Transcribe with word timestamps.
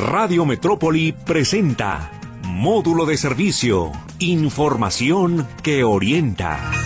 Radio 0.00 0.46
Metrópoli 0.46 1.12
presenta 1.12 2.10
Módulo 2.44 3.04
de 3.04 3.18
Servicio, 3.18 3.92
Información 4.18 5.46
que 5.62 5.84
orienta. 5.84 6.79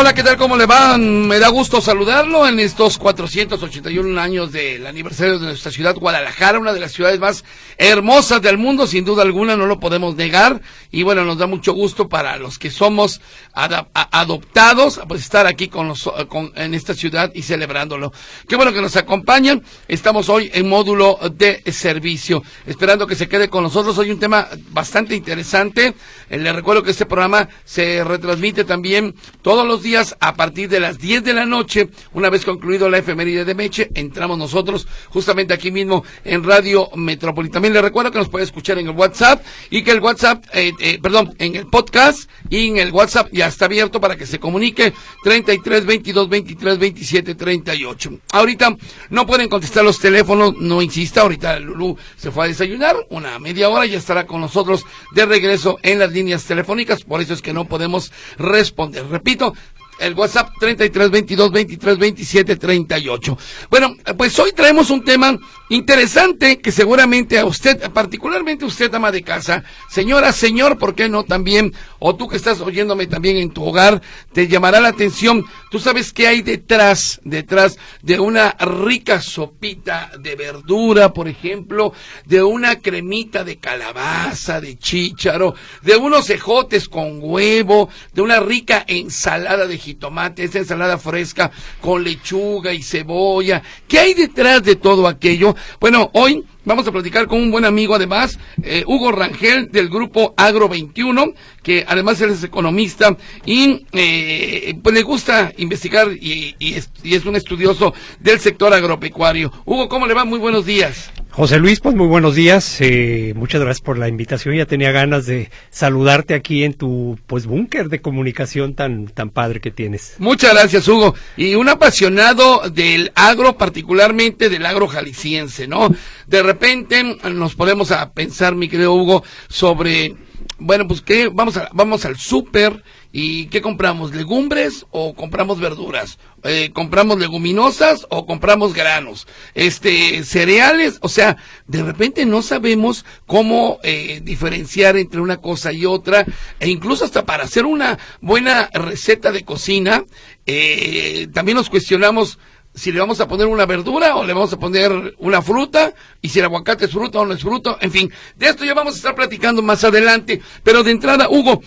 Hola, 0.00 0.14
¿qué 0.14 0.22
tal? 0.22 0.36
¿Cómo 0.36 0.56
le 0.56 0.64
van? 0.64 1.26
Me 1.26 1.40
da 1.40 1.48
gusto 1.48 1.80
saludarlo 1.80 2.46
en 2.46 2.60
estos 2.60 2.98
481 2.98 4.20
años 4.20 4.52
del 4.52 4.86
aniversario 4.86 5.40
de 5.40 5.46
nuestra 5.46 5.72
ciudad, 5.72 5.96
Guadalajara, 5.96 6.60
una 6.60 6.72
de 6.72 6.78
las 6.78 6.92
ciudades 6.92 7.18
más 7.18 7.44
hermosas 7.78 8.40
del 8.40 8.58
mundo, 8.58 8.86
sin 8.86 9.04
duda 9.04 9.24
alguna, 9.24 9.56
no 9.56 9.66
lo 9.66 9.80
podemos 9.80 10.14
negar. 10.14 10.62
Y 10.92 11.02
bueno, 11.02 11.24
nos 11.24 11.36
da 11.36 11.48
mucho 11.48 11.72
gusto 11.72 12.08
para 12.08 12.36
los 12.36 12.60
que 12.60 12.70
somos 12.70 13.20
adoptados, 13.52 15.00
pues 15.08 15.22
estar 15.22 15.48
aquí 15.48 15.66
con, 15.66 15.88
los, 15.88 16.08
con 16.28 16.52
en 16.54 16.74
esta 16.74 16.94
ciudad 16.94 17.32
y 17.34 17.42
celebrándolo. 17.42 18.12
Qué 18.48 18.54
bueno 18.54 18.72
que 18.72 18.80
nos 18.80 18.94
acompañan. 18.94 19.64
Estamos 19.88 20.28
hoy 20.28 20.48
en 20.54 20.68
módulo 20.68 21.18
de 21.32 21.60
servicio, 21.72 22.44
esperando 22.66 23.04
que 23.04 23.16
se 23.16 23.28
quede 23.28 23.48
con 23.48 23.64
nosotros. 23.64 23.98
Hoy 23.98 24.12
un 24.12 24.20
tema 24.20 24.46
bastante 24.70 25.16
interesante. 25.16 25.96
Eh, 26.30 26.38
le 26.38 26.52
recuerdo 26.52 26.84
que 26.84 26.92
este 26.92 27.04
programa 27.04 27.48
se 27.64 28.04
retransmite 28.04 28.62
también 28.62 29.16
todos 29.42 29.66
los 29.66 29.82
días 29.82 29.87
a 29.96 30.34
partir 30.34 30.68
de 30.68 30.80
las 30.80 30.98
10 30.98 31.24
de 31.24 31.32
la 31.32 31.46
noche, 31.46 31.88
una 32.12 32.28
vez 32.28 32.44
concluido 32.44 32.90
la 32.90 32.98
efeméride 32.98 33.46
de 33.46 33.54
Meche, 33.54 33.90
entramos 33.94 34.36
nosotros 34.36 34.86
justamente 35.08 35.54
aquí 35.54 35.70
mismo 35.70 36.04
en 36.24 36.44
Radio 36.44 36.90
Metrópoli. 36.94 37.48
También 37.48 37.72
le 37.72 37.80
recuerdo 37.80 38.10
que 38.10 38.18
nos 38.18 38.28
puede 38.28 38.44
escuchar 38.44 38.78
en 38.78 38.86
el 38.88 38.94
WhatsApp 38.94 39.42
y 39.70 39.82
que 39.82 39.92
el 39.92 40.00
WhatsApp, 40.00 40.44
eh, 40.52 40.72
eh, 40.78 40.98
perdón, 41.02 41.34
en 41.38 41.56
el 41.56 41.68
podcast 41.68 42.28
y 42.50 42.68
en 42.68 42.76
el 42.76 42.92
WhatsApp 42.92 43.28
ya 43.32 43.46
está 43.46 43.64
abierto 43.64 43.98
para 43.98 44.16
que 44.16 44.26
se 44.26 44.38
comunique 44.38 44.92
33 45.24 45.86
22 45.86 46.28
23 46.28 46.78
27 46.78 47.34
38. 47.34 48.10
Ahorita 48.32 48.76
no 49.08 49.26
pueden 49.26 49.48
contestar 49.48 49.84
los 49.84 49.98
teléfonos, 49.98 50.54
no 50.58 50.82
insista, 50.82 51.22
ahorita 51.22 51.60
Lulú 51.60 51.96
se 52.16 52.30
fue 52.30 52.44
a 52.44 52.48
desayunar, 52.48 52.94
una 53.08 53.38
media 53.38 53.70
hora 53.70 53.86
ya 53.86 53.96
estará 53.96 54.26
con 54.26 54.42
nosotros 54.42 54.84
de 55.14 55.24
regreso 55.24 55.78
en 55.82 55.98
las 55.98 56.12
líneas 56.12 56.44
telefónicas, 56.44 57.04
por 57.04 57.22
eso 57.22 57.32
es 57.32 57.40
que 57.40 57.54
no 57.54 57.64
podemos 57.64 58.12
responder. 58.36 59.06
Repito, 59.08 59.54
el 59.98 60.14
WhatsApp 60.14 60.50
33 60.58 61.10
22 61.10 61.52
23 61.52 61.98
27 61.98 62.56
38. 62.56 63.38
Bueno, 63.70 63.96
pues 64.16 64.38
hoy 64.38 64.52
traemos 64.52 64.90
un 64.90 65.04
tema 65.04 65.38
interesante 65.68 66.60
que 66.60 66.72
seguramente 66.72 67.38
a 67.38 67.44
usted, 67.44 67.90
particularmente 67.90 68.64
usted, 68.64 68.94
ama 68.94 69.12
de 69.12 69.22
casa, 69.22 69.64
señora, 69.90 70.32
señor, 70.32 70.78
¿por 70.78 70.94
qué 70.94 71.08
no 71.08 71.24
también? 71.24 71.74
O 71.98 72.16
tú 72.16 72.28
que 72.28 72.36
estás 72.36 72.60
oyéndome 72.60 73.06
también 73.06 73.36
en 73.36 73.50
tu 73.50 73.64
hogar, 73.64 74.00
te 74.32 74.48
llamará 74.48 74.80
la 74.80 74.88
atención. 74.88 75.44
Tú 75.70 75.78
sabes 75.78 76.12
qué 76.12 76.26
hay 76.26 76.42
detrás, 76.42 77.20
detrás 77.24 77.78
de 78.02 78.18
una 78.20 78.52
rica 78.52 79.20
sopita 79.20 80.10
de 80.18 80.36
verdura, 80.36 81.12
por 81.12 81.28
ejemplo, 81.28 81.92
de 82.24 82.42
una 82.42 82.76
cremita 82.80 83.44
de 83.44 83.58
calabaza, 83.58 84.60
de 84.60 84.78
chícharo, 84.78 85.54
de 85.82 85.96
unos 85.96 86.30
ejotes 86.30 86.88
con 86.88 87.18
huevo, 87.20 87.88
de 88.14 88.22
una 88.22 88.40
rica 88.40 88.84
ensalada 88.86 89.66
de 89.66 89.78
jitomate, 89.88 90.44
esa 90.44 90.58
ensalada 90.58 90.98
fresca 90.98 91.50
con 91.80 92.04
lechuga 92.04 92.72
y 92.72 92.82
cebolla. 92.82 93.62
¿Qué 93.86 93.98
hay 93.98 94.14
detrás 94.14 94.62
de 94.62 94.76
todo 94.76 95.08
aquello? 95.08 95.56
Bueno, 95.80 96.10
hoy 96.12 96.44
vamos 96.64 96.86
a 96.86 96.92
platicar 96.92 97.26
con 97.26 97.40
un 97.40 97.50
buen 97.50 97.64
amigo 97.64 97.94
además, 97.94 98.38
eh, 98.62 98.84
Hugo 98.86 99.12
Rangel 99.12 99.70
del 99.70 99.88
grupo 99.88 100.34
Agro 100.36 100.68
21, 100.68 101.32
que 101.62 101.84
además 101.88 102.20
él 102.20 102.30
es 102.30 102.44
economista 102.44 103.16
y 103.46 103.86
eh, 103.92 104.78
pues 104.82 104.94
le 104.94 105.02
gusta 105.02 105.52
investigar 105.56 106.08
y, 106.12 106.54
es, 106.60 106.90
y 107.02 107.14
es 107.14 107.24
un 107.24 107.36
estudioso 107.36 107.94
del 108.20 108.38
sector 108.38 108.72
agropecuario. 108.74 109.50
Hugo, 109.64 109.88
¿cómo 109.88 110.06
le 110.06 110.14
va? 110.14 110.24
Muy 110.24 110.38
buenos 110.38 110.66
días. 110.66 111.10
José 111.38 111.60
Luis, 111.60 111.78
pues 111.78 111.94
muy 111.94 112.08
buenos 112.08 112.34
días. 112.34 112.80
Eh, 112.80 113.32
muchas 113.36 113.60
gracias 113.60 113.80
por 113.80 113.96
la 113.96 114.08
invitación. 114.08 114.56
Ya 114.56 114.66
tenía 114.66 114.90
ganas 114.90 115.24
de 115.24 115.52
saludarte 115.70 116.34
aquí 116.34 116.64
en 116.64 116.74
tu 116.74 117.16
pues 117.28 117.46
búnker 117.46 117.88
de 117.88 118.00
comunicación 118.00 118.74
tan 118.74 119.06
tan 119.06 119.30
padre 119.30 119.60
que 119.60 119.70
tienes. 119.70 120.16
Muchas 120.18 120.52
gracias, 120.52 120.88
Hugo. 120.88 121.14
Y 121.36 121.54
un 121.54 121.68
apasionado 121.68 122.68
del 122.70 123.12
agro, 123.14 123.56
particularmente 123.56 124.48
del 124.48 124.66
agro 124.66 124.88
jalisciense, 124.88 125.68
¿no? 125.68 125.94
De 126.26 126.42
repente 126.42 127.04
nos 127.04 127.54
ponemos 127.54 127.92
a 127.92 128.10
pensar, 128.10 128.56
mi 128.56 128.68
querido 128.68 128.94
Hugo, 128.94 129.22
sobre 129.48 130.16
bueno, 130.58 130.88
pues 130.88 131.02
que 131.02 131.28
vamos 131.28 131.56
a, 131.56 131.68
vamos 131.72 132.04
al 132.04 132.16
súper 132.16 132.82
¿Y 133.20 133.46
qué 133.46 133.60
compramos? 133.60 134.14
¿Legumbres 134.14 134.86
o 134.92 135.12
compramos 135.12 135.58
verduras? 135.58 136.20
Eh, 136.44 136.70
¿Compramos 136.72 137.18
leguminosas 137.18 138.06
o 138.10 138.26
compramos 138.26 138.74
granos? 138.74 139.26
Este, 139.54 140.22
cereales, 140.22 140.98
o 141.00 141.08
sea, 141.08 141.36
de 141.66 141.82
repente 141.82 142.24
no 142.26 142.42
sabemos 142.42 143.04
cómo 143.26 143.80
eh, 143.82 144.20
diferenciar 144.22 144.96
entre 144.96 145.20
una 145.20 145.38
cosa 145.38 145.72
y 145.72 145.84
otra, 145.84 146.26
e 146.60 146.68
incluso 146.68 147.04
hasta 147.04 147.24
para 147.24 147.42
hacer 147.42 147.64
una 147.64 147.98
buena 148.20 148.70
receta 148.72 149.32
de 149.32 149.44
cocina, 149.44 150.04
eh, 150.46 151.26
también 151.34 151.56
nos 151.56 151.70
cuestionamos 151.70 152.38
si 152.72 152.92
le 152.92 153.00
vamos 153.00 153.20
a 153.20 153.26
poner 153.26 153.48
una 153.48 153.66
verdura 153.66 154.14
o 154.14 154.24
le 154.24 154.32
vamos 154.32 154.52
a 154.52 154.60
poner 154.60 155.16
una 155.18 155.42
fruta, 155.42 155.92
y 156.22 156.28
si 156.28 156.38
el 156.38 156.44
aguacate 156.44 156.84
es 156.84 156.92
fruta 156.92 157.18
o 157.18 157.26
no 157.26 157.34
es 157.34 157.42
fruta, 157.42 157.78
en 157.80 157.90
fin, 157.90 158.12
de 158.36 158.46
esto 158.46 158.64
ya 158.64 158.74
vamos 158.74 158.94
a 158.94 158.98
estar 158.98 159.16
platicando 159.16 159.60
más 159.60 159.82
adelante, 159.82 160.40
pero 160.62 160.84
de 160.84 160.92
entrada, 160.92 161.28
Hugo, 161.28 161.60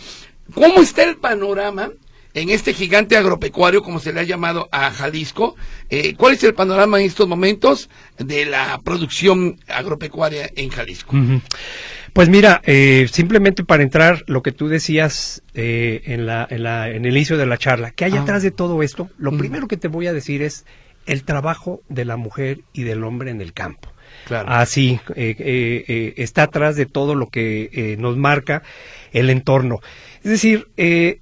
¿Cómo 0.54 0.82
está 0.82 1.04
el 1.04 1.18
panorama 1.18 1.92
en 2.34 2.50
este 2.50 2.74
gigante 2.74 3.18
agropecuario, 3.18 3.84
como 3.84 4.00
se 4.00 4.14
le 4.14 4.22
ha 4.22 4.24
llamado 4.24 4.70
a 4.72 4.92
Jalisco? 4.92 5.56
Eh, 5.90 6.16
¿Cuál 6.16 6.36
es 6.36 6.44
el 6.44 6.54
panorama 6.54 7.00
en 7.00 7.06
estos 7.06 7.28
momentos 7.28 7.90
de 8.18 8.46
la 8.46 8.80
producción 8.84 9.60
agropecuaria 9.68 10.50
en 10.56 10.70
Jalisco? 10.70 11.16
Pues 12.14 12.30
mira, 12.30 12.62
eh, 12.66 13.08
simplemente 13.12 13.64
para 13.64 13.84
entrar, 13.84 14.24
lo 14.28 14.42
que 14.42 14.52
tú 14.52 14.68
decías 14.68 15.44
eh, 15.54 16.02
en, 16.06 16.26
la, 16.26 16.48
en, 16.50 16.64
la, 16.64 16.90
en 16.90 17.06
el 17.06 17.16
inicio 17.16 17.38
de 17.38 17.46
la 17.46 17.58
charla, 17.58 17.92
¿qué 17.92 18.06
hay 18.06 18.18
ah. 18.18 18.22
atrás 18.22 18.44
de 18.44 18.52
todo 18.52 18.84
esto? 18.84 19.10
Lo 19.18 19.38
primero 19.38 19.68
que 19.68 19.78
te 19.78 19.88
voy 19.88 20.08
a 20.08 20.14
decir 20.14 20.42
es 20.42 20.66
el 21.06 21.24
trabajo 21.24 21.82
de 21.90 22.06
la 22.06 22.18
mujer 22.18 22.60
y 22.74 22.84
del 22.84 23.04
hombre 23.04 23.32
en 23.32 23.42
el 23.42 23.54
campo. 23.54 23.90
Claro. 24.26 24.50
Así 24.50 25.00
está 25.16 26.44
atrás 26.44 26.76
de 26.76 26.86
todo 26.86 27.16
lo 27.16 27.28
que 27.28 27.96
nos 27.98 28.18
marca 28.18 28.62
el 29.14 29.30
entorno. 29.30 29.80
Es 30.24 30.32
decir, 30.32 30.68
eh, 30.78 31.20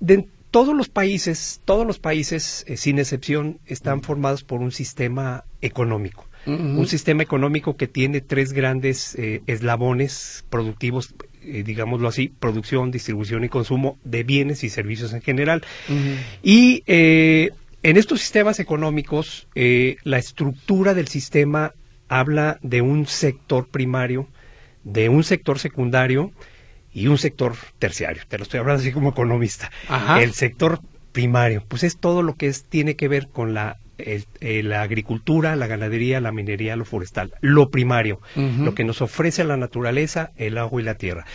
de 0.00 0.26
todos 0.50 0.74
los 0.76 0.88
países, 0.88 1.60
todos 1.64 1.86
los 1.86 1.98
países, 1.98 2.64
eh, 2.66 2.76
sin 2.76 2.98
excepción, 2.98 3.60
están 3.66 4.02
formados 4.02 4.42
por 4.42 4.60
un 4.60 4.72
sistema 4.72 5.44
económico. 5.60 6.28
Un 6.46 6.86
sistema 6.86 7.22
económico 7.22 7.78
que 7.78 7.88
tiene 7.88 8.20
tres 8.20 8.52
grandes 8.52 9.14
eh, 9.14 9.40
eslabones 9.46 10.44
productivos, 10.50 11.14
digámoslo 11.42 12.06
así, 12.06 12.34
producción, 12.38 12.90
distribución 12.90 13.44
y 13.44 13.48
consumo 13.48 13.96
de 14.04 14.24
bienes 14.24 14.62
y 14.62 14.68
servicios 14.68 15.14
en 15.14 15.22
general. 15.22 15.62
Y 16.42 16.82
en 16.86 17.96
estos 17.96 18.20
sistemas 18.20 18.60
económicos, 18.60 19.48
la 19.54 20.18
estructura 20.18 20.92
del 20.92 21.08
sistema 21.08 21.72
habla 22.08 22.58
de 22.60 22.82
un 22.82 23.06
sector 23.06 23.66
primario, 23.68 24.28
de 24.82 25.08
un 25.08 25.24
sector 25.24 25.58
secundario 25.58 26.30
y 26.94 27.08
un 27.08 27.18
sector 27.18 27.54
terciario. 27.78 28.22
Te 28.28 28.38
lo 28.38 28.44
estoy 28.44 28.60
hablando 28.60 28.80
así 28.80 28.92
como 28.92 29.10
economista. 29.10 29.70
El 30.18 30.32
sector 30.32 30.80
primario, 31.12 31.64
pues 31.68 31.82
es 31.82 31.98
todo 31.98 32.22
lo 32.22 32.36
que 32.36 32.46
es, 32.46 32.64
tiene 32.64 32.96
que 32.96 33.08
ver 33.08 33.28
con 33.28 33.52
la, 33.52 33.78
la 34.40 34.82
agricultura, 34.82 35.56
la 35.56 35.66
ganadería, 35.66 36.20
la 36.20 36.32
minería, 36.32 36.76
lo 36.76 36.84
forestal. 36.84 37.32
Lo 37.40 37.70
primario, 37.70 38.20
lo 38.36 38.74
que 38.74 38.84
nos 38.84 39.02
ofrece 39.02 39.44
la 39.44 39.56
naturaleza, 39.56 40.30
el 40.36 40.56
agua 40.56 40.80
y 40.80 40.84
la 40.84 40.94
tierra. 40.94 41.26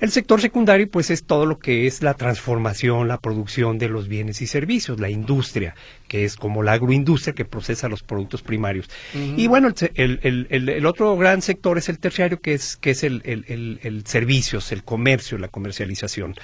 El 0.00 0.10
sector 0.10 0.40
secundario, 0.40 0.88
pues, 0.90 1.10
es 1.10 1.24
todo 1.24 1.46
lo 1.46 1.58
que 1.58 1.86
es 1.86 2.02
la 2.02 2.14
transformación, 2.14 3.08
la 3.08 3.18
producción 3.18 3.78
de 3.78 3.88
los 3.88 4.08
bienes 4.08 4.42
y 4.42 4.46
servicios, 4.46 5.00
la 5.00 5.08
industria, 5.08 5.74
que 6.06 6.24
es 6.24 6.36
como 6.36 6.62
la 6.62 6.72
agroindustria 6.72 7.34
que 7.34 7.44
procesa 7.44 7.88
los 7.88 8.02
productos 8.02 8.42
primarios. 8.42 8.88
Y 9.14 9.46
bueno, 9.46 9.72
el, 9.94 10.20
el, 10.22 10.68
el, 10.68 10.86
otro 10.86 11.16
gran 11.16 11.40
sector 11.40 11.78
es 11.78 11.88
el 11.88 11.98
terciario, 11.98 12.40
que 12.40 12.54
es, 12.54 12.76
que 12.76 12.90
es 12.90 13.04
el, 13.04 14.02
servicios, 14.04 14.70
el 14.72 14.84
comercio, 14.84 15.38
la 15.38 15.48
comercialización, 15.48 16.34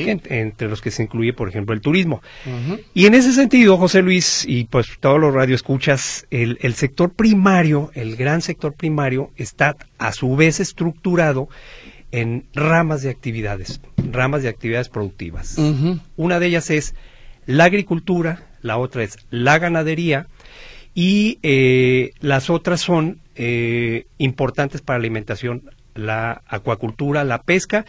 entre 0.00 0.68
los 0.68 0.80
que 0.80 0.90
se 0.90 1.02
incluye, 1.02 1.32
por 1.32 1.48
ejemplo, 1.48 1.74
el 1.74 1.80
turismo. 1.80 2.22
Y 2.94 3.06
en 3.06 3.14
ese 3.14 3.32
sentido, 3.32 3.76
José 3.76 4.02
Luis, 4.02 4.44
y 4.48 4.64
pues 4.64 4.88
todos 4.98 5.20
los 5.20 5.34
radioescuchas, 5.34 6.26
el, 6.30 6.58
el 6.62 6.74
sector 6.74 7.12
primario, 7.12 7.90
el 7.94 8.16
gran 8.16 8.40
sector 8.40 8.72
primario, 8.72 9.30
está 9.36 9.76
a 9.98 10.12
su 10.12 10.36
vez 10.36 10.60
estructurado 10.60 11.48
en 12.14 12.44
ramas 12.54 13.02
de 13.02 13.10
actividades, 13.10 13.80
ramas 13.96 14.44
de 14.44 14.48
actividades 14.48 14.88
productivas. 14.88 15.58
Una 16.16 16.38
de 16.38 16.46
ellas 16.46 16.70
es 16.70 16.94
la 17.44 17.64
agricultura, 17.64 18.46
la 18.62 18.78
otra 18.78 19.02
es 19.02 19.18
la 19.30 19.58
ganadería 19.58 20.28
y 20.94 21.40
eh, 21.42 22.12
las 22.20 22.50
otras 22.50 22.80
son 22.80 23.18
eh, 23.34 24.06
importantes 24.18 24.80
para 24.80 24.98
la 24.98 25.02
alimentación, 25.02 25.64
la 25.96 26.42
acuacultura, 26.46 27.24
la 27.24 27.42
pesca 27.42 27.84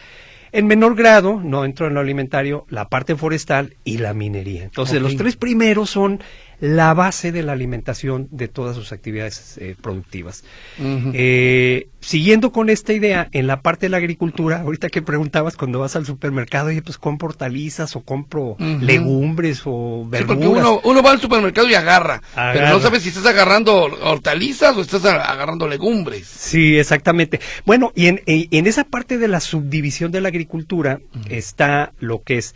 En 0.50 0.66
menor 0.66 0.96
grado, 0.96 1.40
no 1.40 1.64
entro 1.64 1.86
en 1.86 1.94
lo 1.94 2.00
alimentario, 2.00 2.66
la 2.68 2.88
parte 2.88 3.14
forestal 3.14 3.76
y 3.84 3.98
la 3.98 4.12
minería. 4.12 4.64
Entonces, 4.64 5.00
los 5.00 5.16
tres 5.16 5.36
primeros 5.36 5.90
son 5.90 6.20
la 6.60 6.94
base 6.94 7.32
de 7.32 7.42
la 7.42 7.52
alimentación 7.52 8.28
de 8.30 8.48
todas 8.48 8.74
sus 8.76 8.90
actividades 8.92 9.58
eh, 9.58 9.76
productivas. 9.80 10.42
Eh, 10.80 11.88
siguiendo 12.00 12.52
con 12.52 12.70
esta 12.70 12.92
idea, 12.92 13.28
en 13.32 13.46
la 13.46 13.60
parte 13.60 13.86
de 13.86 13.90
la 13.90 13.98
agricultura, 13.98 14.60
ahorita 14.62 14.88
que 14.88 15.02
preguntabas 15.02 15.56
cuando 15.56 15.80
vas 15.80 15.96
al 15.96 16.06
supermercado, 16.06 16.68
oye, 16.68 16.80
pues 16.82 16.96
compro 16.98 17.28
hortalizas 17.28 17.94
o 17.96 18.00
compro 18.02 18.56
legumbres 18.80 19.62
o 19.66 20.02
Sí, 20.04 20.10
verduras. 20.10 20.26
porque 20.36 20.48
uno, 20.48 20.80
uno 20.84 21.02
va 21.02 21.10
al 21.10 21.20
supermercado 21.20 21.68
y 21.68 21.74
agarra, 21.74 22.22
pero 22.34 22.68
no 22.70 22.80
sabes 22.80 23.02
si 23.02 23.10
estás 23.10 23.26
agarrando 23.26 23.74
hortalizas 23.84 24.76
o 24.76 24.80
estás 24.80 25.04
agarrando 25.04 25.68
legumbres. 25.68 26.26
Sí, 26.26 26.78
exactamente. 26.78 27.40
Bueno, 27.66 27.92
y 27.94 28.06
en, 28.06 28.22
en- 28.26 28.48
en 28.50 28.66
esa 28.66 28.84
parte 28.84 29.18
de 29.18 29.28
la 29.28 29.40
subdivisión 29.40 30.10
de 30.12 30.20
la 30.22 30.28
agricultura 30.28 31.00
está 31.28 31.92
lo 32.00 32.22
que 32.22 32.38
es 32.38 32.54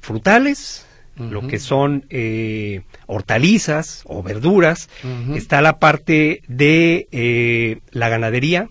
frutales, 0.00 0.86
lo 1.18 1.46
que 1.46 1.58
son 1.58 2.04
eh, 2.10 2.82
hortalizas 3.06 4.02
o 4.06 4.22
verduras, 4.22 4.88
está 5.34 5.60
la 5.62 5.78
parte 5.78 6.42
de 6.48 7.08
eh, 7.12 7.78
la 7.90 8.08
ganadería. 8.08 8.68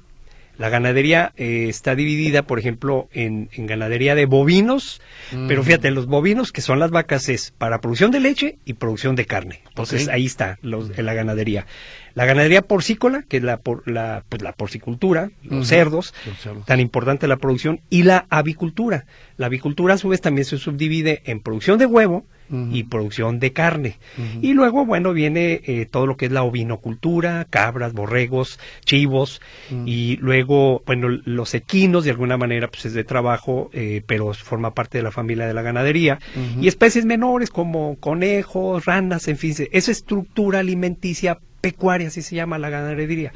La 0.57 0.69
ganadería 0.69 1.33
eh, 1.38 1.67
está 1.69 1.94
dividida, 1.94 2.41
por 2.41 2.57
ejemplo, 2.57 3.09
en, 3.13 3.47
en 3.53 3.67
ganadería 3.67 4.15
de 4.15 4.25
bovinos, 4.25 5.01
pero 5.47 5.63
fíjate, 5.63 5.91
los 5.91 6.07
bovinos, 6.07 6.51
que 6.51 6.61
son 6.61 6.79
las 6.79 6.89
vacas, 6.89 7.29
es 7.29 7.51
para 7.55 7.79
producción 7.79 8.09
de 8.09 8.19
leche 8.21 8.57
y 8.65 8.73
producción 8.73 9.15
de 9.15 9.25
carne. 9.25 9.61
Entonces 9.67 10.07
ahí 10.07 10.25
está 10.25 10.57
los, 10.63 10.97
en 10.97 11.05
la 11.05 11.13
ganadería. 11.13 11.67
La 12.15 12.25
ganadería 12.25 12.63
porcícola, 12.63 13.23
que 13.29 13.38
es 13.38 13.43
la, 13.43 13.57
por, 13.57 13.88
la, 13.88 14.23
pues, 14.29 14.41
la 14.41 14.51
porcicultura, 14.51 15.29
los 15.43 15.53
Ujú. 15.59 15.65
cerdos, 15.65 16.15
Los 16.25 16.39
cerdos. 16.39 16.65
tan 16.65 16.79
importante 16.79 17.27
la 17.27 17.38
producción, 17.38 17.81
y 17.91 18.01
la 18.01 18.25
avicultura. 18.31 19.05
La 19.38 19.45
avicultura 19.45 19.93
a 19.93 19.97
su 20.00 20.09
vez 20.09 20.21
también 20.21 20.45
se 20.45 20.57
subdivide 20.57 21.21
en 21.25 21.39
producción 21.39 21.77
de 21.77 21.85
huevo 21.85 22.25
Y 22.49 22.83
producción 22.83 23.39
de 23.39 23.51
carne. 23.51 23.97
Y 24.41 24.53
luego, 24.53 24.85
bueno, 24.85 25.13
viene 25.13 25.61
eh, 25.65 25.88
todo 25.89 26.05
lo 26.05 26.17
que 26.17 26.27
es 26.27 26.31
la 26.31 26.44
ovinocultura, 26.44 27.45
cabras, 27.49 27.94
borregos, 27.94 28.59
chivos, 28.85 29.41
y 29.85 30.17
luego, 30.17 30.81
bueno, 30.85 31.09
los 31.09 31.53
equinos 31.53 32.05
de 32.05 32.11
alguna 32.11 32.38
manera 32.38 32.67
pues 32.69 32.85
es 32.85 32.94
de 32.94 33.03
trabajo, 33.03 33.69
eh, 33.73 34.01
pero 34.05 34.33
forma 34.33 34.73
parte 34.73 34.97
de 34.97 35.03
la 35.03 35.11
familia 35.11 35.47
de 35.47 35.53
la 35.53 35.61
ganadería. 35.61 36.19
Y 36.61 36.67
especies 36.67 37.05
menores 37.05 37.49
como 37.49 37.95
conejos, 37.99 38.85
ranas, 38.85 39.27
en 39.27 39.38
fin, 39.38 39.53
esa 39.71 39.91
estructura 39.91 40.59
alimenticia 40.59 41.39
pecuaria, 41.61 42.07
así 42.07 42.21
se 42.21 42.35
llama 42.35 42.57
la 42.57 42.69
ganadería. 42.69 43.33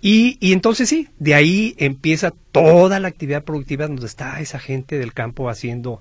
Y, 0.00 0.36
y 0.40 0.52
entonces 0.52 0.88
sí, 0.88 1.08
de 1.18 1.34
ahí 1.34 1.74
empieza 1.78 2.32
toda 2.52 3.00
la 3.00 3.08
actividad 3.08 3.44
productiva 3.44 3.86
donde 3.86 4.06
está 4.06 4.40
esa 4.40 4.58
gente 4.58 4.98
del 4.98 5.12
campo 5.12 5.48
haciendo 5.48 6.00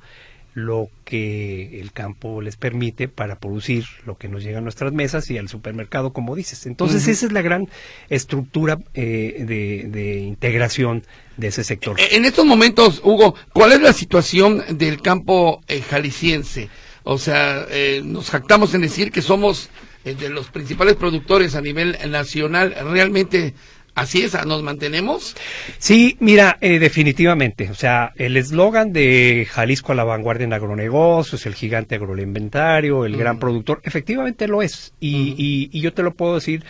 lo 0.56 0.90
que 1.04 1.82
el 1.82 1.92
campo 1.92 2.42
les 2.42 2.56
permite 2.56 3.10
para 3.10 3.40
producir 3.40 3.86
lo 4.06 4.18
que 4.18 4.30
nos 4.30 4.42
llega 4.42 4.60
a 4.60 4.62
nuestras 4.62 4.94
mesas 4.94 5.30
y 5.30 5.38
al 5.38 5.50
supermercado, 5.50 6.14
como 6.14 6.34
dices. 6.34 6.66
Entonces 6.66 7.08
esa 7.10 7.26
es 7.26 7.34
la 7.34 7.42
gran 7.42 7.68
estructura 8.10 8.80
eh, 8.94 9.44
de, 9.46 9.90
de 9.90 10.20
integración 10.20 11.04
de 11.36 11.48
ese 11.48 11.66
sector. 11.66 11.98
En 12.10 12.24
estos 12.24 12.46
momentos, 12.46 13.02
Hugo, 13.04 13.36
¿cuál 13.52 13.74
es 13.74 13.82
la 13.82 13.92
situación 13.92 14.64
del 14.78 15.02
campo 15.02 15.62
eh, 15.68 15.82
jalisciense? 15.82 16.70
O 17.04 17.18
sea, 17.18 17.66
eh, 17.70 18.02
nos 18.04 18.30
jactamos 18.30 18.74
en 18.74 18.82
decir 18.82 19.12
que 19.12 19.22
somos 19.22 19.70
eh, 20.06 20.16
de 20.16 20.30
los 20.30 20.48
principales 20.48 20.96
productores 20.96 21.56
a 21.56 21.62
nivel 21.62 21.98
nacional. 22.10 22.74
¿Realmente 22.92 23.56
así 23.96 24.22
es? 24.24 24.34
¿Nos 24.46 24.62
mantenemos? 24.62 25.36
Sí, 25.80 26.18
mira, 26.20 26.58
eh, 26.62 26.80
definitivamente. 26.80 27.70
O 27.72 27.76
sea, 27.76 28.12
el 28.16 28.38
eslogan 28.38 28.94
de 28.94 29.48
Jalisco 29.50 29.92
a 29.92 29.96
la 29.96 30.04
vanguardia 30.04 30.44
en 30.46 30.54
agronegocios, 30.54 31.46
el 31.46 31.56
gigante 31.56 31.96
agroalimentario, 31.96 33.06
el 33.06 33.18
gran 33.18 33.38
Mm. 33.38 33.40
productor, 33.40 33.82
efectivamente 33.84 34.48
lo 34.48 34.62
es. 34.62 34.94
Y, 35.00 35.16
Mm. 35.16 35.36
y- 35.38 35.70
y 35.72 35.82
yo 35.82 35.94
te 35.94 36.04
lo 36.04 36.14
puedo 36.14 36.36
decir 36.36 36.64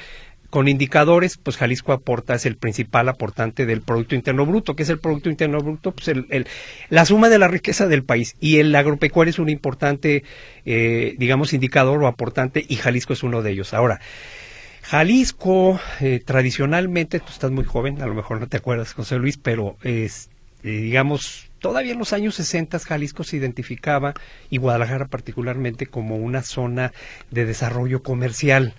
con 0.52 0.70
indicadores, 0.70 1.38
pues 1.38 1.58
Jalisco 1.58 1.92
aporta, 1.92 2.34
es 2.36 2.46
el 2.46 2.56
principal 2.56 3.10
aportante 3.10 3.66
del 3.66 3.82
Producto 3.82 4.16
Interno 4.16 4.46
Bruto. 4.46 4.74
que 4.74 4.84
es 4.84 4.90
el 4.90 5.00
Producto 5.00 5.30
Interno 5.30 5.58
Bruto? 5.60 5.92
Pues 5.92 6.08
el, 6.08 6.28
el- 6.30 6.48
la 6.90 7.04
suma 7.06 7.28
de 7.28 7.40
la 7.40 7.50
riqueza 7.50 7.88
del 7.88 8.04
país. 8.04 8.36
Y 8.40 8.60
el 8.60 8.74
agropecuario 8.74 9.32
es 9.32 9.40
un 9.40 9.50
importante, 9.50 10.24
eh, 10.66 11.16
digamos, 11.18 11.52
indicador 11.52 12.02
o 12.02 12.08
aportante 12.08 12.64
y 12.66 12.76
Jalisco 12.78 13.12
es 13.12 13.24
uno 13.24 13.42
de 13.42 13.52
ellos. 13.52 13.74
Ahora, 13.74 14.00
Jalisco, 14.88 15.80
eh, 16.00 16.22
tradicionalmente, 16.24 17.20
tú 17.20 17.30
estás 17.32 17.50
muy 17.50 17.64
joven, 17.64 18.02
a 18.04 18.06
lo 18.06 18.14
mejor 18.14 18.40
no 18.40 18.48
te 18.48 18.58
acuerdas, 18.58 18.94
José 18.94 19.18
Luis, 19.18 19.38
pero 19.38 19.78
es, 19.82 20.30
eh, 20.64 20.70
digamos, 20.70 21.50
todavía 21.60 21.94
en 21.94 21.98
los 21.98 22.14
años 22.14 22.36
60 22.36 22.78
Jalisco 22.78 23.24
se 23.24 23.38
identificaba, 23.38 24.14
y 24.52 24.58
Guadalajara 24.58 25.08
particularmente, 25.08 25.88
como 25.88 26.18
una 26.18 26.44
zona 26.44 26.92
de 27.32 27.46
desarrollo 27.46 28.04
comercial. 28.04 28.76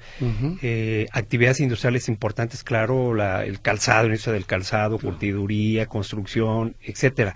Eh, 0.62 1.08
actividades 1.10 1.58
industriales 1.58 2.08
importantes, 2.08 2.62
claro, 2.62 3.12
la- 3.12 3.44
el 3.44 3.60
calzado, 3.60 4.02
el 4.06 4.12
inicio 4.12 4.32
del 4.32 4.46
calzado, 4.46 4.98
curtiduría, 5.00 5.86
construcción, 5.86 6.76
etcétera. 6.84 7.34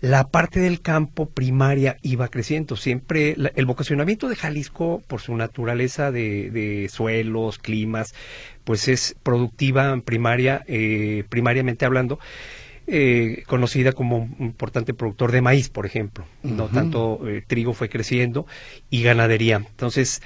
La 0.00 0.28
parte 0.28 0.60
del 0.60 0.80
campo 0.80 1.26
primaria 1.28 1.96
iba 2.02 2.28
creciendo. 2.28 2.76
Siempre 2.76 3.34
la- 3.36 3.52
el 3.54 3.66
vocacionamiento 3.66 4.28
de 4.28 4.36
Jalisco, 4.36 5.02
por 5.06 5.20
su 5.20 5.34
naturaleza 5.36 6.10
de, 6.12 6.50
de 6.50 6.88
suelos, 6.90 7.58
climas, 7.58 8.14
pues 8.64 8.88
es 8.88 9.16
productiva 9.22 9.96
primaria, 10.04 10.64
eh, 10.68 11.24
primariamente 11.28 11.84
hablando. 11.84 12.18
eh, 12.88 13.42
conocida 13.48 13.90
como 13.92 14.16
un 14.18 14.36
importante 14.38 14.94
productor 14.94 15.32
de 15.32 15.40
maíz, 15.40 15.68
por 15.70 15.86
ejemplo. 15.86 16.24
No 16.44 16.68
tanto 16.68 17.20
eh, 17.28 17.42
trigo 17.44 17.72
fue 17.74 17.88
creciendo 17.88 18.46
y 18.90 19.02
ganadería. 19.02 19.56
Entonces, 19.56 20.22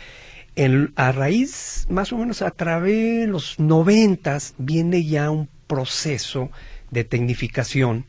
en- 0.57 0.93
a 0.95 1.11
raíz, 1.13 1.87
más 1.89 2.13
o 2.13 2.19
menos 2.19 2.43
a 2.43 2.51
través 2.51 3.21
de 3.21 3.27
los 3.29 3.59
noventas, 3.59 4.53
viene 4.59 5.03
ya 5.07 5.31
un 5.31 5.49
proceso 5.67 6.51
de 6.91 7.05
tecnificación 7.05 8.05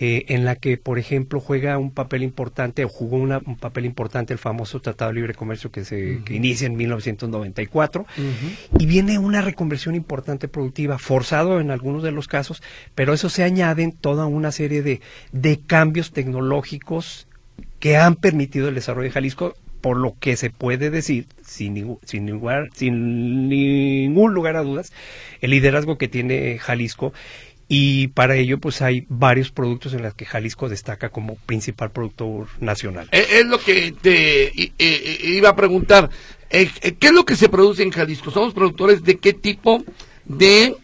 eh, 0.00 0.24
en 0.28 0.44
la 0.44 0.56
que, 0.56 0.76
por 0.76 0.98
ejemplo, 0.98 1.38
juega 1.38 1.78
un 1.78 1.92
papel 1.92 2.22
importante 2.24 2.84
o 2.84 2.88
jugó 2.88 3.16
una- 3.16 3.40
un 3.46 3.56
papel 3.56 3.84
importante 3.84 4.32
el 4.32 4.38
famoso 4.40 4.80
Tratado 4.80 5.10
de 5.10 5.14
Libre 5.14 5.34
Comercio 5.34 5.70
que 5.70 5.84
se 5.84 6.20
que 6.24 6.34
inicia 6.34 6.66
en 6.66 6.76
1994 6.76 8.02
Ujú. 8.02 8.78
y 8.82 8.86
viene 8.86 9.18
una 9.18 9.40
reconversión 9.40 9.94
importante 9.94 10.48
productiva, 10.48 10.98
forzado 10.98 11.60
en 11.60 11.70
algunos 11.70 12.02
de 12.02 12.10
los 12.10 12.26
casos, 12.26 12.62
pero 12.96 13.12
eso 13.14 13.28
se 13.28 13.44
añaden 13.44 13.92
toda 13.92 14.26
una 14.26 14.50
serie 14.50 14.82
de, 14.82 15.00
de 15.32 15.60
cambios 15.60 16.10
tecnológicos 16.12 17.26
que 17.78 17.96
han 17.96 18.16
permitido 18.16 18.68
el 18.68 18.74
desarrollo 18.74 19.04
de 19.08 19.12
Jalisco, 19.12 19.54
por 19.80 19.98
lo 19.98 20.16
que 20.18 20.36
se 20.36 20.48
puede 20.48 20.88
decir, 20.88 21.26
sin, 21.44 21.98
sin, 22.06 22.30
lugar, 22.30 22.70
sin 22.74 23.50
ningún 23.50 24.32
lugar 24.32 24.56
a 24.56 24.62
dudas, 24.62 24.92
el 25.42 25.50
liderazgo 25.50 25.98
que 25.98 26.08
tiene 26.08 26.58
Jalisco. 26.58 27.12
Y 27.68 28.08
para 28.08 28.36
ello, 28.36 28.58
pues 28.58 28.82
hay 28.82 29.06
varios 29.08 29.50
productos 29.50 29.94
en 29.94 30.02
los 30.02 30.14
que 30.14 30.26
Jalisco 30.26 30.68
destaca 30.68 31.08
como 31.08 31.36
principal 31.46 31.90
productor 31.90 32.46
nacional. 32.60 33.08
Eh, 33.12 33.26
Es 33.40 33.46
lo 33.46 33.58
que 33.58 33.92
te 33.92 34.46
eh, 34.48 34.72
eh, 34.78 35.18
iba 35.22 35.48
a 35.48 35.56
preguntar. 35.56 36.10
¿Qué 36.50 36.94
es 37.00 37.12
lo 37.12 37.24
que 37.24 37.36
se 37.36 37.48
produce 37.48 37.82
en 37.82 37.90
Jalisco? 37.90 38.30
¿Somos 38.30 38.54
productores 38.54 39.02
de 39.02 39.16
qué 39.16 39.32
tipo 39.32 39.82
de 40.24 40.76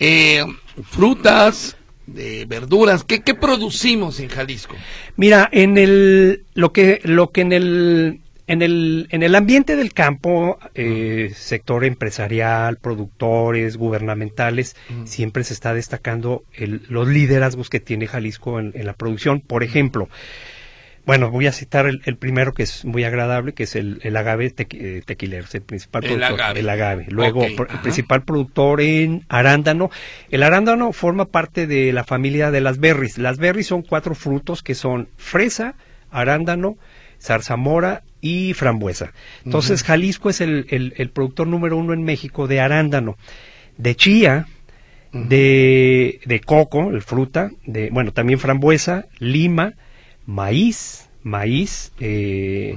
eh, 0.00 0.44
frutas, 0.90 1.76
de 2.06 2.46
verduras? 2.46 3.04
¿Qué, 3.04 3.20
¿Qué 3.20 3.34
producimos 3.34 4.20
en 4.20 4.28
Jalisco? 4.28 4.74
Mira, 5.16 5.48
en 5.52 5.76
el 5.76 6.44
lo 6.54 6.72
que 6.72 7.00
lo 7.04 7.30
que 7.30 7.42
en 7.42 7.52
el 7.52 8.20
en 8.48 8.62
el 8.62 9.06
en 9.10 9.22
el 9.22 9.34
ambiente 9.36 9.76
del 9.76 9.92
campo, 9.92 10.58
eh, 10.74 11.30
sector 11.34 11.84
empresarial, 11.84 12.78
productores, 12.78 13.76
gubernamentales, 13.76 14.74
Mm. 14.88 15.06
siempre 15.06 15.44
se 15.44 15.54
está 15.54 15.72
destacando 15.74 16.42
el- 16.54 16.82
los 16.88 17.06
liderazgos 17.06 17.70
que 17.70 17.78
tiene 17.80 18.06
Jalisco 18.08 18.58
en, 18.58 18.72
en 18.74 18.86
la 18.86 18.94
producción. 18.94 19.40
Por 19.40 19.62
ejemplo, 19.62 20.08
bueno, 21.06 21.30
voy 21.30 21.46
a 21.46 21.52
citar 21.52 21.86
el, 21.86 22.02
el 22.04 22.16
primero 22.18 22.52
que 22.52 22.64
es 22.64 22.84
muy 22.84 23.02
agradable, 23.04 23.54
que 23.54 23.62
es 23.62 23.76
el, 23.76 23.98
el 24.02 24.14
agave 24.16 24.54
tequi- 24.54 24.78
eh, 24.78 25.02
tequilero, 25.06 25.44
es 25.44 25.54
el 25.54 25.62
principal 25.62 26.04
El 26.04 26.10
productor, 26.10 26.40
agave. 26.40 26.60
el 26.60 26.68
agave. 26.68 27.06
Luego, 27.08 27.44
el 27.44 27.54
principal 27.82 28.24
productor 28.24 28.82
en 28.82 29.24
arándano. 29.30 29.90
El 30.30 30.42
arándano 30.42 30.92
forma 30.92 31.24
parte 31.26 31.66
de 31.66 31.92
la 31.94 32.04
familia 32.04 32.50
de 32.50 32.60
las 32.60 32.78
berries. 32.78 33.16
Las 33.16 33.38
berries 33.38 33.68
son 33.68 33.80
cuatro 33.82 34.14
frutos 34.14 34.62
que 34.62 34.74
son 34.74 35.08
fresa, 35.16 35.76
arándano, 36.10 36.76
zarzamora 37.20 38.02
y 38.20 38.52
frambuesa. 38.54 39.12
Entonces, 39.44 39.82
Jalisco 39.82 40.28
es 40.30 40.40
el, 40.40 40.66
el- 40.70 40.94
el 40.96 41.10
productor 41.10 41.46
número 41.46 41.76
uno 41.76 41.92
en 41.92 42.02
México 42.02 42.46
de 42.46 42.60
arándano. 42.60 43.16
De 43.76 43.94
chía, 43.94 44.46
de, 45.12 46.20
de 46.24 46.40
coco, 46.40 46.90
el 46.90 47.02
fruta, 47.02 47.50
de, 47.64 47.90
bueno, 47.90 48.12
también 48.12 48.38
frambuesa, 48.38 49.06
lima, 49.18 49.74
maíz, 50.26 51.08
maíz, 51.22 51.92
eh, 52.00 52.76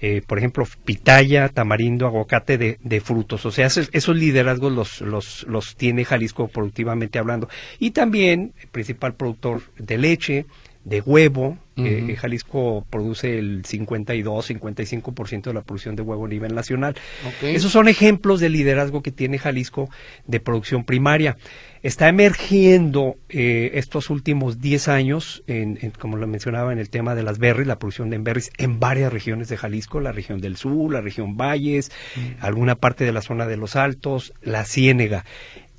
eh, 0.00 0.22
por 0.26 0.38
ejemplo, 0.38 0.66
pitaya, 0.84 1.48
tamarindo, 1.48 2.06
aguacate 2.06 2.56
de, 2.58 2.78
de 2.82 3.00
frutos. 3.00 3.44
O 3.46 3.50
sea, 3.50 3.66
esos, 3.66 3.90
esos 3.92 4.16
liderazgos 4.16 4.72
los, 4.72 5.00
los, 5.00 5.44
los 5.48 5.76
tiene 5.76 6.04
Jalisco 6.04 6.48
productivamente 6.48 7.18
hablando. 7.18 7.48
Y 7.78 7.90
también, 7.90 8.52
el 8.60 8.68
principal 8.68 9.14
productor 9.14 9.62
de 9.78 9.98
leche, 9.98 10.46
de 10.88 11.02
huevo. 11.02 11.58
Eh, 11.76 12.16
Jalisco 12.18 12.84
produce 12.90 13.38
el 13.38 13.64
52, 13.64 14.50
55% 14.50 15.42
de 15.42 15.54
la 15.54 15.62
producción 15.62 15.94
de 15.94 16.02
huevo 16.02 16.26
a 16.26 16.28
nivel 16.28 16.52
nacional. 16.52 16.96
Esos 17.40 17.70
son 17.70 17.86
ejemplos 17.86 18.40
de 18.40 18.48
liderazgo 18.48 19.00
que 19.00 19.12
tiene 19.12 19.38
Jalisco 19.38 19.88
de 20.26 20.40
producción 20.40 20.82
primaria. 20.82 21.36
Está 21.84 22.08
emergiendo 22.08 23.14
eh, 23.28 23.70
estos 23.74 24.10
últimos 24.10 24.60
10 24.60 24.88
años, 24.88 25.44
en, 25.46 25.76
como 26.00 26.16
lo 26.16 26.26
mencionaba 26.26 26.72
en 26.72 26.80
el 26.80 26.90
tema 26.90 27.14
de 27.14 27.22
las 27.22 27.38
berries, 27.38 27.68
la 27.68 27.78
producción 27.78 28.10
de 28.10 28.18
berries 28.18 28.50
en 28.58 28.80
varias 28.80 29.12
regiones 29.12 29.48
de 29.48 29.56
Jalisco, 29.56 30.00
la 30.00 30.10
región 30.10 30.40
del 30.40 30.56
sur, 30.56 30.92
la 30.92 31.00
región 31.00 31.36
Valles, 31.36 31.92
alguna 32.40 32.74
parte 32.74 33.04
de 33.04 33.12
la 33.12 33.22
zona 33.22 33.46
de 33.46 33.56
los 33.56 33.76
Altos, 33.76 34.32
la 34.42 34.64
Ciénega. 34.64 35.24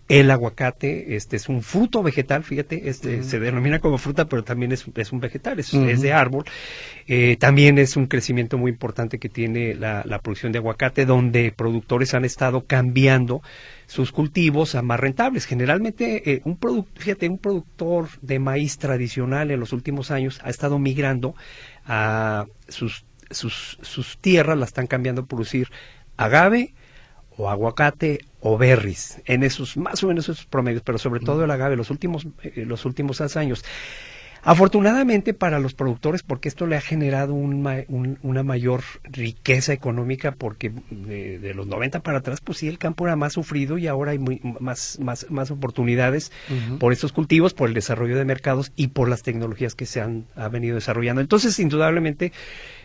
El 0.10 0.32
aguacate 0.32 1.16
este 1.16 1.36
es 1.36 1.50
un 1.50 1.62
fruto 1.62 2.02
vegetal, 2.02 2.44
fíjate, 2.44 2.90
este, 2.90 3.22
se 3.22 3.40
denomina 3.40 3.78
como 3.78 4.00
fruta, 4.00 4.26
pero 4.26 4.44
también 4.44 4.72
es, 4.72 4.84
es 4.96 5.12
un 5.12 5.20
vegetal, 5.20 5.60
es, 5.60 5.72
de 5.72 6.14
árbol. 6.14 6.46
Eh, 7.06 7.38
también 7.40 7.78
es 7.78 7.96
un 7.96 8.08
crecimiento 8.08 8.58
muy 8.58 8.72
importante 8.72 9.20
que 9.20 9.30
tiene 9.30 9.76
la, 9.76 10.04
producción 10.24 10.52
de 10.52 10.58
aguacate, 10.58 11.06
donde 11.06 11.52
productores 11.52 12.16
han 12.16 12.26
estado 12.26 12.66
cambiando 12.66 13.44
sus 13.86 14.12
cultivos 14.12 14.74
a 14.74 14.82
más 14.82 15.00
rentables. 15.00 15.46
Generalmente, 15.46 16.34
eh, 16.34 16.42
un 16.44 16.58
fíjate, 16.96 17.30
un 17.30 17.38
productor 17.38 18.10
de 18.24 18.40
maíz 18.40 18.80
tradicional 18.80 19.52
en 19.52 19.60
los 19.60 19.74
últimos 19.74 20.10
años 20.10 20.40
ha 20.44 20.50
estado 20.50 20.80
migrando 20.80 21.36
a 21.86 22.48
sus, 22.68 23.06
sus, 23.30 23.78
sus 23.84 24.18
tierras, 24.18 24.58
la 24.58 24.66
están 24.66 24.88
cambiando 24.88 25.22
a 25.22 25.26
producir 25.28 25.68
agave, 26.18 26.74
o 27.40 27.50
aguacate 27.50 28.20
o 28.42 28.58
berries, 28.58 29.22
en 29.26 29.44
esos 29.44 29.78
más 29.78 30.04
o 30.04 30.08
menos 30.08 30.28
esos 30.28 30.46
promedios, 30.46 30.84
pero 30.84 30.98
sobre 30.98 31.22
todo 31.22 31.46
el 31.46 31.52
agave 31.52 31.78
los 31.78 31.90
últimos 31.90 32.28
eh, 32.44 32.66
los 32.68 32.86
últimos 32.86 33.22
años. 33.38 33.64
Afortunadamente 34.42 35.34
para 35.34 35.60
los 35.60 35.74
productores, 35.74 36.24
porque 36.24 36.48
esto 36.48 36.66
le 36.66 36.78
ha 36.78 36.82
generado 36.82 37.34
una 37.34 38.44
mayor 38.44 38.84
riqueza 39.04 39.74
económica, 39.74 40.32
porque 40.32 40.72
de, 40.90 41.54
los 41.54 41.68
90 41.68 42.00
para 42.00 42.20
atrás, 42.20 42.40
pues 42.42 42.60
sí, 42.60 42.70
el 42.70 42.78
campo 42.78 43.06
era 43.06 43.18
más 43.18 43.34
sufrido 43.34 43.78
y 43.78 43.88
ahora 43.88 44.12
hay 44.12 44.20
más, 44.20 44.98
más, 45.02 45.26
más 45.30 45.52
oportunidades 45.52 46.32
por 46.80 46.94
estos 46.94 47.12
cultivos, 47.12 47.54
por 47.54 47.68
el 47.68 47.74
desarrollo 47.76 48.16
de 48.16 48.24
mercados 48.24 48.72
y 48.78 48.88
por 48.88 49.10
las 49.10 49.24
tecnologías 49.24 49.76
que 49.76 49.86
se 49.86 50.00
han 50.00 50.26
venido 50.52 50.76
desarrollando. 50.76 51.20
Entonces, 51.20 51.60
indudablemente, 51.60 52.32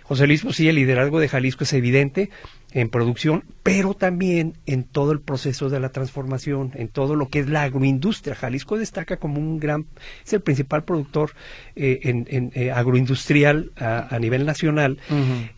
José 0.02 0.26
Luis, 0.26 0.42
pues 0.42 0.56
sí, 0.56 0.68
el 0.68 0.74
liderazgo 0.74 1.20
de 1.20 1.28
Jalisco 1.28 1.62
es 1.62 1.72
evidente 1.72 2.30
en 2.74 2.88
producción, 2.88 3.44
pero 3.62 3.94
también 3.94 4.54
en 4.66 4.82
todo 4.82 5.12
el 5.12 5.20
proceso 5.20 5.70
de 5.70 5.78
la 5.78 5.90
transformación, 5.90 6.72
en 6.74 6.88
todo 6.88 7.14
lo 7.14 7.28
que 7.28 7.38
es 7.38 7.48
la 7.48 7.62
agroindustria. 7.62 8.34
Jalisco 8.34 8.76
destaca 8.76 9.16
como 9.16 9.38
un 9.38 9.60
gran, 9.60 9.86
es 10.26 10.32
el 10.32 10.40
principal 10.40 10.82
productor 10.82 11.30
eh, 11.76 12.00
en, 12.02 12.50
eh, 12.54 12.72
agroindustrial 12.72 13.70
a, 13.76 14.18
nivel 14.18 14.44
nacional. 14.44 14.98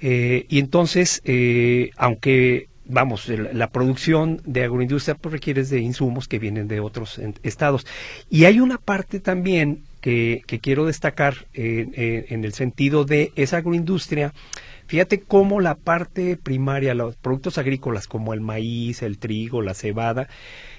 Eh, 0.00 0.44
y 0.48 0.58
entonces, 0.58 1.22
aunque 1.96 2.68
vamos, 2.84 3.28
la 3.28 3.70
producción 3.70 4.42
de 4.44 4.64
agroindustria 4.64 5.14
pues, 5.14 5.32
requiere 5.32 5.64
de 5.64 5.80
insumos 5.80 6.28
que 6.28 6.38
vienen 6.38 6.68
de 6.68 6.80
otros 6.80 7.18
estados. 7.42 7.86
Y 8.28 8.44
hay 8.44 8.60
una 8.60 8.76
parte 8.76 9.20
también 9.20 9.84
que, 10.02 10.44
quiero 10.60 10.84
destacar 10.84 11.46
en 11.54 12.44
el 12.44 12.52
sentido 12.52 13.06
de 13.06 13.32
esa 13.36 13.56
agroindustria. 13.56 14.34
Fíjate 14.86 15.20
cómo 15.20 15.60
la 15.60 15.74
parte 15.74 16.36
primaria, 16.36 16.94
los 16.94 17.16
productos 17.16 17.58
agrícolas 17.58 18.06
como 18.06 18.34
el 18.34 18.40
maíz, 18.40 19.02
el 19.02 19.18
trigo, 19.18 19.62
la 19.62 19.74
cebada, 19.74 20.28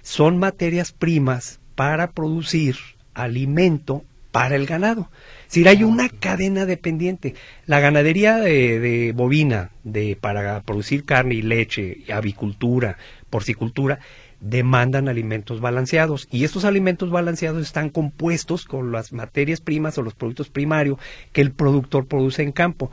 son 0.01 0.37
materias 0.37 0.93
primas 0.93 1.59
para 1.75 2.11
producir 2.11 2.75
alimento 3.13 4.03
para 4.31 4.55
el 4.55 4.65
ganado. 4.65 5.09
Es 5.41 5.47
decir, 5.47 5.67
hay 5.67 5.83
una 5.83 6.09
cadena 6.09 6.65
dependiente. 6.65 7.35
La 7.65 7.79
ganadería 7.79 8.37
de, 8.37 9.11
bovina, 9.15 9.71
de, 9.83 10.15
para 10.19 10.61
producir 10.61 11.05
carne 11.05 11.35
y 11.35 11.41
leche, 11.41 12.03
avicultura, 12.13 12.97
porcicultura, 13.29 13.99
demandan 14.39 15.09
alimentos 15.09 15.61
balanceados 15.61 16.27
y 16.31 16.43
estos 16.43 16.63
alimentos 16.63 17.09
balanceados 17.09 17.63
están 17.63 17.89
compuestos 17.89 18.65
con 18.65 18.91
las 18.91 19.11
materias 19.11 19.61
primas 19.61 19.97
o 19.97 20.03
los 20.03 20.13
productos 20.13 20.49
primarios 20.49 20.99
que 21.31 21.41
el 21.41 21.51
productor 21.51 22.05
produce 22.05 22.43
en 22.43 22.51
campo. 22.51 22.91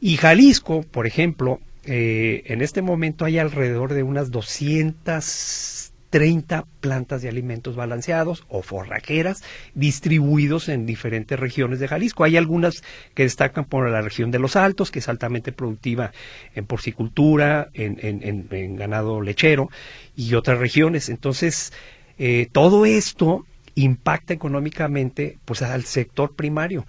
Y 0.00 0.16
Jalisco, 0.16 0.82
por 0.82 1.06
ejemplo, 1.06 1.60
eh, 1.84 2.42
en 2.46 2.62
este 2.62 2.82
momento 2.82 3.26
hay 3.26 3.38
alrededor 3.38 3.92
de 3.92 4.02
unas 4.02 4.30
230 4.30 6.64
plantas 6.80 7.20
de 7.20 7.28
alimentos 7.28 7.76
balanceados 7.76 8.44
o 8.48 8.62
forrajeras 8.62 9.44
distribuidos 9.74 10.70
en 10.70 10.86
diferentes 10.86 11.38
regiones 11.38 11.80
de 11.80 11.88
Jalisco. 11.88 12.24
Hay 12.24 12.38
algunas 12.38 12.82
que 13.14 13.24
destacan 13.24 13.66
por 13.66 13.90
la 13.90 14.00
región 14.00 14.30
de 14.30 14.38
los 14.38 14.56
Altos, 14.56 14.90
que 14.90 15.00
es 15.00 15.08
altamente 15.08 15.52
productiva 15.52 16.12
en 16.54 16.64
porcicultura, 16.64 17.68
en, 17.74 18.76
ganado 18.76 19.20
lechero, 19.20 19.68
y 20.16 20.32
otras 20.34 20.58
regiones. 20.58 21.10
Entonces, 21.10 21.74
eh, 22.18 22.48
todo 22.52 22.86
esto 22.86 23.44
impacta 23.74 24.32
económicamente 24.32 25.36
pues 25.44 25.60
al 25.60 25.84
sector 25.84 26.34
primario. 26.34 26.86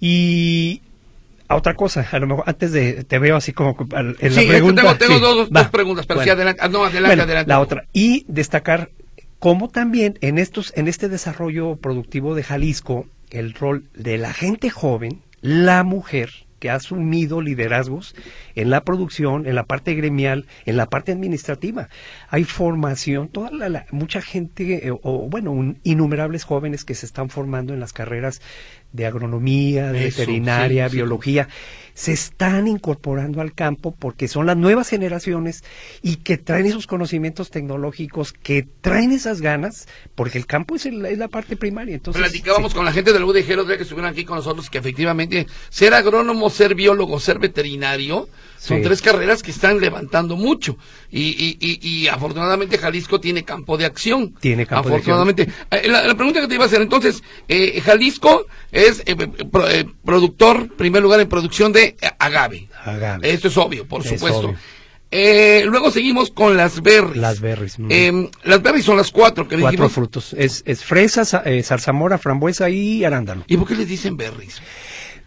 Y 0.00 0.82
a 1.48 1.56
otra 1.56 1.74
cosa, 1.74 2.06
a 2.10 2.18
lo 2.18 2.26
mejor 2.26 2.44
antes 2.46 2.72
de 2.72 3.04
te 3.04 3.18
veo 3.18 3.36
así 3.36 3.52
como 3.52 3.76
en 3.92 4.34
la 4.34 4.42
pregunta. 4.42 4.98
Tengo, 4.98 5.18
dos, 5.18 5.68
preguntas, 5.68 6.06
pero 6.06 6.22
sí, 6.22 6.30
adelante, 6.30 6.60
ah, 6.62 6.68
no, 6.68 6.84
adelante, 6.84 7.22
adelante. 7.22 7.48
La 7.48 7.60
otra 7.60 7.84
y 7.92 8.24
destacar 8.28 8.90
cómo 9.38 9.68
también 9.68 10.18
en 10.20 10.38
estos 10.38 10.72
en 10.76 10.88
este 10.88 11.08
desarrollo 11.08 11.76
productivo 11.76 12.34
de 12.34 12.42
Jalisco 12.42 13.06
el 13.30 13.54
rol 13.54 13.84
de 13.94 14.18
la 14.18 14.32
gente 14.32 14.70
joven, 14.70 15.22
la 15.40 15.84
mujer 15.84 16.30
que 16.58 16.70
ha 16.70 16.76
asumido 16.76 17.42
liderazgos 17.42 18.14
en 18.54 18.70
la 18.70 18.82
producción, 18.82 19.46
en 19.46 19.54
la 19.54 19.64
parte 19.64 19.94
gremial, 19.94 20.46
en 20.64 20.76
la 20.76 20.86
parte 20.86 21.12
administrativa. 21.12 21.88
Hay 22.28 22.44
formación, 22.44 23.28
toda 23.28 23.50
la, 23.50 23.86
mucha 23.90 24.22
gente, 24.22 24.88
eh, 24.88 24.90
o 24.90 25.28
bueno, 25.28 25.74
innumerables 25.82 26.44
jóvenes 26.44 26.84
que 26.84 26.94
se 26.94 27.06
están 27.06 27.28
formando 27.28 27.74
en 27.74 27.80
las 27.80 27.92
carreras 27.92 28.40
de 28.96 29.06
agronomía, 29.06 29.92
de 29.92 30.00
veterinaria, 30.00 30.88
biología, 30.88 31.48
se 31.96 32.12
están 32.12 32.68
incorporando 32.68 33.40
al 33.40 33.54
campo 33.54 33.94
porque 33.98 34.28
son 34.28 34.44
las 34.44 34.56
nuevas 34.56 34.88
generaciones 34.88 35.64
y 36.02 36.16
que 36.16 36.36
traen 36.36 36.66
esos 36.66 36.86
conocimientos 36.86 37.50
tecnológicos, 37.50 38.34
que 38.34 38.68
traen 38.82 39.12
esas 39.12 39.40
ganas, 39.40 39.88
porque 40.14 40.36
el 40.36 40.46
campo 40.46 40.76
es, 40.76 40.84
la 40.86 41.28
parte 41.28 41.56
primaria. 41.56 41.94
Entonces, 41.94 42.20
Platicábamos 42.20 42.74
con 42.74 42.84
la 42.84 42.92
gente 42.92 43.14
de 43.14 43.20
la 43.20 43.24
UDG, 43.24 43.66
que 43.76 43.82
estuvieron 43.82 44.10
aquí 44.10 44.26
con 44.26 44.36
nosotros, 44.36 44.68
que 44.68 44.76
efectivamente 44.76 45.46
ser 45.70 45.94
agrónomo, 45.94 46.50
ser 46.50 46.74
biólogo, 46.74 47.18
ser 47.18 47.38
veterinario, 47.38 48.28
son 48.58 48.82
tres 48.82 49.02
carreras 49.02 49.42
que 49.42 49.50
están 49.50 49.80
levantando 49.80 50.36
mucho. 50.36 50.76
Y, 51.10 51.56
y, 51.60 52.08
afortunadamente 52.08 52.78
Jalisco 52.78 53.20
tiene 53.20 53.44
campo 53.44 53.76
de 53.76 53.84
acción. 53.84 54.34
Tiene 54.40 54.66
campo 54.66 54.88
afortunadamente. 54.88 55.46
de 55.46 55.52
acción. 55.52 55.68
Eh, 55.84 55.88
la, 55.88 56.14
pregunta 56.14 56.40
que 56.40 56.48
te 56.48 56.54
iba 56.54 56.64
a 56.64 56.66
hacer, 56.66 56.82
entonces, 56.82 57.22
eh, 57.48 57.80
Jalisco 57.80 58.46
es 58.72 59.02
eh, 59.06 59.16
productor, 60.04 60.74
primer 60.76 61.02
lugar 61.02 61.20
en 61.20 61.28
producción 61.28 61.72
de 61.72 61.96
agave. 62.18 62.68
Agave. 62.84 63.30
Esto 63.30 63.48
es 63.48 63.56
obvio, 63.56 63.86
por 63.86 64.04
supuesto. 64.04 64.54
luego 65.10 65.90
seguimos 65.90 66.30
con 66.30 66.56
las 66.56 66.82
berries. 66.82 67.16
Las 67.16 67.40
berries. 67.40 67.78
las 67.78 68.62
berries 68.62 68.84
son 68.84 68.96
las 68.96 69.10
cuatro 69.10 69.48
que 69.48 69.58
Cuatro 69.58 69.88
frutos. 69.88 70.34
Es, 70.36 70.62
es 70.66 70.84
fresa, 70.84 71.24
zarzamora, 71.62 72.18
frambuesa 72.18 72.68
y 72.68 73.04
arándano. 73.04 73.44
¿Y 73.46 73.56
por 73.56 73.68
qué 73.68 73.74
les 73.76 73.88
dicen 73.88 74.16
berries? 74.16 74.60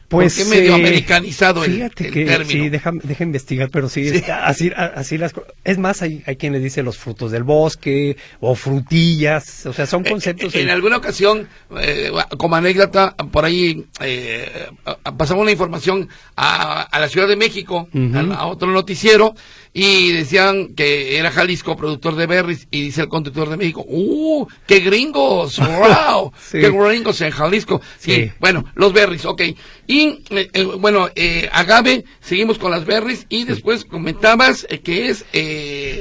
Pues, 0.09 0.35
¿Por 0.35 0.43
qué 0.43 0.49
medio 0.49 0.71
eh, 0.71 0.75
americanizado 0.75 1.63
el, 1.63 1.91
que, 1.91 2.09
término? 2.09 2.63
Sí, 2.63 2.69
deja, 2.69 2.91
deja, 3.03 3.23
investigar, 3.23 3.69
pero 3.71 3.89
sí, 3.89 4.11
así, 4.41 4.71
así 4.75 5.19
las 5.19 5.33
Es 5.63 5.77
más, 5.77 6.01
hay, 6.01 6.23
hay 6.25 6.35
quien 6.35 6.51
le 6.51 6.59
dice 6.59 6.81
los 6.81 6.97
frutos 6.97 7.31
del 7.31 7.43
bosque 7.43 8.17
o 8.39 8.55
frutillas, 8.55 9.67
o 9.67 9.73
sea, 9.73 9.85
son 9.85 10.03
eh, 10.07 10.09
conceptos... 10.09 10.55
en, 10.55 10.71
alguna 10.71 10.97
ocasión, 10.97 11.47
eh, 11.79 12.11
como 12.39 12.55
anécdota, 12.55 13.15
por 13.31 13.45
ahí 13.45 13.85
eh, 14.01 14.69
pasamos 15.15 15.43
una 15.43 15.51
información 15.51 16.09
a, 16.35 16.81
a, 16.81 16.99
la 16.99 17.07
Ciudad 17.07 17.27
de 17.27 17.35
México, 17.35 17.87
a, 18.33 18.47
otro 18.47 18.71
noticiero, 18.71 19.35
y 19.73 20.11
decían 20.11 20.73
que 20.75 21.17
era 21.17 21.31
Jalisco 21.31 21.77
productor 21.77 22.15
de 22.15 22.25
berries 22.25 22.67
y 22.71 22.81
dice 22.81 23.01
el 23.01 23.07
conductor 23.07 23.49
de 23.49 23.57
México, 23.57 23.85
¡uh! 23.87 24.47
¡Qué 24.65 24.79
gringos! 24.79 25.59
¡Wow! 25.59 26.33
¡Qué 26.51 26.69
gringos 26.69 27.21
en 27.21 27.31
Jalisco! 27.31 27.81
Sí, 27.97 28.31
bueno, 28.39 28.65
los 28.75 28.93
berries, 28.93 29.25
ok. 29.25 29.41
Y 29.87 30.23
eh, 30.29 30.49
eh, 30.53 30.63
bueno, 30.63 31.09
eh, 31.15 31.49
agave, 31.51 32.03
seguimos 32.19 32.57
con 32.57 32.71
las 32.71 32.85
berries 32.85 33.25
y 33.29 33.43
después 33.43 33.85
comentabas 33.85 34.67
que 34.83 35.09
es... 35.09 35.25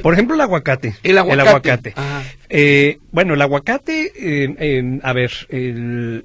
Por 0.03 0.15
ejemplo, 0.15 0.35
el 0.35 0.41
aguacate. 0.41 0.97
El 1.03 1.19
aguacate. 1.19 1.95
bueno, 3.13 3.35
el 3.35 3.43
aguacate, 3.43 5.01
a 5.03 5.13
ver, 5.13 6.23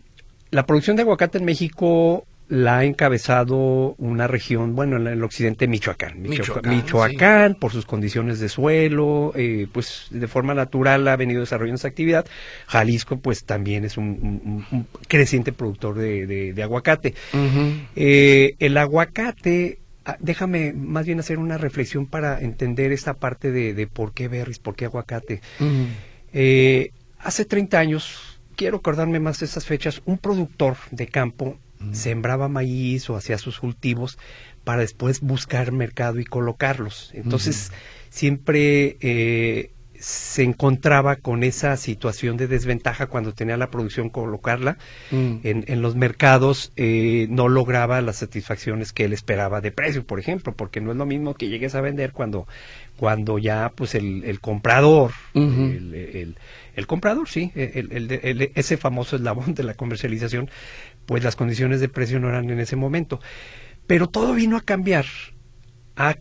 la 0.50 0.66
producción 0.66 0.96
de 0.96 1.02
aguacate 1.02 1.40
en 1.40 1.46
México 1.46 2.26
la 2.54 2.78
ha 2.78 2.86
encabezado 2.86 3.96
una 3.98 4.28
región, 4.28 4.76
bueno, 4.76 4.98
en 4.98 5.08
el 5.08 5.24
occidente 5.24 5.68
Michoacán. 5.68 6.22
Michoacán, 6.22 6.76
Michoacán, 6.76 7.56
por 7.56 7.72
sus 7.72 7.88
condiciones 7.88 8.40
de 8.40 8.48
suelo, 8.48 9.34
eh, 9.36 9.66
pues 9.72 10.06
de 10.12 10.28
forma 10.28 10.54
natural 10.54 11.08
ha 11.08 11.16
venido 11.16 11.40
desarrollando 11.40 11.78
esa 11.78 11.88
actividad. 11.88 12.28
Jalisco, 12.68 13.18
pues 13.18 13.46
también 13.46 13.86
es 13.86 13.98
un, 13.98 14.86
creciente 15.08 15.52
productor 15.52 15.96
de, 15.96 16.54
aguacate. 16.62 17.16
Eh, 17.96 18.56
el 18.60 18.78
aguacate 18.78 19.80
ah, 20.06 20.18
déjame 20.20 20.74
más 20.74 21.08
bien 21.08 21.20
hacer 21.20 21.40
una 21.40 21.58
reflexión 21.58 22.06
para 22.06 22.40
entender 22.40 22.92
esta 22.92 23.16
parte 23.16 23.52
de, 23.52 23.88
por 23.88 24.14
qué 24.14 24.28
berries, 24.28 24.60
por 24.60 24.76
qué 24.76 24.86
aguacate. 24.86 25.42
Eh, 26.34 26.92
hace 27.18 27.46
30 27.46 27.80
años, 27.80 28.40
quiero 28.56 28.78
acordarme 28.78 29.20
más 29.20 29.40
de 29.40 29.48
esas 29.48 29.66
fechas, 29.66 30.04
un 30.06 30.20
productor 30.20 30.78
de 30.92 31.08
campo 31.08 31.58
sembraba 31.92 32.48
maíz 32.48 33.10
o 33.10 33.16
hacía 33.16 33.38
sus 33.38 33.60
cultivos 33.60 34.18
para 34.64 34.82
después 34.82 35.22
buscar 35.22 35.72
mercado 35.72 36.20
y 36.20 36.26
colocarlos. 36.26 37.12
Entonces, 37.14 37.72
siempre 38.10 38.98
eh, 39.02 39.72
se 40.04 40.44
encontraba 40.44 41.16
con 41.16 41.44
esa 41.44 41.78
situación 41.78 42.36
de 42.36 42.48
desventaja 42.48 43.08
cuando 43.08 43.34
tenía 43.34 43.56
la 43.56 43.72
producción 43.72 44.10
colocarla 44.10 44.78
mm. 45.12 45.36
en, 45.44 45.82
los 45.82 45.96
mercados 45.96 46.74
eh, 46.76 47.28
no 47.30 47.48
lograba 47.48 48.02
las 48.02 48.18
satisfacciones 48.18 48.92
que 48.92 49.06
él 49.06 49.14
esperaba 49.14 49.62
de 49.62 49.72
precio 49.72 50.06
por 50.06 50.20
ejemplo 50.20 50.54
porque 50.54 50.82
no 50.82 50.92
es 50.92 50.98
lo 50.98 51.06
mismo 51.06 51.36
que 51.36 51.48
llegues 51.48 51.74
a 51.74 51.80
vender 51.80 52.12
cuando 52.12 52.48
cuando 52.98 53.40
ya 53.40 53.72
pues 53.74 53.96
el, 53.96 54.40
comprador 54.42 55.12
el, 55.36 56.36
el, 56.76 56.88
comprador 56.88 57.30
sí 57.30 57.54
ese 57.56 58.76
famoso 58.76 59.16
eslabón 59.16 59.54
de 59.54 59.64
la 59.64 59.74
comercialización 59.74 60.50
pues 61.06 61.24
las 61.24 61.36
condiciones 61.36 61.82
de 61.82 61.90
precio 61.90 62.20
no 62.20 62.30
eran 62.30 62.50
en 62.50 62.60
ese 62.60 62.76
momento. 62.76 63.20
Pero 63.88 64.08
todo 64.08 64.34
vino 64.34 64.58
a 64.58 64.62
cambiar 64.62 65.06
a, 65.96 66.16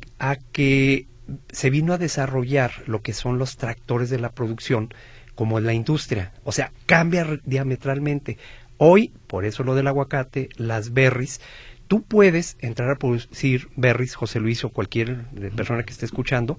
que 0.53 1.07
se 1.51 1.71
vino 1.71 1.93
a 1.93 1.99
desarrollar 1.99 2.73
lo 2.87 3.03
que 3.03 3.13
son 3.13 3.39
los 3.39 3.57
tractores 3.57 4.11
de 4.11 4.19
la 4.19 4.33
producción 4.33 4.93
como 5.35 5.61
la 5.61 5.73
industria. 5.73 6.33
O 6.45 6.53
sea, 6.53 6.73
cambia 6.87 7.41
diametralmente. 7.45 8.39
Hoy, 8.77 9.13
por 9.27 9.45
eso 9.45 9.63
lo 9.63 9.75
del 9.75 9.87
aguacate, 9.87 10.49
las 10.57 10.93
berries, 10.93 11.41
tú 11.89 12.03
puedes 12.03 12.57
entrar 12.61 12.91
a 12.91 12.97
producir 12.97 13.69
berries, 13.77 14.15
José 14.15 14.41
Luis 14.41 14.65
o 14.65 14.71
cualquier 14.71 15.25
persona 15.55 15.85
que 15.85 15.93
esté 15.93 16.05
escuchando, 16.05 16.59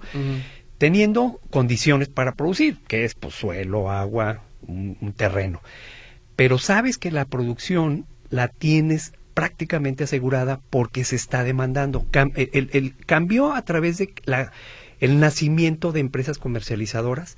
teniendo 0.78 1.40
condiciones 1.50 2.08
para 2.08 2.36
producir, 2.36 2.78
que 2.88 3.04
es 3.04 3.14
pues, 3.14 3.36
suelo, 3.36 3.92
agua, 3.92 4.42
un 4.66 5.14
terreno. 5.16 5.62
Pero 6.36 6.58
sabes 6.58 6.98
que 6.98 7.12
la 7.12 7.26
producción 7.26 8.08
la 8.34 8.48
tienes 8.48 9.14
prácticamente 9.36 10.06
asegurada 10.06 10.60
porque 10.72 11.04
se 11.04 11.16
está 11.16 11.44
demandando. 11.44 12.06
el, 12.14 12.96
cambio 13.06 13.54
a 13.54 13.62
través 13.62 14.00
de 14.00 14.14
la, 14.26 14.52
el 15.00 15.20
nacimiento 15.20 15.92
de 15.92 16.00
empresas 16.00 16.40
comercializadoras 16.40 17.38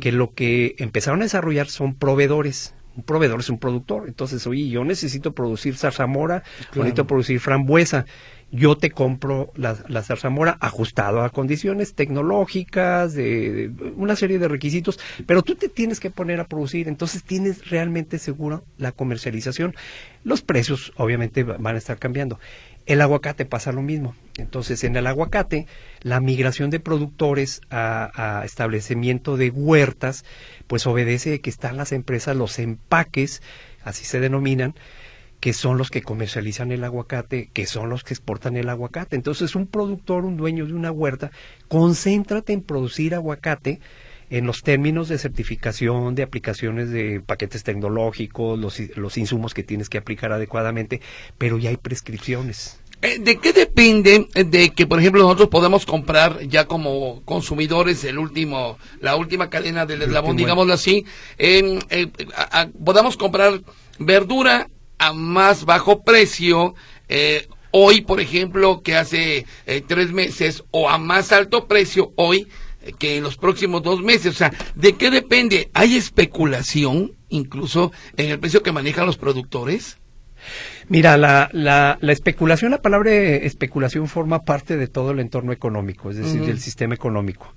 que 0.00 0.12
lo 0.12 0.34
que 0.34 0.76
empezaron 0.78 1.20
a 1.20 1.24
desarrollar 1.24 1.66
son 1.66 1.94
proveedores. 1.94 2.74
Un 2.96 3.02
proveedor 3.02 3.40
es 3.40 3.50
un 3.50 3.58
productor. 3.58 4.06
Entonces, 4.06 4.46
oye, 4.46 4.68
yo 4.68 4.84
necesito 4.84 5.32
producir 5.34 5.76
zarzamora, 5.76 6.44
necesito 6.74 7.06
producir 7.06 7.40
frambuesa 7.40 8.06
yo 8.52 8.76
te 8.76 8.90
compro 8.90 9.52
la, 9.56 9.76
la 9.88 10.02
zarzamora 10.02 10.56
ajustado 10.60 11.22
a 11.22 11.30
condiciones 11.30 11.94
tecnológicas, 11.94 13.14
de, 13.14 13.72
una 13.96 14.14
serie 14.14 14.38
de 14.38 14.48
requisitos, 14.48 15.00
pero 15.26 15.42
tú 15.42 15.56
te 15.56 15.68
tienes 15.68 15.98
que 15.98 16.10
poner 16.10 16.38
a 16.40 16.46
producir, 16.46 16.88
entonces 16.88 17.24
tienes 17.24 17.68
realmente 17.68 18.18
seguro 18.18 18.64
la 18.78 18.92
comercialización. 18.92 19.74
Los 20.22 20.42
precios 20.42 20.92
obviamente 20.96 21.42
van 21.42 21.74
a 21.74 21.78
estar 21.78 21.98
cambiando. 21.98 22.38
El 22.86 23.00
aguacate 23.00 23.46
pasa 23.46 23.72
lo 23.72 23.82
mismo. 23.82 24.14
Entonces, 24.38 24.84
en 24.84 24.94
el 24.94 25.08
aguacate, 25.08 25.66
la 26.02 26.20
migración 26.20 26.70
de 26.70 26.78
productores 26.78 27.60
a, 27.68 28.38
a 28.40 28.44
establecimiento 28.44 29.36
de 29.36 29.50
huertas, 29.50 30.24
pues 30.68 30.86
obedece 30.86 31.40
que 31.40 31.50
están 31.50 31.76
las 31.76 31.90
empresas, 31.90 32.36
los 32.36 32.60
empaques, 32.60 33.42
así 33.82 34.04
se 34.04 34.20
denominan, 34.20 34.74
que 35.40 35.52
son 35.52 35.78
los 35.78 35.90
que 35.90 36.02
comercializan 36.02 36.72
el 36.72 36.84
aguacate, 36.84 37.50
que 37.52 37.66
son 37.66 37.88
los 37.88 38.04
que 38.04 38.14
exportan 38.14 38.56
el 38.56 38.68
aguacate. 38.68 39.16
Entonces, 39.16 39.54
un 39.54 39.66
productor, 39.66 40.24
un 40.24 40.36
dueño 40.36 40.66
de 40.66 40.74
una 40.74 40.90
huerta, 40.90 41.30
concéntrate 41.68 42.52
en 42.52 42.62
producir 42.62 43.14
aguacate 43.14 43.80
en 44.28 44.46
los 44.46 44.62
términos 44.62 45.08
de 45.08 45.18
certificación, 45.18 46.14
de 46.14 46.22
aplicaciones 46.22 46.90
de 46.90 47.20
paquetes 47.24 47.62
tecnológicos, 47.62 48.58
los, 48.58 48.80
los 48.96 49.16
insumos 49.18 49.54
que 49.54 49.62
tienes 49.62 49.88
que 49.88 49.98
aplicar 49.98 50.32
adecuadamente, 50.32 51.00
pero 51.38 51.58
ya 51.58 51.70
hay 51.70 51.76
prescripciones. 51.76 52.80
Eh, 53.02 53.18
¿De 53.20 53.36
qué 53.38 53.52
depende 53.52 54.26
de 54.34 54.70
que, 54.70 54.86
por 54.86 54.98
ejemplo, 54.98 55.22
nosotros 55.22 55.48
podamos 55.48 55.84
comprar 55.84 56.40
ya 56.48 56.64
como 56.64 57.22
consumidores 57.24 58.02
el 58.04 58.18
último, 58.18 58.78
la 59.00 59.16
última 59.16 59.50
cadena 59.50 59.84
del 59.86 60.02
eslabón, 60.02 60.36
digámoslo 60.36 60.72
así, 60.72 61.04
eh, 61.38 61.78
podamos 62.82 63.16
comprar 63.16 63.60
verdura 63.98 64.68
a 64.98 65.12
más 65.12 65.64
bajo 65.64 66.02
precio 66.02 66.74
eh, 67.08 67.48
hoy, 67.70 68.00
por 68.00 68.20
ejemplo, 68.20 68.82
que 68.82 68.96
hace 68.96 69.46
eh, 69.66 69.82
tres 69.86 70.12
meses, 70.12 70.64
o 70.70 70.88
a 70.88 70.98
más 70.98 71.32
alto 71.32 71.66
precio 71.66 72.12
hoy 72.16 72.48
eh, 72.82 72.92
que 72.98 73.18
en 73.18 73.22
los 73.22 73.36
próximos 73.36 73.82
dos 73.82 74.02
meses. 74.02 74.34
O 74.34 74.38
sea, 74.38 74.52
¿de 74.74 74.94
qué 74.94 75.10
depende? 75.10 75.70
¿Hay 75.74 75.96
especulación 75.96 77.12
incluso 77.28 77.92
en 78.16 78.30
el 78.30 78.38
precio 78.38 78.62
que 78.62 78.72
manejan 78.72 79.06
los 79.06 79.18
productores? 79.18 79.98
Mira, 80.88 81.16
la, 81.16 81.50
la, 81.52 81.98
la, 82.00 82.12
especulación, 82.12 82.70
la 82.70 82.80
palabra 82.80 83.10
especulación 83.10 84.06
forma 84.06 84.44
parte 84.44 84.76
de 84.76 84.86
todo 84.86 85.10
el 85.10 85.18
entorno 85.18 85.50
económico, 85.50 86.10
es 86.10 86.18
decir, 86.18 86.42
del 86.42 86.60
sistema 86.60 86.94
económico 86.94 87.55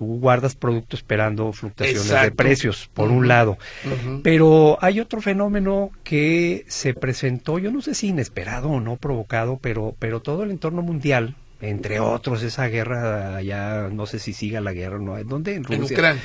tú 0.00 0.18
guardas 0.18 0.54
producto 0.54 0.96
esperando 0.96 1.52
fluctuaciones 1.52 2.08
de 2.08 2.30
precios, 2.30 2.88
por 2.94 3.10
un 3.10 3.28
lado. 3.28 3.58
Pero 4.22 4.78
hay 4.80 4.98
otro 4.98 5.20
fenómeno 5.20 5.90
que 6.04 6.64
se 6.68 6.94
presentó, 6.94 7.58
yo 7.58 7.70
no 7.70 7.82
sé 7.82 7.94
si 7.94 8.08
inesperado 8.08 8.70
o 8.70 8.80
no 8.80 8.96
provocado, 8.96 9.58
pero, 9.60 9.94
pero 9.98 10.20
todo 10.20 10.42
el 10.42 10.52
entorno 10.52 10.80
mundial, 10.80 11.36
entre 11.60 12.00
otros, 12.00 12.42
esa 12.42 12.66
guerra 12.68 13.42
ya 13.42 13.90
no 13.92 14.06
sé 14.06 14.18
si 14.20 14.32
siga 14.32 14.62
la 14.62 14.72
guerra, 14.72 14.98
¿no? 14.98 15.22
¿Dónde? 15.22 15.56
En 15.56 15.64
Rusia. 15.64 16.16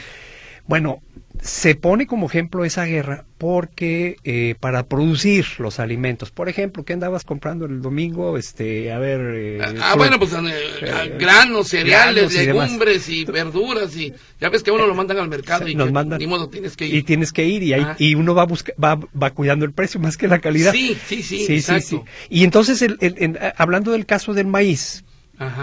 Bueno, 0.68 1.02
se 1.42 1.76
pone 1.76 2.08
como 2.08 2.28
ejemplo 2.28 2.66
esa 2.66 2.86
guerra 2.86 3.26
porque 3.38 4.18
eh, 4.24 4.56
para 4.60 4.88
producir 4.88 5.46
los 5.60 5.80
alimentos, 5.80 6.32
por 6.32 6.50
ejemplo, 6.50 6.84
¿qué 6.84 6.94
andabas 6.94 7.24
comprando 7.24 7.66
el 7.66 7.82
domingo? 7.82 8.38
Este, 8.38 8.92
a 8.92 9.00
ver. 9.00 9.22
Eh, 9.36 9.60
ah, 9.62 9.92
ah 9.92 9.96
bueno, 9.96 10.18
pues 10.18 10.34
eh, 10.34 11.16
granos, 11.20 11.68
cereales, 11.68 12.34
legumbres 12.34 13.08
y, 13.10 13.26
verduras 13.26 13.96
y 13.96 14.14
ya 14.42 14.50
ves 14.50 14.64
que 14.64 14.72
uno 14.72 14.88
lo 14.88 14.96
mandan 14.96 15.20
al 15.20 15.30
mercado 15.30 15.68
y 15.68 15.76
nos 15.76 15.92
mandan, 15.92 16.20
ni 16.20 16.28
modo 16.28 16.50
tienes 16.50 16.76
que 16.76 16.88
ir. 16.88 16.96
Y 16.96 17.04
tienes 17.04 17.32
que 17.32 17.46
ir 17.46 17.64
y, 17.64 17.74
ah. 17.74 17.96
y 18.00 18.16
uno 18.16 18.36
va 18.36 18.46
buscar, 18.46 18.76
va, 18.84 19.00
va 19.22 19.32
cuidando 19.32 19.66
el 19.66 19.72
precio 19.72 20.00
más 20.00 20.18
que 20.18 20.28
la 20.28 20.40
calidad. 20.40 20.74
Sí, 20.74 20.98
sí, 21.06 21.24
sí, 21.24 21.46
sí, 21.46 21.56
exacto. 21.56 21.88
sí, 21.88 22.02
Y 22.30 22.44
entonces, 22.44 22.82
el, 22.82 23.40
hablando 23.58 23.92
del 23.92 24.06
caso 24.06 24.34
del 24.34 24.48
maíz, 24.48 25.05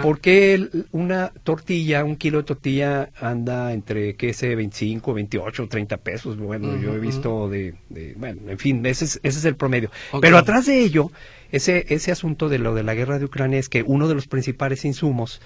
¿Por 0.01 0.19
qué 0.19 0.67
una 0.91 1.31
tortilla, 1.43 2.03
un 2.03 2.15
kilo 2.15 2.39
de 2.39 2.43
tortilla 2.43 3.09
anda 3.19 3.73
entre, 3.73 4.15
qué 4.15 4.33
sé, 4.33 4.55
25, 4.55 5.13
28, 5.13 5.67
30 5.67 5.97
pesos? 5.97 6.37
Bueno, 6.37 6.79
yo 6.79 6.93
he 6.93 6.99
visto 6.99 7.49
de, 7.49 7.75
bueno, 8.15 8.49
en 8.49 8.59
fin, 8.59 8.85
ese 8.85 9.05
es, 9.05 9.19
ese 9.23 9.39
es 9.39 9.45
el 9.45 9.55
promedio. 9.55 9.89
Pero 10.21 10.37
atrás 10.37 10.65
de 10.65 10.79
ello, 10.79 11.11
ese, 11.51 11.85
ese 11.89 12.11
asunto 12.11 12.49
de 12.49 12.59
lo 12.59 12.73
de 12.73 12.83
la 12.83 12.93
guerra 12.95 13.19
de 13.19 13.25
Ucrania 13.25 13.59
es 13.59 13.69
que 13.69 13.83
uno 13.83 14.07
de 14.07 14.15
los 14.15 14.27
principales 14.27 14.85
insumos, 14.85 15.41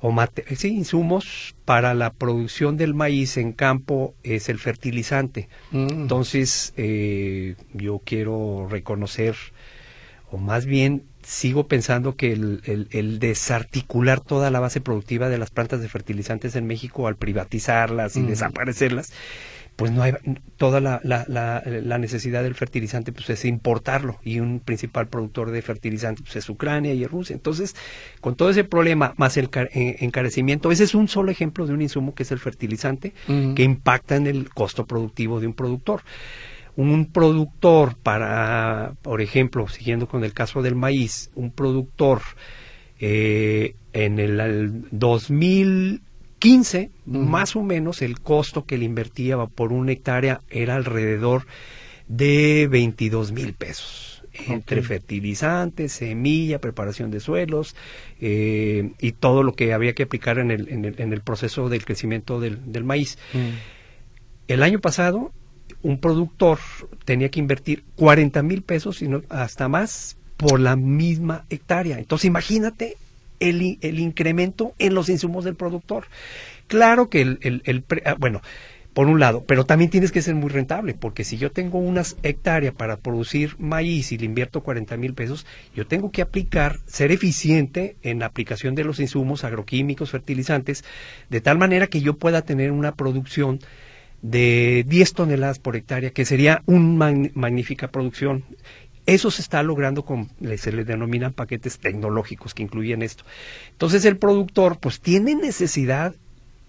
o 0.00 0.14
sí, 0.56 0.68
insumos 0.68 1.56
para 1.64 1.94
la 1.94 2.12
producción 2.12 2.76
del 2.76 2.94
maíz 2.94 3.36
en 3.36 3.52
campo 3.52 4.14
es 4.22 4.48
el 4.48 4.58
fertilizante. 4.58 5.48
Mm. 5.70 5.88
Entonces, 5.88 6.74
eh, 6.76 7.56
yo 7.72 8.00
quiero 8.04 8.68
reconocer, 8.70 9.34
o 10.30 10.38
más 10.38 10.66
bien 10.66 11.04
sigo 11.22 11.66
pensando 11.66 12.16
que 12.16 12.32
el, 12.32 13.18
desarticular 13.18 14.20
toda 14.20 14.50
la 14.50 14.60
base 14.60 14.80
productiva 14.80 15.28
de 15.28 15.38
las 15.38 15.50
plantas 15.50 15.80
de 15.80 15.88
fertilizantes 15.88 16.54
en 16.56 16.66
México 16.66 17.08
al 17.08 17.16
privatizarlas 17.16 18.16
y 18.16 18.22
desaparecerlas, 18.22 19.12
pues 19.76 19.90
no 19.90 20.02
hay 20.02 20.14
toda 20.56 20.80
la, 20.80 21.00
la, 21.02 21.98
necesidad 21.98 22.42
del 22.42 22.54
fertilizante 22.54 23.12
pues 23.12 23.28
es 23.28 23.44
importarlo 23.44 24.18
y 24.24 24.40
un 24.40 24.60
principal 24.60 25.08
productor 25.08 25.50
de 25.50 25.60
fertilizantes 25.62 26.22
pues, 26.22 26.36
es 26.36 26.48
Ucrania 26.48 26.94
y 26.94 27.06
Rusia. 27.06 27.34
Entonces, 27.34 27.76
con 28.20 28.36
todo 28.36 28.48
ese 28.48 28.64
problema 28.64 29.12
más 29.16 29.36
el 29.36 29.50
eh, 29.54 29.96
encarecimiento, 30.00 30.70
ese 30.72 30.84
es 30.84 30.94
un 30.94 31.08
solo 31.08 31.30
ejemplo 31.30 31.66
de 31.66 31.74
un 31.74 31.82
insumo 31.82 32.14
que 32.14 32.22
es 32.22 32.32
el 32.32 32.38
fertilizante 32.38 33.12
que 33.26 33.62
impacta 33.64 34.16
en 34.16 34.26
el 34.26 34.48
costo 34.48 34.86
productivo 34.86 35.40
de 35.40 35.48
un 35.48 35.54
productor 35.54 36.02
un 36.76 37.10
productor 37.10 37.96
para, 37.96 38.92
por 39.02 39.20
ejemplo, 39.22 39.66
siguiendo 39.68 40.06
con 40.06 40.22
el 40.24 40.32
caso 40.32 40.62
del 40.62 40.76
maíz, 40.76 41.30
un 41.34 41.50
productor 41.50 42.22
eh, 43.00 43.74
en 43.92 44.18
el, 44.18 44.86
2015, 44.90 46.90
más 47.06 47.56
o 47.56 47.62
menos 47.62 48.02
el 48.02 48.20
costo 48.20 48.66
que 48.66 48.78
le 48.78 48.84
invertía 48.84 49.38
por 49.46 49.72
una 49.72 49.92
hectárea 49.92 50.42
era 50.50 50.76
alrededor 50.76 51.46
de 52.08 52.68
22 52.70 53.32
mil 53.32 53.54
pesos. 53.54 54.22
entre 54.48 54.82
fertilizantes, 54.82 55.92
semilla, 55.92 56.60
preparación 56.60 57.10
de 57.10 57.20
suelos 57.20 57.74
eh, 58.20 58.92
y 59.00 59.12
todo 59.12 59.42
lo 59.42 59.54
que 59.54 59.72
había 59.72 59.94
que 59.94 60.02
aplicar 60.02 60.38
en 60.38 60.50
el, 60.50 60.68
en 60.68 60.84
el, 60.84 61.00
en 61.00 61.14
el 61.14 61.22
proceso 61.22 61.70
del 61.70 61.86
crecimiento 61.86 62.38
del, 62.38 62.70
del 62.70 62.84
maíz. 62.84 63.16
Mm. 63.32 63.76
El 64.48 64.62
año 64.62 64.78
pasado, 64.78 65.32
un 65.86 65.98
productor 66.00 66.58
tenía 67.04 67.30
que 67.30 67.40
invertir 67.40 67.84
40 67.96 68.42
mil 68.42 68.62
pesos, 68.62 68.98
sino 68.98 69.22
hasta 69.28 69.68
más, 69.68 70.16
por 70.36 70.60
la 70.60 70.76
misma 70.76 71.44
hectárea. 71.50 71.98
Entonces, 71.98 72.26
imagínate 72.26 72.96
el, 73.40 73.78
el 73.80 73.98
incremento 74.00 74.74
en 74.78 74.94
los 74.94 75.08
insumos 75.08 75.44
del 75.44 75.54
productor. 75.56 76.06
Claro 76.66 77.08
que 77.08 77.22
el, 77.22 77.38
el- 77.42 77.84
ah, 78.04 78.16
bueno, 78.18 78.42
por 78.94 79.08
un 79.08 79.20
lado, 79.20 79.44
pero 79.46 79.64
también 79.66 79.90
tienes 79.90 80.10
que 80.10 80.22
ser 80.22 80.34
muy 80.34 80.48
rentable, 80.48 80.94
porque 80.94 81.22
si 81.22 81.36
yo 81.36 81.52
tengo 81.52 81.78
unas 81.78 82.16
hectáreas 82.22 82.74
para 82.74 82.96
producir 82.96 83.54
maíz 83.58 84.10
y 84.10 84.16
le 84.18 84.24
invierto 84.24 84.62
40 84.62 84.96
mil 84.96 85.12
pesos, 85.12 85.44
yo 85.74 85.86
tengo 85.86 86.10
que 86.10 86.22
aplicar, 86.22 86.78
ser 86.86 87.12
eficiente 87.12 87.96
en 88.02 88.20
la 88.20 88.26
aplicación 88.26 88.74
de 88.74 88.84
los 88.84 88.98
insumos 88.98 89.44
agroquímicos, 89.44 90.10
fertilizantes, 90.10 90.82
de 91.28 91.42
tal 91.42 91.58
manera 91.58 91.88
que 91.88 92.00
yo 92.00 92.14
pueda 92.14 92.40
tener 92.42 92.72
una 92.72 92.94
producción 92.94 93.60
de 94.22 94.84
10 94.88 95.12
toneladas 95.12 95.58
por 95.58 95.76
hectárea, 95.76 96.10
que 96.10 96.24
sería 96.24 96.62
una 96.66 97.12
magnífica 97.34 97.88
producción. 97.88 98.44
Eso 99.06 99.30
se 99.30 99.40
está 99.42 99.62
logrando 99.62 100.04
con, 100.04 100.30
le- 100.40 100.58
se 100.58 100.72
le 100.72 100.84
denominan 100.84 101.32
paquetes 101.32 101.78
tecnológicos 101.78 102.54
que 102.54 102.62
incluyen 102.64 103.02
esto. 103.02 103.24
Entonces 103.70 104.04
el 104.04 104.16
productor 104.16 104.78
pues 104.78 105.00
tiene 105.00 105.34
necesidad 105.36 106.14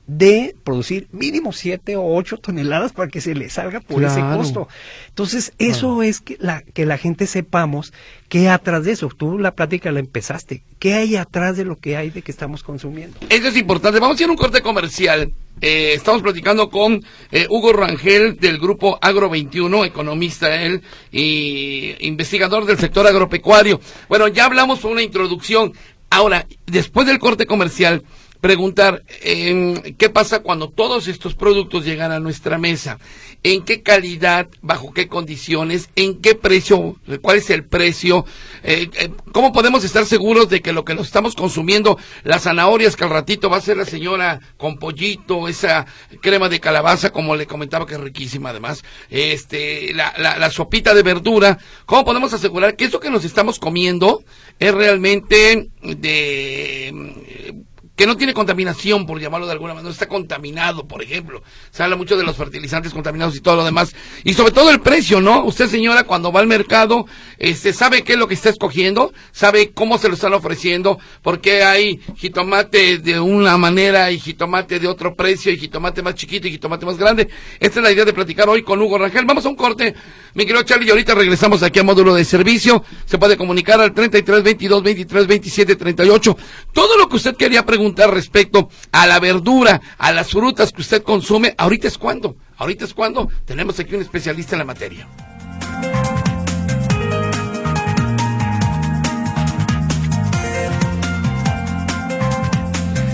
de 0.06 0.56
producir 0.64 1.08
mínimo 1.12 1.52
7 1.52 1.98
o 1.98 2.16
8 2.16 2.38
toneladas 2.38 2.94
para 2.94 3.10
que 3.10 3.20
se 3.22 3.36
le 3.36 3.50
salga 3.50 3.82
por 3.82 4.04
ese 4.04 4.22
costo. 4.38 4.68
Entonces 5.10 5.52
eso 5.58 6.02
es 6.04 6.22
que 6.22 6.38
la, 6.40 6.62
que 6.62 6.86
la 6.86 6.98
gente 6.98 7.28
sepamos 7.28 7.92
que 8.30 8.48
atrás 8.48 8.86
de 8.86 8.92
eso, 8.94 9.10
tú 9.10 9.38
la 9.40 9.52
plática 9.56 9.92
la 9.92 10.00
empezaste, 10.00 10.64
¿qué 10.80 10.94
hay 10.94 11.16
atrás 11.18 11.58
de 11.58 11.66
lo 11.66 11.76
que 11.76 11.98
hay 11.98 12.10
de 12.12 12.22
que 12.22 12.32
estamos 12.32 12.64
consumiendo? 12.64 13.18
Eso 13.30 13.48
es 13.50 13.58
importante. 13.58 14.00
Vamos 14.00 14.18
a 14.20 14.24
ir 14.24 14.30
a 14.30 14.32
un 14.32 14.38
corte 14.38 14.62
comercial. 14.62 15.34
Eh, 15.60 15.94
estamos 15.96 16.22
platicando 16.22 16.70
con 16.70 17.04
eh, 17.32 17.48
Hugo 17.50 17.74
Rangel 17.74 18.38
del 18.38 18.60
grupo 18.60 19.00
Agro 19.02 19.30
21, 19.30 19.86
economista 19.86 20.62
él 20.62 20.84
y 21.12 21.96
investigador 22.06 22.66
del 22.66 22.78
sector 22.78 23.08
agropecuario. 23.08 23.82
Bueno, 24.08 24.28
ya 24.28 24.46
hablamos 24.46 24.84
una 24.84 25.02
introducción. 25.02 25.74
Ahora, 26.10 26.46
después 26.68 27.08
del 27.08 27.18
corte 27.20 27.48
comercial, 27.48 28.04
preguntar 28.42 29.04
eh, 29.22 29.96
qué 29.98 30.10
pasa 30.10 30.40
cuando 30.40 30.70
todos 30.70 31.08
estos 31.08 31.36
productos 31.36 31.86
llegan 31.86 32.12
a 32.12 32.20
nuestra 32.20 32.58
mesa, 32.58 33.00
en 33.44 33.64
qué 33.64 33.82
calidad, 33.82 34.48
bajo 34.62 34.94
qué 34.94 35.08
condiciones, 35.08 35.90
en 35.96 36.22
qué 36.22 36.36
precio, 36.36 36.96
cuál 37.22 37.38
es 37.38 37.50
el 37.50 37.66
precio, 37.66 38.26
eh, 38.64 38.90
eh, 38.94 39.10
cómo 39.32 39.52
podemos 39.52 39.84
estar 39.84 40.06
seguros 40.06 40.50
de 40.50 40.62
que 40.62 40.74
lo 40.74 40.86
que 40.86 40.96
nos 40.96 41.08
estamos 41.08 41.36
consumiendo, 41.36 41.98
las 42.24 42.44
zanahorias 42.44 42.96
que 42.96 43.04
al 43.04 43.10
ratito 43.10 43.50
va 43.50 43.58
a 43.58 43.62
ser 43.62 43.78
la 43.78 43.86
señora 43.86 44.40
con 44.58 44.78
pollito, 44.78 45.48
esa 45.48 45.86
crema 46.22 46.50
de 46.50 46.60
calabaza, 46.60 47.12
como 47.12 47.36
le 47.36 47.48
comentaba 47.48 47.86
que 47.86 47.96
es 47.96 48.02
riquísima 48.02 48.50
además, 48.50 48.84
este, 49.10 49.94
la, 49.94 50.14
la, 50.18 50.38
la 50.38 50.52
sopita 50.52 50.94
de 50.94 51.04
verdura, 51.04 51.58
cómo 51.86 52.06
podemos 52.06 52.34
asegurar 52.34 52.76
que 52.76 52.86
eso 52.86 53.00
que 53.00 53.10
nos 53.10 53.26
estamos 53.26 53.60
comiendo 53.60 54.24
es 54.60 54.74
realmente 54.74 55.70
de 55.82 57.67
que 57.98 58.06
no 58.06 58.16
tiene 58.16 58.36
contaminación, 58.36 59.08
por 59.08 59.20
llamarlo 59.20 59.48
de 59.48 59.54
alguna 59.54 59.74
manera, 59.74 59.92
está 59.92 60.08
contaminado, 60.08 60.88
por 60.88 61.02
ejemplo. 61.02 61.42
Se 61.72 61.82
habla 61.82 61.96
mucho 61.96 62.16
de 62.16 62.24
los 62.24 62.38
fertilizantes 62.38 62.94
contaminados 62.94 63.36
y 63.36 63.42
todo 63.42 63.56
lo 63.56 63.66
demás. 63.66 63.96
Y 64.24 64.36
sobre 64.36 64.52
todo 64.52 64.70
el 64.70 64.82
precio, 64.82 65.20
¿no? 65.20 65.44
Usted, 65.44 65.68
señora, 65.68 66.04
cuando 66.04 66.32
va 66.32 66.40
al 66.40 66.46
mercado, 66.46 67.08
este, 67.40 67.74
sabe 67.74 68.04
qué 68.04 68.14
es 68.14 68.20
lo 68.20 68.28
que 68.28 68.36
está 68.36 68.50
escogiendo, 68.50 69.14
sabe 69.32 69.72
cómo 69.72 69.98
se 69.98 70.10
lo 70.10 70.14
están 70.14 70.36
ofreciendo, 70.36 71.00
porque 71.24 71.64
hay 71.64 72.00
jitomate 72.18 73.00
de 73.00 73.20
una 73.20 73.58
manera 73.58 74.12
y 74.12 74.20
jitomate 74.20 74.80
de 74.80 74.88
otro 74.88 75.16
precio 75.16 75.52
y 75.52 75.58
jitomate 75.58 76.04
más 76.04 76.14
chiquito 76.14 76.48
y 76.48 76.52
jitomate 76.52 76.86
más 76.86 77.00
grande. 77.00 77.28
Esta 77.60 77.80
es 77.80 77.84
la 77.84 77.92
idea 77.92 78.06
de 78.06 78.14
platicar 78.14 78.48
hoy 78.48 78.62
con 78.62 78.80
Hugo 78.80 79.00
Rangel. 79.00 79.26
Vamos 79.26 79.44
a 79.48 79.50
un 79.50 79.56
corte, 79.56 79.96
mi 80.36 80.46
querido 80.46 80.62
Charlie, 80.62 80.86
y 80.86 80.92
ahorita 80.92 81.16
regresamos 81.16 81.64
aquí 81.64 81.80
al 81.80 81.86
módulo 81.86 82.14
de 82.14 82.24
servicio. 82.24 82.84
Se 83.06 83.18
puede 83.18 83.38
comunicar 83.38 83.82
al 83.82 83.92
33 83.92 84.44
22 84.44 84.84
23 84.84 85.26
27 85.26 85.76
38. 85.76 86.38
Todo 86.72 86.96
lo 86.96 87.10
que 87.10 87.16
usted 87.16 87.36
quería 87.36 87.66
preguntar 87.66 87.87
respecto 87.96 88.70
a 88.92 89.08
la 89.08 89.20
verdura, 89.20 89.82
a 89.98 90.12
las 90.12 90.32
frutas 90.32 90.72
que 90.72 90.82
usted 90.82 91.04
consume, 91.04 91.54
ahorita 91.58 91.88
es 91.88 91.98
cuando. 91.98 92.36
Ahorita 92.58 92.86
es 92.86 92.94
cuando 92.94 93.30
tenemos 93.46 93.80
aquí 93.80 93.96
un 93.96 94.02
especialista 94.02 94.56
en 94.56 94.60
la 94.60 94.66
materia. 94.66 95.08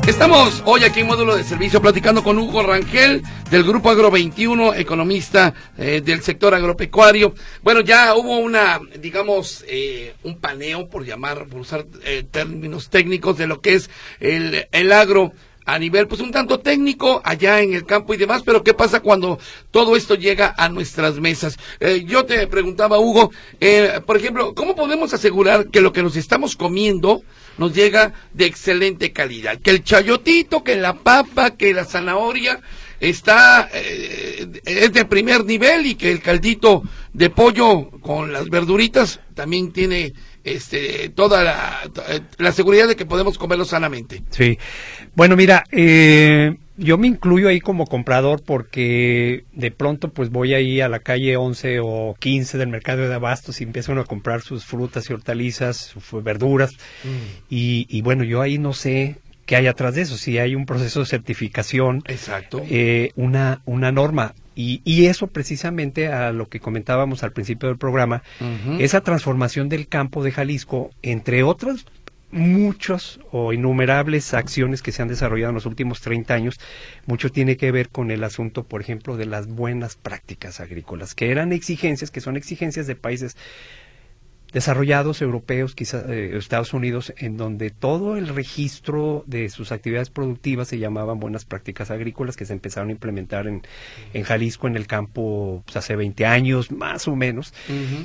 Estamos 0.07 0.61
hoy 0.65 0.83
aquí 0.83 0.99
en 0.99 1.07
módulo 1.07 1.33
de 1.37 1.45
servicio 1.45 1.81
platicando 1.81 2.23
con 2.23 2.37
Hugo 2.37 2.61
Rangel 2.61 3.23
del 3.49 3.63
Grupo 3.63 3.89
Agro 3.89 4.11
21, 4.11 4.73
economista 4.73 5.53
eh, 5.77 6.01
del 6.03 6.21
sector 6.21 6.53
agropecuario. 6.53 7.33
Bueno, 7.63 7.79
ya 7.79 8.13
hubo 8.13 8.37
una, 8.37 8.81
digamos, 8.99 9.63
eh, 9.65 10.13
un 10.23 10.39
paneo, 10.39 10.89
por 10.89 11.05
llamar, 11.05 11.47
por 11.47 11.61
usar 11.61 11.85
eh, 12.03 12.25
términos 12.29 12.89
técnicos 12.89 13.37
de 13.37 13.47
lo 13.47 13.61
que 13.61 13.75
es 13.75 13.89
el, 14.19 14.67
el 14.73 14.91
agro 14.91 15.31
a 15.65 15.79
nivel, 15.79 16.07
pues 16.07 16.21
un 16.21 16.31
tanto 16.31 16.59
técnico 16.59 17.21
allá 17.23 17.61
en 17.61 17.73
el 17.73 17.85
campo 17.85 18.13
y 18.13 18.17
demás, 18.17 18.43
pero 18.45 18.63
¿qué 18.63 18.73
pasa 18.73 18.99
cuando 18.99 19.39
todo 19.71 19.95
esto 19.95 20.15
llega 20.15 20.53
a 20.57 20.69
nuestras 20.69 21.19
mesas? 21.19 21.57
Eh, 21.79 22.03
yo 22.05 22.25
te 22.25 22.45
preguntaba, 22.47 22.99
Hugo, 22.99 23.31
eh, 23.59 24.01
por 24.05 24.17
ejemplo, 24.17 24.53
¿cómo 24.53 24.75
podemos 24.75 25.13
asegurar 25.13 25.69
que 25.69 25.81
lo 25.81 25.93
que 25.93 26.03
nos 26.03 26.15
estamos 26.15 26.55
comiendo 26.55 27.23
nos 27.57 27.73
llega 27.73 28.13
de 28.33 28.45
excelente 28.45 29.11
calidad? 29.11 29.59
Que 29.59 29.71
el 29.71 29.83
chayotito, 29.83 30.63
que 30.63 30.75
la 30.75 30.93
papa, 30.93 31.51
que 31.51 31.73
la 31.73 31.85
zanahoria 31.85 32.59
está 32.99 33.69
eh, 33.73 34.61
es 34.65 34.93
de 34.93 35.05
primer 35.05 35.43
nivel 35.43 35.85
y 35.85 35.95
que 35.95 36.11
el 36.11 36.21
caldito 36.21 36.83
de 37.11 37.29
pollo 37.29 37.89
con 38.01 38.31
las 38.31 38.49
verduritas 38.49 39.19
también 39.33 39.71
tiene 39.71 40.13
este 40.43 41.09
toda 41.09 41.43
la, 41.43 41.81
la 42.37 42.51
seguridad 42.51 42.87
de 42.87 42.95
que 42.95 43.05
podemos 43.05 43.37
comerlo 43.37 43.65
sanamente. 43.65 44.23
Sí. 44.29 44.57
Bueno, 45.15 45.35
mira, 45.35 45.63
eh, 45.71 46.55
yo 46.83 46.97
me 46.97 47.07
incluyo 47.07 47.47
ahí 47.47 47.59
como 47.59 47.85
comprador 47.85 48.43
porque 48.43 49.45
de 49.53 49.71
pronto 49.71 50.09
pues 50.09 50.29
voy 50.29 50.53
ahí 50.53 50.81
a 50.81 50.89
la 50.89 50.99
calle 50.99 51.37
11 51.37 51.79
o 51.81 52.15
15 52.19 52.57
del 52.57 52.67
mercado 52.67 53.07
de 53.07 53.13
abastos 53.13 53.61
y 53.61 53.63
empiezan 53.63 53.97
a 53.97 54.03
comprar 54.03 54.41
sus 54.41 54.65
frutas 54.65 55.09
y 55.09 55.13
hortalizas, 55.13 55.77
sus 55.77 56.23
verduras. 56.23 56.71
Y, 57.49 57.87
y 57.89 58.01
bueno, 58.01 58.23
yo 58.23 58.41
ahí 58.41 58.57
no 58.57 58.73
sé 58.73 59.17
qué 59.45 59.55
hay 59.55 59.67
atrás 59.67 59.95
de 59.95 60.01
eso, 60.03 60.17
si 60.17 60.37
hay 60.37 60.55
un 60.55 60.65
proceso 60.65 61.01
de 61.01 61.05
certificación, 61.05 62.03
Exacto. 62.07 62.61
eh, 62.69 63.11
una, 63.15 63.61
una 63.65 63.91
norma. 63.91 64.33
Y, 64.55 64.81
y 64.85 65.07
eso 65.07 65.27
precisamente 65.27 66.09
a 66.09 66.31
lo 66.31 66.47
que 66.47 66.59
comentábamos 66.59 67.23
al 67.23 67.31
principio 67.31 67.69
del 67.69 67.77
programa, 67.79 68.21
esa 68.79 69.01
transformación 69.01 69.67
del 69.67 69.87
campo 69.87 70.23
de 70.23 70.31
Jalisco, 70.31 70.91
entre 71.01 71.41
otras 71.41 71.85
muchos 72.33 73.19
o 73.31 73.53
innumerables 73.53 74.33
acciones 74.33 74.81
que 74.81 74.91
se 74.91 75.01
han 75.01 75.07
desarrollado 75.07 75.51
en 75.51 75.55
los 75.55 75.65
últimos 75.65 76.01
30 76.01 76.33
años, 76.33 76.59
mucho 77.05 77.31
tiene 77.31 77.57
que 77.57 77.71
ver 77.71 77.89
con 77.89 78.11
el 78.11 78.23
asunto, 78.23 78.63
por 78.63 78.81
ejemplo, 78.81 79.15
de 79.17 79.27
las 79.27 79.47
buenas 79.47 79.95
prácticas 79.95 80.59
agrícolas, 80.59 81.15
que 81.15 81.31
eran 81.31 81.53
exigencias, 81.53 82.11
que 82.11 82.21
son 82.21 82.35
exigencias 82.35 82.87
de 82.87 82.95
países 82.95 83.37
desarrollados 84.53 85.21
europeos, 85.21 85.75
quizá 85.75 86.03
eh, 86.07 86.37
Estados 86.37 86.73
Unidos, 86.73 87.13
en 87.17 87.37
donde 87.37 87.71
todo 87.71 88.15
el 88.15 88.27
registro 88.27 89.23
de 89.25 89.49
sus 89.49 89.71
actividades 89.71 90.09
productivas 90.09 90.67
se 90.67 90.77
llamaban 90.77 91.19
buenas 91.19 91.43
prácticas 91.43 91.91
agrícolas 91.91 92.37
que 92.37 92.45
se 92.45 92.53
empezaron 92.53 92.89
a 92.89 92.91
implementar 92.93 93.47
en, 93.47 93.63
en 94.13 94.23
Jalisco 94.23 94.67
en 94.67 94.75
el 94.75 94.87
campo 94.87 95.63
pues, 95.65 95.77
hace 95.77 95.95
20 95.95 96.25
años, 96.25 96.71
más 96.71 97.07
o 97.07 97.15
menos. 97.15 97.53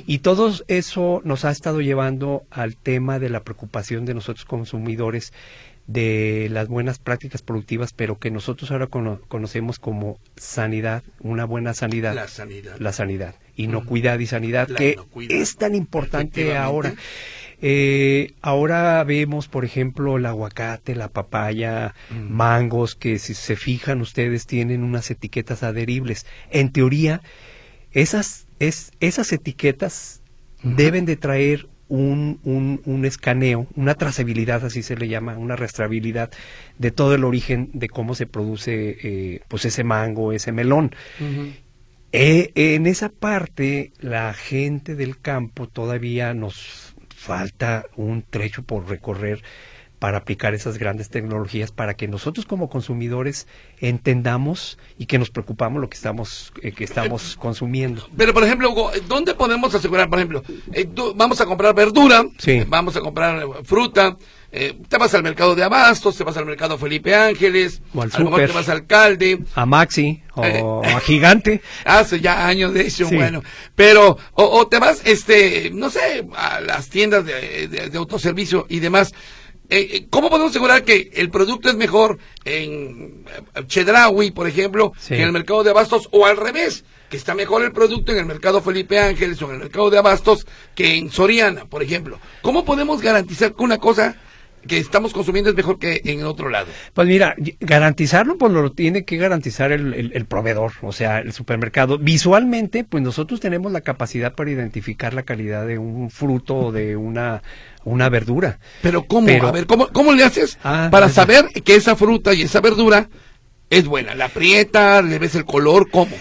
Y 0.07 0.19
todo 0.19 0.51
eso 0.67 1.21
nos 1.23 1.45
ha 1.45 1.51
estado 1.51 1.81
llevando 1.81 2.43
al 2.49 2.75
tema 2.75 3.19
de 3.19 3.29
la 3.29 3.43
preocupación 3.43 4.05
de 4.05 4.15
nosotros 4.15 4.45
consumidores 4.45 5.31
de 5.91 6.49
las 6.51 6.67
buenas 6.67 6.99
prácticas 6.99 7.41
productivas, 7.41 7.93
pero 7.93 8.19
que 8.19 8.29
nosotros 8.29 8.69
ahora 8.69 8.85
cono- 8.85 9.19
conocemos 9.27 9.79
como 9.79 10.19
sanidad, 10.35 11.01
una 11.19 11.45
buena 11.45 11.73
sanidad 11.73 12.13
La 12.13 12.27
sanidad. 12.27 12.75
la 12.77 12.93
sanidad, 12.93 13.33
inocuidad 13.55 14.19
y 14.19 14.27
sanidad, 14.27 14.67
La 14.69 14.77
que 14.77 14.97
es 15.29 15.55
tan 15.55 15.73
importante 15.73 16.55
ahora. 16.55 16.93
Eh, 17.61 18.33
ahora 18.41 19.03
vemos, 19.03 19.47
por 19.47 19.65
ejemplo, 19.65 20.17
el 20.17 20.27
aguacate, 20.27 20.95
la 20.95 21.09
papaya, 21.09 21.95
Mm. 22.11 22.31
mangos, 22.33 22.93
que 22.95 23.17
si 23.17 23.33
se 23.33 23.55
fijan 23.55 23.99
ustedes 23.99 24.45
tienen 24.45 24.83
unas 24.83 25.09
etiquetas 25.09 25.63
adheribles. 25.63 26.27
En 26.51 26.71
teoría, 26.71 27.21
esas, 27.91 28.45
es, 28.59 28.91
esas 28.99 29.33
etiquetas 29.33 30.21
deben 30.61 31.05
de 31.05 31.15
traer 31.17 31.67
un, 31.89 32.39
un, 32.43 32.81
un 32.85 33.05
escaneo, 33.05 33.67
una 33.75 33.95
trazabilidad, 33.95 34.63
así 34.63 34.83
se 34.83 34.95
le 34.95 35.07
llama, 35.07 35.37
una 35.37 35.55
rastreabilidad 35.55 36.31
de 36.77 36.91
todo 36.91 37.15
el 37.15 37.23
origen 37.25 37.69
de 37.73 37.89
cómo 37.89 38.15
se 38.15 38.27
produce 38.27 38.97
eh, 39.03 39.41
pues 39.47 39.65
ese 39.65 39.83
mango, 39.83 40.31
ese 40.31 40.51
melón. 40.51 40.95
Eh, 42.11 42.51
en 42.55 42.87
esa 42.87 43.09
parte, 43.09 43.91
la 43.99 44.33
gente 44.33 44.95
del 44.95 45.19
campo 45.19 45.67
todavía 45.67 46.33
nos 46.33 46.95
falta 47.15 47.85
un 47.97 48.23
trecho 48.23 48.63
por 48.63 48.87
recorrer 48.87 49.43
para 49.99 50.17
aplicar 50.17 50.53
esas 50.53 50.77
grandes 50.77 51.09
tecnologías 51.09 51.71
para 51.71 51.95
que 51.95 52.07
nosotros 52.07 52.45
como 52.45 52.69
consumidores 52.69 53.47
entendamos 53.79 54.77
y 54.97 55.05
que 55.05 55.19
nos 55.19 55.29
preocupamos 55.29 55.81
lo 55.81 55.89
que 55.89 55.95
estamos 55.95 56.53
eh, 56.61 56.71
que 56.71 56.85
estamos 56.85 57.35
consumiendo. 57.37 58.07
Pero 58.17 58.33
por 58.33 58.43
ejemplo, 58.43 58.71
Hugo, 58.71 58.91
¿dónde 59.07 59.35
podemos 59.35 59.75
asegurar, 59.75 60.09
por 60.09 60.19
ejemplo, 60.19 60.43
eh, 60.71 60.87
vamos 61.15 61.41
a 61.41 61.45
comprar 61.45 61.75
verdura, 61.75 62.25
sí. 62.37 62.63
vamos 62.65 62.95
a 62.95 63.01
comprar 63.01 63.45
fruta, 63.65 64.17
eh, 64.51 64.75
te 64.87 64.97
vas 64.97 65.13
al 65.13 65.21
mercado 65.21 65.53
de 65.53 65.63
Abastos, 65.63 66.15
te 66.15 66.23
vas 66.23 66.37
al 66.37 66.45
mercado 66.45 66.77
Felipe 66.77 67.13
Ángeles, 67.13 67.81
o 67.93 68.01
al 68.01 68.09
a 68.13 68.19
mejor 68.19 68.47
te 68.47 68.53
vas 68.53 68.69
al 68.69 68.87
Calde, 68.87 69.39
a 69.53 69.65
Maxi 69.65 70.23
o, 70.33 70.81
a 70.83 70.99
Gigante. 71.01 71.61
Hace 71.85 72.21
ya 72.21 72.47
años 72.47 72.73
de 72.73 72.87
eso, 72.87 73.09
bueno. 73.11 73.43
Pero, 73.75 74.17
o, 74.33 74.67
te 74.67 74.79
vas, 74.79 75.01
este, 75.05 75.71
no 75.73 75.89
sé, 75.89 76.25
a 76.35 76.61
las 76.61 76.89
tiendas 76.89 77.25
de, 77.25 77.67
de 77.67 77.97
autoservicio 77.97 78.65
y 78.69 78.79
demás. 78.79 79.13
Eh, 79.69 79.89
eh, 79.91 80.07
¿Cómo 80.09 80.29
podemos 80.29 80.49
asegurar 80.49 80.83
que 80.83 81.11
el 81.13 81.29
producto 81.29 81.69
es 81.69 81.75
mejor 81.75 82.17
en 82.43 83.23
eh, 83.55 83.63
Chedraui, 83.67 84.31
por 84.31 84.47
ejemplo, 84.47 84.93
que 85.07 85.17
en 85.17 85.21
el 85.21 85.31
mercado 85.31 85.63
de 85.63 85.69
abastos 85.69 86.09
o 86.11 86.25
al 86.25 86.37
revés? 86.37 86.83
Que 87.09 87.17
está 87.17 87.35
mejor 87.35 87.63
el 87.63 87.71
producto 87.71 88.11
en 88.11 88.17
el 88.17 88.25
mercado 88.25 88.61
Felipe 88.61 88.99
Ángeles 88.99 89.41
o 89.41 89.45
en 89.45 89.53
el 89.53 89.59
mercado 89.59 89.89
de 89.89 89.99
abastos 89.99 90.47
que 90.75 90.95
en 90.95 91.11
Soriana, 91.11 91.65
por 91.65 91.83
ejemplo. 91.83 92.19
¿Cómo 92.41 92.65
podemos 92.65 93.01
garantizar 93.01 93.53
que 93.53 93.63
una 93.63 93.77
cosa 93.77 94.15
que 94.67 94.77
estamos 94.77 95.13
consumiendo 95.13 95.49
es 95.49 95.55
mejor 95.55 95.79
que 95.79 96.01
en 96.03 96.23
otro 96.23 96.49
lado. 96.49 96.67
Pues 96.93 97.07
mira, 97.07 97.35
garantizarlo 97.59 98.37
pues 98.37 98.51
lo 98.51 98.71
tiene 98.71 99.05
que 99.05 99.17
garantizar 99.17 99.71
el, 99.71 100.11
el, 100.13 100.25
proveedor, 100.25 100.73
o 100.81 100.91
sea, 100.91 101.19
el 101.19 101.33
supermercado. 101.33 101.97
Visualmente, 101.97 102.83
pues 102.83 103.03
nosotros 103.03 103.39
tenemos 103.39 103.71
la 103.71 103.81
capacidad 103.81 104.33
para 104.35 104.51
identificar 104.51 105.13
la 105.13 105.23
calidad 105.23 105.65
de 105.65 105.77
un 105.77 106.09
fruto 106.09 106.55
o 106.55 106.71
de 106.71 106.95
una, 106.97 107.41
una 107.89 108.09
verdura. 108.09 108.59
Pero 108.81 109.05
¿cómo? 109.05 109.29
A 109.29 109.51
ver, 109.51 109.65
¿cómo, 109.65 109.87
cómo 109.89 110.13
le 110.13 110.23
haces 110.23 110.57
ah, 110.63 110.89
para 110.91 111.09
saber 111.09 111.45
que 111.63 111.75
esa 111.75 111.95
fruta 111.95 112.33
y 112.33 112.43
esa 112.43 112.61
verdura 112.61 113.09
es 113.69 113.85
buena? 113.85 114.15
¿La 114.15 114.25
aprieta? 114.25 115.01
¿Le 115.01 115.19
ves 115.19 115.35
el 115.35 115.45
color? 115.45 115.89
¿Cómo? 115.89 116.15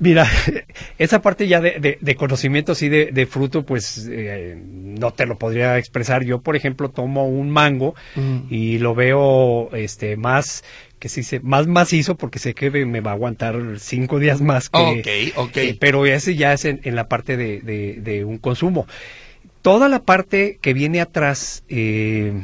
Mira, 0.00 0.28
esa 0.98 1.22
parte 1.22 1.46
ya 1.46 1.60
de, 1.60 1.98
de, 2.00 2.14
conocimiento 2.16 2.72
así 2.72 2.88
de, 2.88 3.26
fruto, 3.26 3.64
pues 3.64 4.08
eh, 4.10 4.60
no 4.60 5.12
te 5.12 5.26
lo 5.26 5.38
podría 5.38 5.78
expresar. 5.78 6.24
Yo, 6.24 6.40
por 6.40 6.56
ejemplo, 6.56 6.90
tomo 6.90 7.26
un 7.26 7.50
mango 7.50 7.94
mm. 8.16 8.38
y 8.50 8.78
lo 8.78 8.94
veo 8.94 9.74
este 9.74 10.16
más 10.16 10.64
que 10.98 11.08
sí 11.10 11.22
se, 11.22 11.40
más 11.40 11.66
macizo 11.66 12.16
porque 12.16 12.38
sé 12.38 12.54
que 12.54 12.70
me 12.70 13.00
va 13.00 13.10
a 13.10 13.14
aguantar 13.14 13.56
cinco 13.78 14.18
días 14.18 14.40
más. 14.40 14.70
Que, 14.70 15.32
ok, 15.34 15.48
ok. 15.48 15.56
Eh, 15.58 15.76
pero 15.78 16.06
ese 16.06 16.34
ya 16.34 16.54
es 16.54 16.64
en, 16.64 16.80
la 16.94 17.08
parte 17.08 17.36
de, 17.36 17.60
de, 17.60 18.24
un 18.24 18.38
consumo. 18.38 18.86
Toda 19.64 19.88
la 19.88 20.02
parte 20.02 20.58
que 20.60 20.74
viene 20.74 21.00
atrás, 21.00 21.64
eh, 21.70 22.34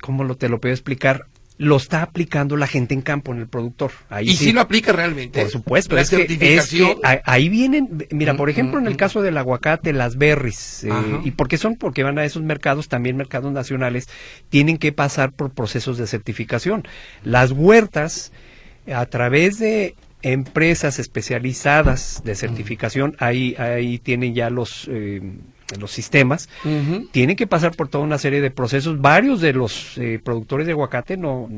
¿cómo 0.00 0.24
lo, 0.24 0.36
te 0.36 0.48
lo 0.48 0.60
puedo 0.60 0.74
explicar? 0.74 1.26
lo 1.56 1.76
está 1.76 2.02
aplicando 2.02 2.56
la 2.56 2.66
gente 2.66 2.94
en 2.94 3.02
campo, 3.02 3.32
en 3.32 3.38
el 3.38 3.46
productor. 3.46 3.92
Ahí 4.08 4.30
y 4.30 4.36
sí, 4.36 4.52
lo 4.52 4.60
aplica 4.60 4.90
realmente. 4.92 5.40
Por 5.40 5.50
supuesto. 5.50 5.94
La 5.94 6.02
es, 6.02 6.10
que, 6.10 6.96
ahí 7.24 7.48
vienen, 7.48 8.06
mira, 8.10 8.36
por 8.36 8.50
ejemplo, 8.50 8.80
en 8.80 8.88
el 8.88 8.96
caso 8.96 9.22
del 9.22 9.36
aguacate, 9.36 9.92
las 9.92 10.16
berries, 10.16 10.82
eh, 10.82 10.90
¿y 11.24 11.30
por 11.32 11.46
qué 11.46 11.58
son? 11.58 11.76
Porque 11.76 12.02
van 12.02 12.18
a 12.18 12.24
esos 12.24 12.42
mercados, 12.42 12.88
también 12.88 13.16
mercados 13.16 13.52
nacionales, 13.52 14.08
tienen 14.48 14.78
que 14.78 14.90
pasar 14.90 15.30
por 15.30 15.50
procesos 15.50 15.96
de 15.96 16.08
certificación. 16.08 16.86
Las 17.22 17.52
huertas, 17.52 18.32
a 18.92 19.06
través 19.06 19.60
de 19.60 19.94
empresas 20.22 20.98
especializadas 20.98 22.22
de 22.24 22.34
certificación, 22.34 23.14
ahí, 23.20 23.54
ahí 23.58 23.98
tienen 24.00 24.34
ya 24.34 24.50
los... 24.50 24.88
Eh, 24.90 25.22
los 25.78 25.90
sistemas, 25.90 26.48
tienen 27.10 27.36
que 27.36 27.46
pasar 27.46 27.76
por 27.76 27.88
toda 27.88 28.04
una 28.04 28.18
serie 28.18 28.40
de 28.40 28.50
procesos. 28.50 29.00
Varios 29.00 29.40
de 29.40 29.52
los 29.52 29.98
eh, 29.98 30.20
productores 30.22 30.66
de 30.66 30.72
aguacate 30.72 31.16
no 31.16 31.48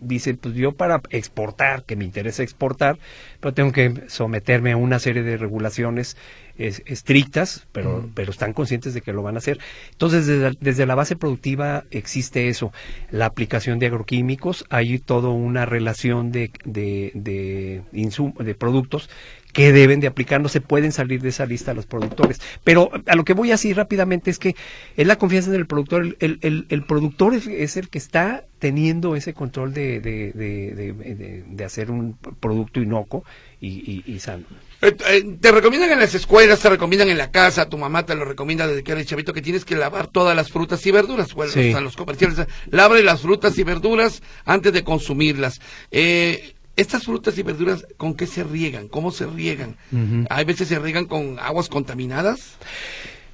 dicen, 0.00 0.36
pues 0.36 0.54
yo 0.54 0.72
para 0.72 1.00
exportar, 1.10 1.84
que 1.84 1.96
me 1.96 2.04
interesa 2.04 2.42
exportar, 2.42 2.98
pero 3.40 3.54
tengo 3.54 3.72
que 3.72 4.02
someterme 4.08 4.72
a 4.72 4.76
una 4.76 4.98
serie 4.98 5.22
de 5.22 5.36
regulaciones 5.36 6.16
estrictas, 6.58 7.66
pero, 7.72 8.08
pero 8.14 8.30
están 8.30 8.54
conscientes 8.54 8.94
de 8.94 9.02
que 9.02 9.12
lo 9.12 9.22
van 9.22 9.34
a 9.34 9.38
hacer. 9.38 9.58
Entonces, 9.90 10.26
desde, 10.60 10.86
la 10.86 10.94
base 10.94 11.14
productiva 11.14 11.84
existe 11.90 12.48
eso. 12.48 12.72
La 13.10 13.26
aplicación 13.26 13.78
de 13.78 13.86
agroquímicos, 13.86 14.64
hay 14.70 14.98
toda 14.98 15.28
una 15.28 15.66
relación 15.66 16.32
de, 16.32 16.50
de, 16.64 17.12
de, 17.14 17.82
de 17.92 18.54
productos 18.54 19.10
que 19.56 19.72
deben 19.72 20.00
de 20.00 20.06
aplicar, 20.06 20.38
no 20.42 20.50
se 20.50 20.60
pueden 20.60 20.92
salir 20.92 21.22
de 21.22 21.30
esa 21.30 21.46
lista 21.46 21.72
los 21.72 21.86
productores. 21.86 22.42
Pero 22.62 22.90
a 23.06 23.16
lo 23.16 23.24
que 23.24 23.32
voy 23.32 23.52
así 23.52 23.72
rápidamente 23.72 24.30
es 24.30 24.38
que 24.38 24.54
es 24.98 25.06
la 25.06 25.16
confianza 25.16 25.48
en 25.48 25.56
el 25.56 25.66
productor, 25.66 26.14
el, 26.20 26.38
el, 26.42 26.66
el 26.68 26.84
productor 26.84 27.32
es, 27.32 27.78
el 27.78 27.88
que 27.88 27.96
está 27.96 28.44
teniendo 28.58 29.16
ese 29.16 29.32
control 29.32 29.72
de, 29.72 30.00
de, 30.00 30.32
de, 30.32 31.44
de 31.48 31.64
hacer 31.64 31.90
un 31.90 32.18
producto 32.38 32.82
inocuo 32.82 33.24
y, 33.58 34.02
y, 34.06 34.18
sano. 34.18 34.44
Eh, 34.82 34.94
eh, 35.08 35.36
te 35.40 35.50
recomiendan 35.50 35.90
en 35.90 36.00
las 36.00 36.14
escuelas, 36.14 36.60
te 36.60 36.68
recomiendan 36.68 37.08
en 37.08 37.16
la 37.16 37.30
casa, 37.30 37.68
tu 37.68 37.78
mamá 37.78 38.04
te 38.04 38.14
lo 38.14 38.26
recomienda 38.26 38.66
desde 38.66 38.84
que 38.84 38.92
eres 38.92 39.06
chavito 39.06 39.32
que 39.32 39.40
tienes 39.40 39.64
que 39.64 39.74
lavar 39.74 40.08
todas 40.08 40.36
las 40.36 40.50
frutas 40.50 40.84
y 40.86 40.90
verduras. 40.90 41.32
Bueno, 41.32 41.52
sí. 41.52 41.72
los 41.72 41.96
comerciales, 41.96 42.46
lave 42.70 43.02
las 43.02 43.22
frutas 43.22 43.56
y 43.56 43.64
verduras 43.64 44.22
antes 44.44 44.74
de 44.74 44.84
consumirlas. 44.84 45.60
Eh, 45.90 46.55
estas 46.76 47.04
frutas 47.04 47.36
y 47.38 47.42
verduras, 47.42 47.86
¿con 47.96 48.14
qué 48.14 48.26
se 48.26 48.44
riegan? 48.44 48.88
¿Cómo 48.88 49.10
se 49.10 49.26
riegan? 49.26 49.76
¿Hay 50.28 50.44
veces 50.44 50.68
se 50.68 50.78
riegan 50.78 51.06
con 51.06 51.38
aguas 51.38 51.68
contaminadas? 51.68 52.56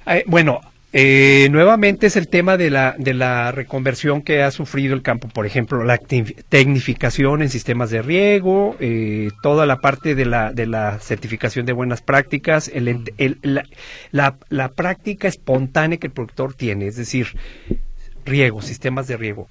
Eh, 0.05 0.23
bueno, 0.27 0.61
eh, 0.93 1.49
nuevamente 1.51 2.07
es 2.07 2.15
el 2.15 2.27
tema 2.27 2.55
de 2.55 2.69
la, 2.69 2.95
de 2.97 3.13
la 3.13 3.51
reconversión 3.51 4.21
que 4.21 4.43
ha 4.43 4.51
sufrido 4.51 4.93
el 4.93 5.01
campo, 5.01 5.27
por 5.27 5.45
ejemplo, 5.45 5.83
la 5.83 5.97
tecnificación 5.97 7.41
en 7.41 7.49
sistemas 7.49 7.89
de 7.89 8.01
riego, 8.01 8.77
eh, 8.79 9.29
toda 9.41 9.65
la 9.65 9.79
parte 9.79 10.15
de 10.15 10.25
la, 10.25 10.53
de 10.53 10.67
la 10.67 10.99
certificación 10.99 11.65
de 11.65 11.73
buenas 11.73 12.01
prácticas, 12.01 12.71
el, 12.73 13.03
la, 13.41 13.65
la, 14.11 14.37
la 14.49 14.69
práctica 14.69 15.27
espontánea 15.27 15.97
que 15.97 16.07
el 16.07 16.13
productor 16.13 16.53
tiene, 16.53 16.87
es 16.87 16.95
decir, 16.95 17.27
riego, 18.23 18.61
sistemas 18.61 19.07
de 19.07 19.17
riego 19.17 19.49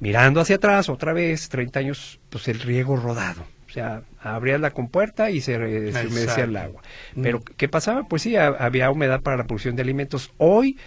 mirando 0.00 0.40
hacia 0.40 0.56
atrás, 0.56 0.88
otra 0.88 1.12
vez, 1.12 1.48
30 1.48 1.78
años, 1.80 2.20
pues 2.30 2.48
el 2.48 2.60
riego 2.60 2.96
rodado. 2.96 3.44
O 3.68 3.70
sea, 3.70 4.02
abrías 4.20 4.60
la 4.60 4.70
compuerta 4.70 5.30
y 5.30 5.40
se, 5.40 5.56
humedecía 5.56 6.44
el 6.44 6.56
agua. 6.56 6.82
Pero, 7.20 7.42
¿qué 7.56 7.68
pasaba? 7.68 8.04
Pues 8.04 8.22
sí, 8.22 8.36
había 8.36 8.90
humedad 8.90 9.20
para 9.20 9.36
la 9.36 9.44
producción 9.44 9.76
de 9.76 9.82
alimentos. 9.82 10.32
Hoy, 10.38 10.78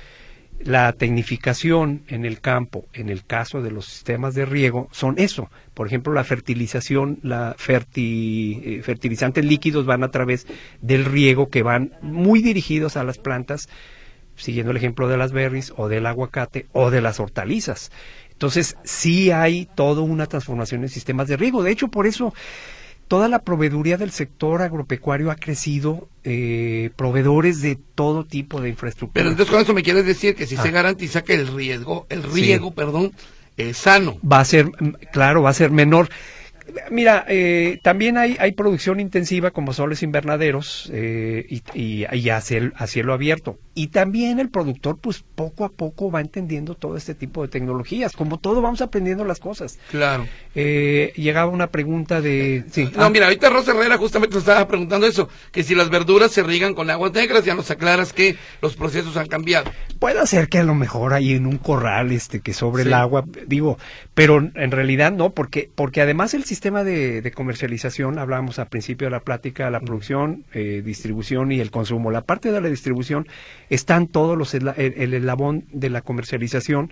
la 0.59 0.91
tecnificación 0.93 2.03
en 2.07 2.25
el 2.25 2.41
campo, 2.41 2.85
en 2.93 3.09
el 3.09 3.25
caso 3.25 3.61
de 3.61 3.71
los 3.71 3.85
sistemas 3.85 4.33
de 4.33 4.45
riego, 4.45 4.89
son 4.91 5.15
eso. 5.19 5.49
Por 5.73 5.87
ejemplo, 5.87 6.13
la 6.13 6.23
fertilización, 6.23 7.19
la 7.21 7.55
eh, 7.65 8.81
fertilizantes 8.83 9.45
líquidos 9.45 9.85
van 9.85 10.03
a 10.03 10.11
través 10.11 10.47
del 10.81 11.05
riego 11.05 11.49
que 11.49 11.63
van 11.63 11.93
muy 12.01 12.41
dirigidos 12.41 12.97
a 12.97 13.03
las 13.03 13.17
plantas, 13.17 13.69
siguiendo 14.39 14.71
el 14.71 14.77
ejemplo 14.77 15.07
de 15.07 15.17
las 15.17 15.31
berries 15.31 15.73
o 15.77 15.87
del 15.87 16.05
aguacate 16.05 16.65
o 16.73 16.89
de 16.89 17.01
las 17.01 17.19
hortalizas. 17.19 17.91
Entonces, 18.31 18.77
sí 18.83 19.31
hay 19.31 19.67
toda 19.75 20.01
una 20.01 20.25
transformación 20.25 20.83
en 20.83 20.89
sistemas 20.89 21.27
de 21.27 21.37
riego. 21.37 21.61
De 21.61 21.71
hecho, 21.71 21.89
por 21.89 22.07
eso 22.07 22.33
toda 23.09 23.27
la 23.27 23.39
proveeduría 23.39 23.97
del 23.97 24.11
sector 24.11 24.61
agropecuario 24.61 25.31
ha 25.31 25.35
crecido, 25.35 26.07
eh, 26.23 26.91
proveedores 26.95 27.61
de 27.61 27.75
todo 27.95 28.23
tipo 28.23 28.61
de 28.61 28.69
infraestructura. 28.69 29.13
Pero 29.13 29.31
entonces 29.31 29.51
con 29.51 29.61
eso 29.61 29.73
me 29.73 29.83
quieres 29.83 30.05
decir 30.05 30.35
que 30.35 30.47
si 30.47 30.55
se 30.55 30.69
ah. 30.69 30.71
garantiza 30.71 31.23
que 31.23 31.33
el 31.33 31.47
riesgo, 31.47 32.05
el 32.09 32.23
riego, 32.23 32.71
perdón, 32.71 33.11
es 33.57 33.77
sano. 33.77 34.17
Va 34.21 34.39
a 34.39 34.45
ser, 34.45 34.71
claro, 35.11 35.41
va 35.41 35.49
a 35.49 35.53
ser 35.53 35.71
menor. 35.71 36.09
Mira, 36.91 37.25
eh, 37.27 37.79
también 37.83 38.17
hay, 38.17 38.35
hay 38.39 38.51
producción 38.53 38.99
intensiva 38.99 39.51
como 39.51 39.73
soles 39.73 40.03
invernaderos 40.03 40.89
eh, 40.93 41.45
y, 41.49 41.63
y, 41.73 42.05
y 42.11 42.29
a, 42.29 42.41
cielo, 42.41 43.13
abierto. 43.13 43.57
Y 43.75 43.87
también 43.87 44.39
el 44.39 44.49
productor, 44.49 44.97
pues 44.97 45.23
poco 45.35 45.63
a 45.65 45.69
poco 45.69 46.11
va 46.11 46.21
entendiendo 46.21 46.75
todo 46.75 46.97
este 46.97 47.15
tipo 47.15 47.41
de 47.41 47.47
tecnologías. 47.47 48.13
Como 48.15 48.39
todo, 48.39 48.61
vamos 48.61 48.81
aprendiendo 48.81 49.23
las 49.25 49.39
cosas. 49.39 49.79
Claro. 49.91 50.27
Eh, 50.55 51.13
llegaba 51.15 51.51
una 51.51 51.67
pregunta 51.67 52.21
de. 52.21 52.65
Sí. 52.71 52.89
No, 52.97 53.09
mira, 53.09 53.25
ahorita 53.25 53.49
Rosa 53.49 53.71
Herrera 53.71 53.97
justamente 53.97 54.35
nos 54.35 54.43
estaba 54.43 54.67
preguntando 54.67 55.07
eso: 55.07 55.29
que 55.51 55.63
si 55.63 55.75
las 55.75 55.89
verduras 55.89 56.31
se 56.31 56.43
riegan 56.43 56.73
con 56.73 56.89
aguas 56.89 57.13
negras, 57.13 57.45
ya 57.45 57.55
nos 57.55 57.71
aclaras 57.71 58.13
que 58.13 58.35
los 58.61 58.75
procesos 58.75 59.15
han 59.17 59.27
cambiado. 59.27 59.71
Puede 59.99 60.25
ser 60.27 60.49
que 60.49 60.59
a 60.59 60.63
lo 60.63 60.75
mejor 60.75 61.13
hay 61.13 61.33
en 61.33 61.45
un 61.45 61.57
corral 61.57 62.11
este 62.11 62.41
que 62.41 62.53
sobre 62.53 62.83
el 62.83 62.93
agua, 62.93 63.25
digo, 63.47 63.77
pero 64.13 64.37
en 64.37 64.71
realidad 64.71 65.11
no, 65.11 65.31
porque, 65.31 65.69
porque 65.73 66.01
además 66.01 66.33
el 66.33 66.43
sistema 66.43 66.58
sistema 66.59 66.83
de, 66.83 67.31
comercialización, 67.33 68.19
hablábamos 68.19 68.59
al 68.59 68.67
principio 68.67 69.07
de 69.07 69.11
la 69.11 69.21
plática, 69.21 69.69
la 69.69 69.79
producción, 69.79 70.43
eh, 70.53 70.81
distribución 70.83 71.53
y 71.53 71.61
el 71.61 71.71
consumo. 71.71 72.11
La 72.11 72.23
parte 72.25 72.51
de 72.51 72.59
la 72.59 72.67
distribución 72.67 73.29
están 73.69 74.07
todos 74.07 74.37
los 74.37 74.53
el, 74.53 74.67
el 74.75 75.13
eslabón 75.13 75.63
de 75.71 75.89
la 75.89 76.01
comercialización 76.01 76.91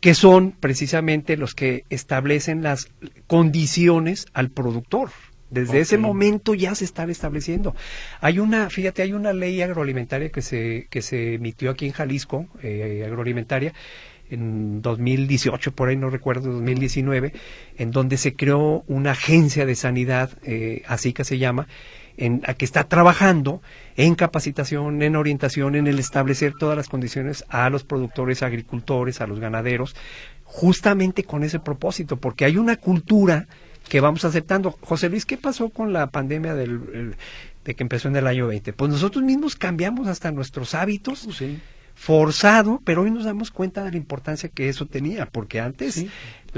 que 0.00 0.12
son 0.12 0.52
precisamente 0.52 1.38
los 1.38 1.54
que 1.54 1.84
establecen 1.88 2.62
las 2.62 2.90
condiciones 3.26 4.26
al 4.34 4.50
productor. 4.50 5.12
Desde 5.48 5.80
ese 5.80 5.96
momento 5.96 6.52
ya 6.52 6.74
se 6.74 6.84
están 6.84 7.08
estableciendo. 7.08 7.74
Hay 8.20 8.38
una, 8.38 8.68
fíjate, 8.68 9.00
hay 9.00 9.14
una 9.14 9.32
ley 9.32 9.62
agroalimentaria 9.62 10.28
que 10.28 10.42
se, 10.42 10.88
que 10.90 11.00
se 11.00 11.34
emitió 11.34 11.70
aquí 11.70 11.86
en 11.86 11.92
Jalisco, 11.92 12.46
eh, 12.62 13.02
agroalimentaria, 13.06 13.72
en 14.30 14.82
2018, 14.82 15.72
por 15.72 15.88
ahí 15.88 15.96
no 15.96 16.10
recuerdo, 16.10 16.52
2019, 16.52 17.32
en 17.76 17.90
donde 17.90 18.16
se 18.16 18.34
creó 18.34 18.84
una 18.86 19.12
agencia 19.12 19.66
de 19.66 19.74
sanidad, 19.74 20.30
eh, 20.42 20.82
así 20.86 21.12
que 21.12 21.24
se 21.24 21.38
llama, 21.38 21.66
en, 22.16 22.42
a 22.46 22.54
que 22.54 22.64
está 22.64 22.84
trabajando 22.84 23.62
en 23.96 24.14
capacitación, 24.14 25.02
en 25.02 25.16
orientación, 25.16 25.76
en 25.76 25.86
el 25.86 25.98
establecer 25.98 26.52
todas 26.58 26.76
las 26.76 26.88
condiciones 26.88 27.44
a 27.48 27.70
los 27.70 27.84
productores, 27.84 28.42
agricultores, 28.42 29.20
a 29.20 29.26
los 29.26 29.40
ganaderos, 29.40 29.94
justamente 30.44 31.24
con 31.24 31.44
ese 31.44 31.60
propósito, 31.60 32.16
porque 32.16 32.44
hay 32.44 32.56
una 32.56 32.76
cultura 32.76 33.46
que 33.88 34.00
vamos 34.00 34.24
aceptando. 34.24 34.72
José 34.82 35.08
Luis, 35.08 35.24
¿qué 35.24 35.36
pasó 35.36 35.70
con 35.70 35.92
la 35.92 36.08
pandemia 36.08 36.54
del, 36.54 37.14
de 37.64 37.74
que 37.74 37.82
empezó 37.82 38.08
en 38.08 38.16
el 38.16 38.26
año 38.26 38.48
20? 38.48 38.72
Pues 38.72 38.90
nosotros 38.90 39.24
mismos 39.24 39.56
cambiamos 39.56 40.08
hasta 40.08 40.30
nuestros 40.30 40.74
hábitos. 40.74 41.28
Sí 41.32 41.58
forzado, 41.98 42.80
pero 42.84 43.02
hoy 43.02 43.10
nos 43.10 43.24
damos 43.24 43.50
cuenta 43.50 43.82
de 43.82 43.90
la 43.90 43.96
importancia 43.96 44.48
que 44.48 44.68
eso 44.68 44.86
tenía, 44.86 45.26
porque 45.26 45.58
antes 45.58 46.06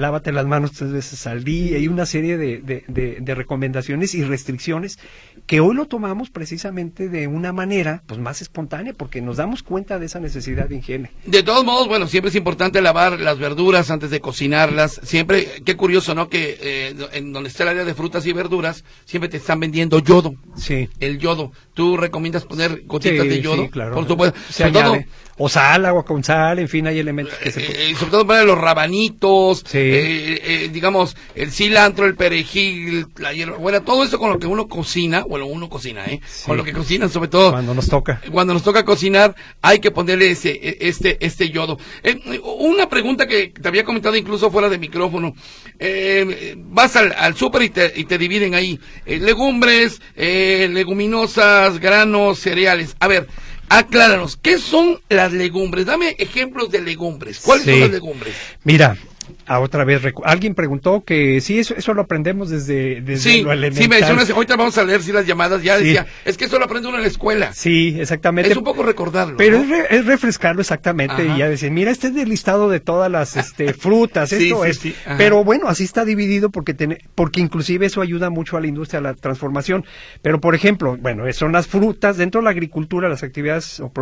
lávate 0.01 0.33
las 0.33 0.47
manos 0.47 0.73
tres 0.73 0.93
veces 0.93 1.27
al 1.27 1.45
día 1.45 1.79
y 1.79 1.87
una 1.87 2.07
serie 2.07 2.37
de, 2.37 2.61
de, 2.61 3.35
recomendaciones 3.35 4.15
y 4.15 4.25
restricciones 4.25 4.99
que 5.47 5.61
hoy 5.61 5.75
lo 5.75 5.87
tomamos 5.87 6.31
precisamente 6.31 7.09
de 7.09 7.27
una 7.27 7.53
manera 7.53 8.03
pues 8.07 8.19
más 8.19 8.43
espontánea 8.43 8.93
porque 8.93 9.21
nos 9.21 9.37
damos 9.37 9.63
cuenta 9.63 9.99
de 9.99 10.07
esa 10.07 10.21
necesidad 10.21 10.69
de 10.69 10.77
higiene. 10.77 11.11
De 11.27 11.43
todos 11.43 11.65
modos, 11.65 11.87
bueno, 11.89 12.09
siempre 12.09 12.31
es 12.31 12.35
importante 12.35 12.81
lavar 12.81 13.21
las 13.21 13.39
verduras 13.39 13.91
antes 13.91 14.11
de 14.11 14.21
cocinarlas. 14.21 15.01
Siempre, 15.03 15.63
qué 15.65 15.77
curioso, 15.77 16.15
¿no? 16.15 16.29
Que 16.29 16.59
eh, 16.61 16.95
en 17.13 17.33
donde 17.33 17.49
está 17.49 17.65
el 17.65 17.71
área 17.71 17.85
de 17.85 17.95
frutas 17.95 18.27
y 18.27 18.33
verduras, 18.33 18.85
siempre 19.05 19.29
te 19.29 19.37
están 19.37 19.61
vendiendo 19.61 19.99
yodo. 19.99 20.35
Sí. 20.57 20.89
El 20.99 21.19
yodo. 21.19 21.53
¿Tú 21.75 21.97
recomiendas 21.97 22.45
poner 22.45 22.83
gotitas 22.87 23.27
de 23.27 23.41
yodo? 23.41 23.65
Sí, 23.65 23.71
claro. 23.71 23.95
Por 23.95 24.09
supuesto. 24.09 24.39
Se 24.51 24.65
añade. 24.65 25.07
o 25.39 25.49
sal, 25.49 25.87
agua 25.87 26.05
con 26.05 26.23
sal, 26.25 26.59
en 26.59 26.69
fin, 26.69 26.87
hay 26.87 26.99
elementos 26.99 27.35
que 27.39 27.51
se... 27.51 27.91
Eh, 27.91 27.95
sobre 27.95 28.11
todo 28.11 28.27
para 28.27 28.45
los 28.45 28.59
rabanitos, 28.59 29.65
eh, 29.95 30.41
eh, 30.45 30.71
digamos, 30.73 31.17
el 31.35 31.53
cilantro, 31.53 32.07
el 32.07 32.15
perejil, 32.15 33.07
la 33.19 33.33
hierbabuena, 33.33 33.81
todo 33.81 34.05
eso 34.05 34.19
con 34.19 34.31
lo 34.31 34.39
que 34.39 34.47
uno 34.47 34.69
cocina, 34.69 35.25
bueno, 35.25 35.47
uno 35.47 35.69
cocina, 35.69 36.07
¿eh? 36.07 36.21
Con 36.47 36.57
lo 36.57 36.65
que 36.65 36.73
cocina, 36.73 37.09
sobre 37.09 37.29
todo. 37.29 37.53
Cuando 37.53 37.75
nos 37.75 37.89
toca. 37.89 38.21
Cuando 38.31 38.55
nos 38.55 38.63
toca 38.63 38.85
cocinar, 38.85 39.35
hay 39.63 39.79
que 39.79 39.91
ponerle 39.91 40.31
ese, 40.31 40.51
e, 40.51 40.79
este, 40.81 41.25
este 41.25 41.51
yodo. 41.51 41.79
Eh, 42.03 42.19
una 42.59 42.89
pregunta 42.89 43.27
que 43.27 43.49
te 43.49 43.69
había 43.69 43.85
comentado 43.85 44.17
incluso 44.17 44.51
fuera 44.51 44.69
de 44.69 44.79
micrófono. 44.79 45.35
Eh, 45.79 46.55
vas 46.57 46.97
al, 46.97 47.13
al 47.13 47.37
súper 47.37 47.63
y 47.63 47.71
te, 47.71 47.93
y 47.97 48.05
te 48.05 48.19
dividen 48.19 48.55
ahí 48.55 48.79
legumbres, 49.07 50.01
leguminosas, 50.17 51.79
granos, 51.79 52.39
cereales. 52.39 52.97
A 53.01 53.09
ver, 53.09 53.27
acláranos, 53.71 54.37
¿qué 54.37 54.59
son 54.59 55.01
las 55.09 55.33
legumbres? 55.33 55.87
Dame 55.87 56.17
ejemplos 56.19 56.71
de 56.71 56.83
legumbres. 56.83 57.41
¿Cuáles 57.41 57.65
son 57.65 57.81
las 57.81 57.91
legumbres? 57.91 58.35
Mira, 58.65 58.99
a 59.47 59.61
otra 59.61 59.85
vez, 59.85 60.03
alguien 60.25 60.55
preguntó 60.55 61.03
que 61.05 61.41
sí, 61.41 61.59
eso, 61.59 61.75
eso 61.77 61.95
lo 61.95 62.03
aprendemos 62.03 62.51
desde, 62.51 63.01
desde 63.01 63.31
sí, 63.31 63.43
lo 63.43 63.53
elemental. 63.53 63.83
Sí, 63.83 63.89
me 63.89 63.97
decía 63.97 64.35
ahorita 64.35 64.57
vamos 64.57 64.77
a 64.79 64.85
leer 64.85 65.03
si 65.03 65.13
las 65.13 65.27
llamadas, 65.27 65.63
ya 65.63 65.79
decía, 65.79 66.07
es 66.25 66.37
que 66.37 66.47
eso 66.47 66.59
lo 66.59 66.65
aprende 66.65 66.89
uno 66.89 66.99
en 66.99 67.03
la 67.03 67.09
escuela. 67.09 67.53
Sí, 67.53 67.97
exactamente. 67.99 68.51
Es 68.51 68.57
un 68.57 68.65
poco 68.65 68.83
recordarlo. 68.83 69.37
Pero 69.37 69.59
es, 69.91 70.07
refrescarlo 70.07 70.61
exactamente 70.61 71.25
y 71.25 71.39
ya 71.39 71.49
decir, 71.49 71.71
mira, 71.71 71.91
este 71.91 72.09
es 72.09 72.17
el 72.17 72.29
listado 72.29 72.69
de 72.69 72.81
todas 72.81 73.11
las 73.11 73.37
este, 73.37 73.75
frutas, 73.75 74.33
esto 74.33 74.65
es. 74.65 74.81
Pero 75.19 75.45
bueno, 75.45 75.69
así 75.69 75.85
está 75.85 76.05
dividido 76.05 76.51
porque, 76.51 76.75
porque 77.15 77.41
inclusive 77.41 77.87
eso 77.87 78.01
ayuda 78.01 78.31
mucho 78.31 78.57
a 78.57 78.61
la 78.61 78.67
industria, 78.67 78.99
a 78.99 79.03
la 79.03 79.15
transformación. 79.15 79.85
Pero 80.23 80.41
por 80.41 80.55
ejemplo, 80.55 80.97
bueno, 80.97 81.31
son 81.33 81.53
las 81.53 81.67
frutas, 81.67 82.17
dentro 82.17 82.41
de 82.41 82.45
la 82.45 82.51
agricultura, 82.51 83.09
las 83.09 83.23
actividades 83.23 83.81
o 83.81 83.93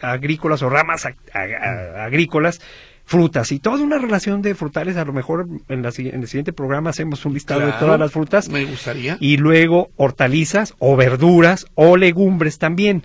agrícolas 0.00 0.62
o 0.62 0.70
ramas 0.70 1.06
agrícolas, 1.32 2.60
frutas 3.08 3.52
y 3.52 3.58
toda 3.58 3.82
una 3.82 3.96
relación 3.96 4.42
de 4.42 4.54
frutales. 4.54 4.98
A 4.98 5.04
lo 5.06 5.14
mejor 5.14 5.48
en, 5.68 5.82
la, 5.82 5.90
en 5.96 6.20
el 6.20 6.28
siguiente 6.28 6.52
programa 6.52 6.90
hacemos 6.90 7.24
un 7.24 7.32
listado 7.32 7.64
de 7.64 7.72
todas 7.72 7.98
las 7.98 8.12
frutas. 8.12 8.50
Me 8.50 8.66
gustaría. 8.66 9.16
Y 9.18 9.38
luego 9.38 9.88
hortalizas 9.96 10.74
o 10.78 10.94
verduras 10.94 11.66
o 11.74 11.96
legumbres 11.96 12.58
también. 12.58 13.02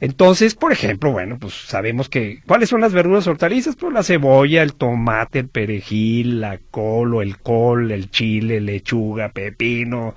Entonces, 0.00 0.54
por 0.54 0.70
ejemplo, 0.70 1.12
bueno, 1.12 1.38
pues 1.40 1.54
sabemos 1.54 2.10
que 2.10 2.40
¿cuáles 2.46 2.68
son 2.68 2.82
las 2.82 2.92
verduras 2.92 3.26
hortalizas? 3.26 3.74
Pues 3.74 3.92
la 3.92 4.02
cebolla, 4.02 4.62
el 4.62 4.74
tomate, 4.74 5.40
el 5.40 5.48
perejil, 5.48 6.42
la 6.42 6.58
col 6.70 7.14
o 7.14 7.22
el 7.22 7.38
col, 7.38 7.90
el 7.90 8.10
chile, 8.10 8.60
lechuga, 8.60 9.30
pepino, 9.30 10.14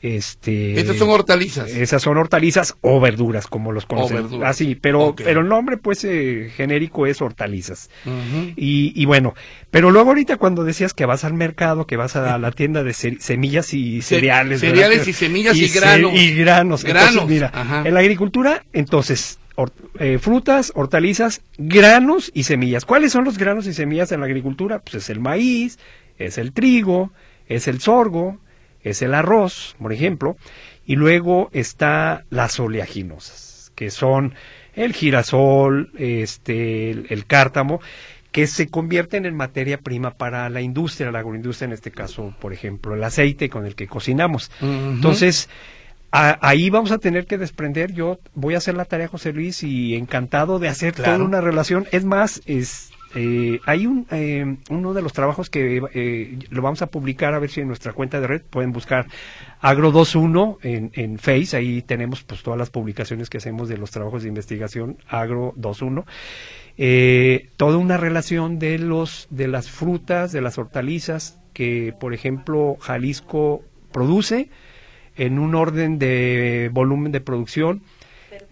este, 0.00 0.78
Estas 0.78 0.96
son 0.96 1.10
hortalizas. 1.10 1.68
Esas 1.70 2.02
son 2.02 2.16
hortalizas 2.18 2.76
o 2.82 3.00
verduras, 3.00 3.46
como 3.46 3.72
los 3.72 3.84
conocemos. 3.84 4.32
Así, 4.44 4.76
pero, 4.76 5.14
pero 5.16 5.40
el 5.40 5.48
nombre, 5.48 5.76
pues, 5.76 6.04
eh, 6.04 6.50
genérico 6.54 7.06
es 7.06 7.20
hortalizas. 7.20 7.90
y, 8.56 8.92
y, 8.94 9.04
bueno, 9.06 9.34
pero 9.70 9.90
luego 9.90 10.10
ahorita 10.10 10.36
cuando 10.36 10.64
decías 10.64 10.94
que 10.94 11.04
vas 11.04 11.24
al 11.24 11.34
mercado, 11.34 11.86
que 11.86 11.96
vas 11.96 12.16
a 12.16 12.38
la 12.38 12.52
tienda 12.52 12.84
de 12.84 12.92
semillas 12.94 13.74
y 13.74 14.02
cereales. 14.02 14.60
Cereales 14.60 15.08
y 15.08 15.12
semillas 15.12 15.56
y, 15.56 15.68
granos. 15.68 16.12
Y 16.14 16.34
granos. 16.34 16.84
Granos. 16.84 17.28
mira, 17.28 17.52
en 17.84 17.92
la 17.92 18.00
agricultura, 18.00 18.64
entonces, 18.72 19.38
eh, 19.98 20.18
frutas, 20.20 20.72
hortalizas, 20.76 21.42
granos 21.56 22.30
y 22.32 22.44
semillas. 22.44 22.84
¿Cuáles 22.84 23.10
son 23.10 23.24
los 23.24 23.36
granos 23.36 23.66
y 23.66 23.74
semillas 23.74 24.12
en 24.12 24.20
la 24.20 24.26
agricultura? 24.26 24.78
Pues 24.78 24.94
es 24.94 25.10
el 25.10 25.18
maíz, 25.18 25.78
es 26.18 26.38
el 26.38 26.52
trigo, 26.52 27.10
es 27.48 27.66
el 27.66 27.80
sorgo, 27.80 28.38
es 28.82 29.02
el 29.02 29.14
arroz, 29.14 29.76
por 29.80 29.92
ejemplo, 29.92 30.36
y 30.86 30.96
luego 30.96 31.50
está 31.52 32.24
las 32.30 32.58
oleaginosas, 32.58 33.72
que 33.74 33.90
son 33.90 34.34
el 34.74 34.92
girasol, 34.92 35.90
este, 35.98 36.90
el, 36.90 37.26
cártamo, 37.26 37.80
que 38.32 38.46
se 38.46 38.68
convierten 38.68 39.26
en 39.26 39.34
materia 39.34 39.78
prima 39.78 40.12
para 40.12 40.48
la 40.50 40.60
industria, 40.60 41.10
la 41.10 41.18
agroindustria, 41.18 41.66
en 41.66 41.72
este 41.72 41.90
caso, 41.90 42.34
por 42.40 42.52
ejemplo, 42.52 42.94
el 42.94 43.02
aceite 43.02 43.48
con 43.48 43.66
el 43.66 43.74
que 43.74 43.88
cocinamos. 43.88 44.50
Entonces, 44.60 45.48
ahí 46.10 46.70
vamos 46.70 46.92
a 46.92 46.98
tener 46.98 47.26
que 47.26 47.38
desprender. 47.38 47.92
Yo 47.92 48.18
voy 48.34 48.54
a 48.54 48.58
hacer 48.58 48.74
la 48.74 48.84
tarea, 48.84 49.08
José 49.08 49.32
Luis, 49.32 49.62
y 49.62 49.96
encantado 49.96 50.58
de 50.58 50.68
hacer 50.68 50.94
toda 50.94 51.18
una 51.18 51.40
relación. 51.40 51.86
Es 51.90 52.04
más, 52.04 52.40
es, 52.46 52.90
eh, 53.14 53.60
hay 53.64 53.86
un, 53.86 54.06
eh, 54.10 54.56
uno 54.70 54.92
de 54.92 55.02
los 55.02 55.12
trabajos 55.12 55.48
que 55.48 55.82
eh, 55.94 56.38
lo 56.50 56.62
vamos 56.62 56.82
a 56.82 56.88
publicar 56.88 57.34
a 57.34 57.38
ver 57.38 57.50
si 57.50 57.60
en 57.60 57.68
nuestra 57.68 57.92
cuenta 57.92 58.20
de 58.20 58.26
red 58.26 58.42
pueden 58.42 58.72
buscar 58.72 59.06
Agro21 59.62 60.58
en, 60.62 60.90
en 60.94 61.18
Face, 61.18 61.56
ahí 61.56 61.82
tenemos 61.82 62.22
pues 62.22 62.42
todas 62.42 62.58
las 62.58 62.70
publicaciones 62.70 63.30
que 63.30 63.38
hacemos 63.38 63.68
de 63.68 63.78
los 63.78 63.90
trabajos 63.90 64.22
de 64.22 64.28
investigación 64.28 64.98
Agro21. 65.10 66.04
Eh, 66.80 67.48
toda 67.56 67.76
una 67.76 67.96
relación 67.96 68.60
de 68.60 68.78
los 68.78 69.26
de 69.30 69.48
las 69.48 69.68
frutas, 69.68 70.30
de 70.30 70.40
las 70.40 70.58
hortalizas 70.58 71.40
que 71.52 71.92
por 71.98 72.14
ejemplo 72.14 72.76
Jalisco 72.78 73.64
produce 73.90 74.48
en 75.16 75.40
un 75.40 75.56
orden 75.56 75.98
de 75.98 76.70
volumen 76.72 77.10
de 77.10 77.20
producción 77.20 77.82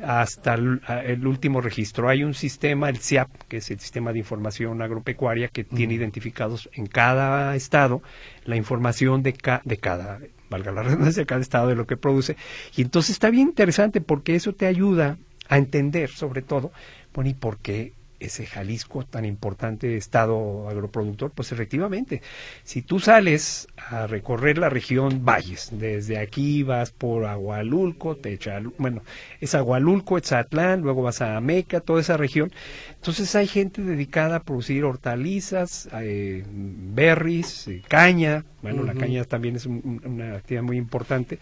hasta 0.03 0.55
el, 0.55 1.27
último 1.27 1.61
registro. 1.61 2.09
Hay 2.09 2.25
un 2.25 2.35
sistema, 2.35 2.89
el 2.89 2.99
CIAP, 2.99 3.29
que 3.49 3.59
es 3.59 3.71
el 3.71 3.81
Sistema 3.81 4.13
de 4.13 4.19
Información 4.19 4.83
Agropecuaria, 4.83 5.49
que 5.49 5.65
tiene 5.65 5.95
identificados 5.95 6.69
en 6.73 6.87
cada 6.87 7.55
estado 7.57 8.03
la 8.45 8.57
información 8.57 9.23
de, 9.23 9.35
de 9.65 9.77
cada, 9.79 10.21
valga 10.51 10.73
la 10.73 10.83
redundancia, 10.85 11.23
de 11.23 11.27
cada 11.27 11.41
estado 11.41 11.69
de 11.69 11.77
lo 11.77 11.87
que 11.87 11.97
produce. 11.97 12.37
Y 12.77 12.83
entonces 12.83 13.11
está 13.11 13.31
bien 13.31 13.49
interesante 13.49 14.01
porque 14.01 14.35
eso 14.35 14.53
te 14.53 14.67
ayuda 14.67 15.19
a 15.49 15.59
entender, 15.59 16.11
sobre 16.11 16.43
todo, 16.43 16.73
bueno, 17.15 17.31
¿y 17.31 17.35
por 17.35 17.59
qué 17.59 17.93
ese 18.21 18.47
Jalisco 18.47 19.05
tan 19.05 19.25
importante 19.25 19.97
estado 19.97 20.69
agroproductor, 20.69 21.31
pues 21.31 21.53
efectivamente, 21.53 22.23
si 22.65 22.83
tú 22.83 23.01
sales 23.01 23.69
a 23.77 24.07
recorrer 24.07 24.59
la 24.59 24.69
región 24.69 25.25
Valles, 25.25 25.71
desde 25.73 26.19
aquí 26.19 26.63
vas 26.63 26.91
por 26.91 27.27
Agualulco, 27.27 28.17
Techal, 28.17 28.73
bueno, 28.79 29.03
es 29.41 29.55
Agualulco, 29.55 30.19
Etzatlán, 30.19 30.83
luego 30.83 31.03
vas 31.03 31.21
a 31.23 31.37
Ameca, 31.37 31.81
toda 31.81 32.01
esa 32.01 32.17
región, 32.17 32.53
entonces 32.95 33.35
hay 33.35 33.47
gente 33.47 33.83
dedicada 33.83 34.37
a 34.37 34.43
producir 34.43 34.85
hortalizas, 34.85 35.89
eh, 36.01 36.45
berries, 36.47 37.69
eh, 37.69 37.83
caña, 37.89 38.45
bueno, 38.63 38.83
la 38.83 38.95
caña 38.95 39.25
también 39.25 39.57
es 39.57 39.67
una 39.67 40.35
actividad 40.37 40.63
muy 40.63 40.77
importante, 40.77 41.39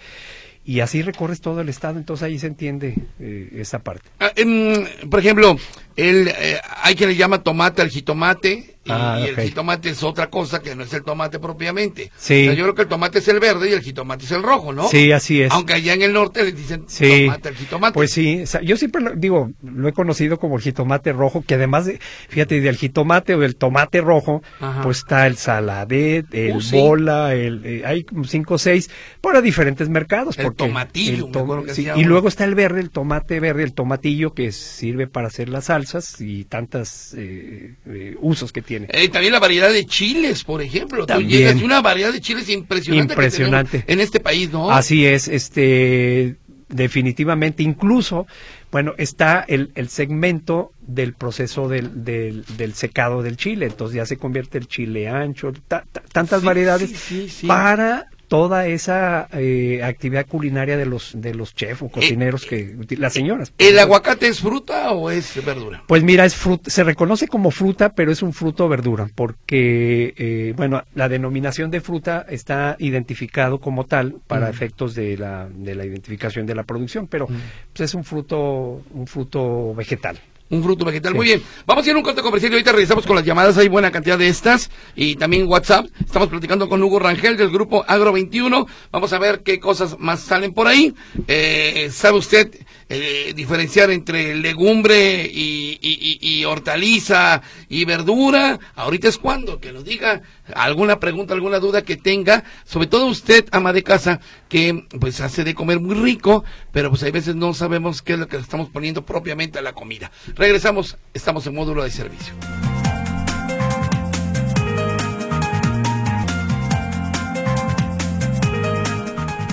y 0.65 0.81
así 0.81 1.03
recorres 1.03 1.41
todo 1.41 1.61
el 1.61 1.69
estado, 1.69 1.99
entonces 1.99 2.25
ahí 2.25 2.39
se 2.39 2.47
entiende 2.47 2.95
eh, 3.21 3.51
esa 3.57 3.81
parte. 3.81 4.09
Ah, 4.19 4.33
em, 4.35 4.85
por 5.11 5.21
ejemplo, 5.21 5.57
el, 5.97 6.29
eh, 6.29 6.59
hay 6.83 6.95
quien 6.95 7.11
le 7.11 7.17
llama 7.17 7.43
tomate 7.43 7.83
al 7.83 7.91
jitomate, 7.91 8.74
y, 8.85 8.91
Ah, 8.93 9.19
y 9.21 9.29
el 9.29 9.37
jitomate 9.37 9.91
es 9.91 10.03
otra 10.03 10.29
cosa 10.31 10.61
que 10.61 10.75
no 10.75 10.83
es 10.85 10.93
el 10.93 11.03
tomate 11.03 11.39
propiamente. 11.39 12.11
Sí. 12.17 12.43
O 12.43 12.51
sea, 12.51 12.55
yo 12.55 12.65
creo 12.65 12.75
que 12.75 12.83
el 12.83 12.89
tomate 12.89 13.19
es 13.19 13.29
el 13.29 13.41
verde 13.41 13.71
y 13.71 13.73
el 13.73 13.81
jitomate 13.81 14.25
es 14.25 14.31
el 14.33 14.43
rojo, 14.43 14.73
¿no? 14.73 14.89
Sí, 14.89 15.11
así 15.13 15.43
es. 15.43 15.51
Aunque 15.53 15.75
allá 15.75 15.95
en 15.95 16.03
el 16.03 16.13
norte 16.13 16.45
le 16.45 16.53
dicen 16.53 16.85
Sí, 16.87 17.25
tomate 17.27 17.49
al 17.49 17.55
jitomate. 17.57 17.95
pues 17.95 18.11
sí, 18.11 18.43
o 18.43 18.47
sea, 18.47 18.61
yo 18.63 18.77
siempre 18.77 19.01
lo, 19.03 19.15
digo, 19.15 19.51
lo 19.63 19.89
he 19.89 19.93
conocido 19.93 20.39
como 20.39 20.57
el 20.57 20.63
jitomate 20.63 21.13
rojo, 21.13 21.43
que 21.47 21.55
además 21.55 21.87
de, 21.87 21.99
fíjate, 22.29 22.61
del 22.61 22.77
jitomate 22.77 23.35
o 23.35 23.41
del 23.41 23.57
tomate 23.57 24.01
rojo, 24.01 24.43
Ajá. 24.61 24.83
pues 24.83 24.99
está 24.99 25.27
el 25.27 25.37
saladet, 25.37 26.27
el 26.35 26.57
Uh, 26.57 26.61
sí. 26.61 26.79
bola, 26.79 27.35
el, 27.35 27.63
eh, 27.65 27.83
hay 27.87 28.05
cinco 28.27 28.55
o 28.55 28.59
seis 28.59 28.91
para 29.21 29.41
diferentes 29.41 29.89
mercados. 29.89 30.39
El 30.39 30.45
porque 30.45 30.65
tomatillo, 30.67 31.27
el 31.61 31.67
que 31.67 31.75
sí, 31.75 31.89
y 31.97 32.05
luego 32.05 32.29
está 32.29 32.45
el 32.45 32.55
verde, 32.55 32.81
el 32.81 32.91
tomate 32.91 33.41
verde, 33.41 33.63
el 33.65 33.73
tomatillo 33.73 34.35
que 34.35 34.53
sirve 34.53 35.07
para 35.07 35.29
hacer 35.29 35.49
las 35.49 35.65
salsas 35.67 36.21
y 36.21 36.45
tantas 36.45 37.15
eh, 37.17 37.75
eh, 37.87 38.17
usos 38.21 38.53
que 38.53 38.61
tiene. 38.63 38.74
Eh, 38.89 39.09
también 39.09 39.33
la 39.33 39.41
variedad 39.41 39.73
de 39.73 39.85
chiles, 39.87 40.45
por 40.45 40.61
ejemplo. 40.63 41.01
Tú 41.01 41.07
También. 41.07 41.31
llegas 41.31 41.57
y 41.61 41.65
una 41.65 41.81
variedad 41.81 42.13
de 42.13 42.21
chiles 42.21 42.49
impresionante. 42.49 43.13
Impresionante. 43.15 43.85
en 43.87 44.01
este 44.01 44.21
país, 44.21 44.51
¿no? 44.53 44.71
Así 44.71 45.07
es, 45.07 45.29
este 45.29 46.37
definitivamente, 46.69 47.63
incluso, 47.63 48.27
bueno, 48.73 48.95
está 48.99 49.45
el, 49.47 49.71
el 49.77 49.89
segmento 49.89 50.73
del 50.81 51.13
proceso 51.15 51.69
del, 51.69 52.05
del, 52.05 52.45
del 52.57 52.75
secado 52.75 53.23
del 53.23 53.37
chile, 53.37 53.67
entonces 53.67 53.95
ya 53.97 54.07
se 54.07 54.17
convierte 54.17 54.59
el 54.59 54.67
chile 54.67 55.07
ancho, 55.09 55.53
ta- 55.69 55.85
ta- 55.93 56.03
tantas 56.13 56.41
Sí, 56.41 56.47
variedades 56.47 56.91
sí, 56.91 56.97
sí, 56.97 57.29
sí. 57.29 57.47
para 57.47 58.07
toda 58.35 58.67
esa 58.67 59.29
eh, 59.33 59.81
actividad 59.85 60.27
culinaria 60.27 60.77
de 60.77 60.87
los 60.87 61.13
de 61.15 61.35
los 61.37 61.55
chefs 61.55 61.83
o 61.83 61.89
cocineros 61.89 62.45
que 62.47 62.75
uti- 62.77 62.97
las 62.99 63.13
señoras. 63.13 63.53
¿El 63.59 63.79
aguacate 63.79 64.27
es 64.27 64.41
fruta 64.41 64.91
o 64.91 65.09
es 65.09 65.39
verdura? 65.47 65.85
Pues 65.87 66.03
mira, 66.03 66.25
es 66.25 66.35
fruta, 66.35 66.69
se 66.69 66.83
reconoce 66.83 67.29
como 67.29 67.53
fruta, 67.53 67.91
pero 67.95 68.11
es 68.11 68.23
un 68.23 68.33
fruto 68.33 68.69
verdura, 68.69 69.09
porque, 69.15 70.15
eh, 70.17 70.53
bueno, 70.57 70.83
la 70.97 71.09
denominación 71.09 71.71
de 71.71 71.81
fruta 71.81 72.27
está 72.29 72.75
identificado 72.81 73.61
como 73.61 73.85
tal 73.85 74.17
para 74.27 74.47
Mm. 74.49 74.51
efectos 74.51 74.95
de 74.97 75.17
la, 75.17 75.47
de 75.55 75.77
la 75.77 75.85
identificación 75.87 76.45
de 76.45 76.57
la 76.57 76.65
producción, 76.65 77.07
pero 77.07 77.29
Mm. 77.29 77.37
pues, 77.73 77.89
es 77.89 77.95
un 77.95 78.03
fruto, 78.03 78.83
un 78.93 79.07
fruto 79.07 79.75
vegetal. 79.77 80.19
Un 80.51 80.63
fruto 80.63 80.85
vegetal. 80.85 81.13
Sí. 81.13 81.17
Muy 81.17 81.27
bien. 81.27 81.43
Vamos 81.67 81.87
a 81.87 81.89
ir 81.91 81.95
a 81.95 81.99
un 81.99 82.05
corte 82.05 82.23
comercial 82.23 82.53
y 82.53 82.55
ahorita 82.57 82.73
regresamos 82.73 83.07
con 83.07 83.17
las 83.17 83.25
llamadas. 83.25 83.57
Hay 83.57 83.69
buena 83.69 83.91
cantidad 83.91 84.19
de 84.19 84.29
estas. 84.29 84.71
Y 84.95 85.17
también 85.17 85.47
WhatsApp. 85.47 85.87
Estamos 86.05 86.29
platicando 86.29 86.69
con 86.69 86.83
Hugo 86.83 86.99
Rangel 86.99 87.37
del 87.37 87.51
grupo 87.51 87.85
Agro 87.89 88.13
21. 88.13 88.67
Vamos 88.93 89.13
a 89.13 89.19
ver 89.19 89.43
qué 89.43 89.59
cosas 89.59 89.99
más 89.99 90.21
salen 90.21 90.53
por 90.53 90.67
ahí. 90.67 90.95
Eh, 91.29 91.89
¿Sabe 91.93 92.19
usted 92.19 92.51
eh, 92.89 93.33
diferenciar 93.35 93.91
entre 93.91 94.35
legumbre 94.35 95.29
y, 95.33 96.45
hortaliza 96.45 97.43
y 97.69 97.85
verdura? 97.85 98.59
Ahorita 98.75 99.09
es 99.09 99.19
cuando. 99.19 99.61
Que 99.61 99.73
nos 99.73 99.85
diga 99.85 100.23
alguna 100.55 101.01
pregunta, 101.01 101.35
alguna 101.35 101.59
duda 101.59 101.83
que 101.83 101.97
tenga. 101.97 102.45
Sobre 102.65 102.87
todo 102.87 103.07
usted, 103.07 103.47
ama 103.51 103.73
de 103.73 103.83
casa, 103.83 104.21
que 104.49 104.85
pues 105.01 105.21
hace 105.21 105.45
de 105.45 105.55
comer 105.55 105.81
muy 105.81 105.95
rico, 105.95 106.45
pero 106.73 106.91
pues 106.91 107.03
hay 107.03 107.11
veces 107.11 107.35
no 107.35 107.55
sabemos 107.55 108.03
qué 108.03 108.15
es 108.15 108.19
lo 108.19 108.29
que 108.29 108.37
estamos 108.37 108.69
poniendo 108.69 109.05
propiamente 109.05 109.59
a 109.59 109.63
la 109.63 109.73
comida. 109.73 110.11
Regresamos, 110.35 110.97
estamos 111.15 111.47
en 111.47 111.55
módulo 111.55 111.85
de 111.85 111.91
servicio. 111.91 112.35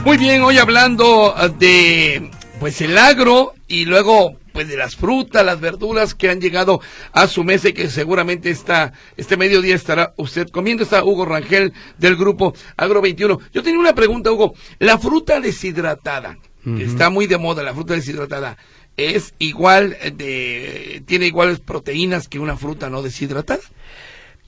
Muy 0.03 0.17
bien, 0.17 0.41
hoy 0.41 0.57
hablando 0.57 1.33
ah, 1.37 1.47
de 1.47 2.31
pues 2.61 2.79
el 2.79 2.95
agro 2.99 3.55
y 3.67 3.85
luego 3.85 4.37
pues 4.53 4.67
de 4.67 4.77
las 4.77 4.95
frutas, 4.95 5.43
las 5.43 5.59
verduras 5.59 6.13
que 6.13 6.29
han 6.29 6.39
llegado 6.39 6.79
a 7.11 7.25
su 7.25 7.43
mesa 7.43 7.69
y 7.69 7.73
que 7.73 7.89
seguramente 7.89 8.51
está 8.51 8.93
este 9.17 9.35
mediodía 9.35 9.73
estará 9.73 10.13
usted 10.17 10.47
comiendo. 10.49 10.83
Está 10.83 11.03
Hugo 11.03 11.25
Rangel 11.25 11.73
del 11.97 12.15
grupo 12.15 12.53
Agro 12.77 13.01
21. 13.01 13.39
Yo 13.51 13.63
tenía 13.63 13.79
una 13.79 13.95
pregunta, 13.95 14.31
Hugo. 14.31 14.53
La 14.77 14.99
fruta 14.99 15.39
deshidratada, 15.39 16.37
que 16.63 16.83
está 16.83 17.09
muy 17.09 17.25
de 17.25 17.39
moda, 17.39 17.63
la 17.63 17.73
fruta 17.73 17.95
deshidratada, 17.95 18.57
es 18.95 19.33
igual 19.39 19.97
de 20.13 21.01
tiene 21.07 21.25
iguales 21.25 21.61
proteínas 21.61 22.27
que 22.27 22.37
una 22.37 22.57
fruta 22.57 22.91
no 22.91 23.01
deshidratada. 23.01 23.63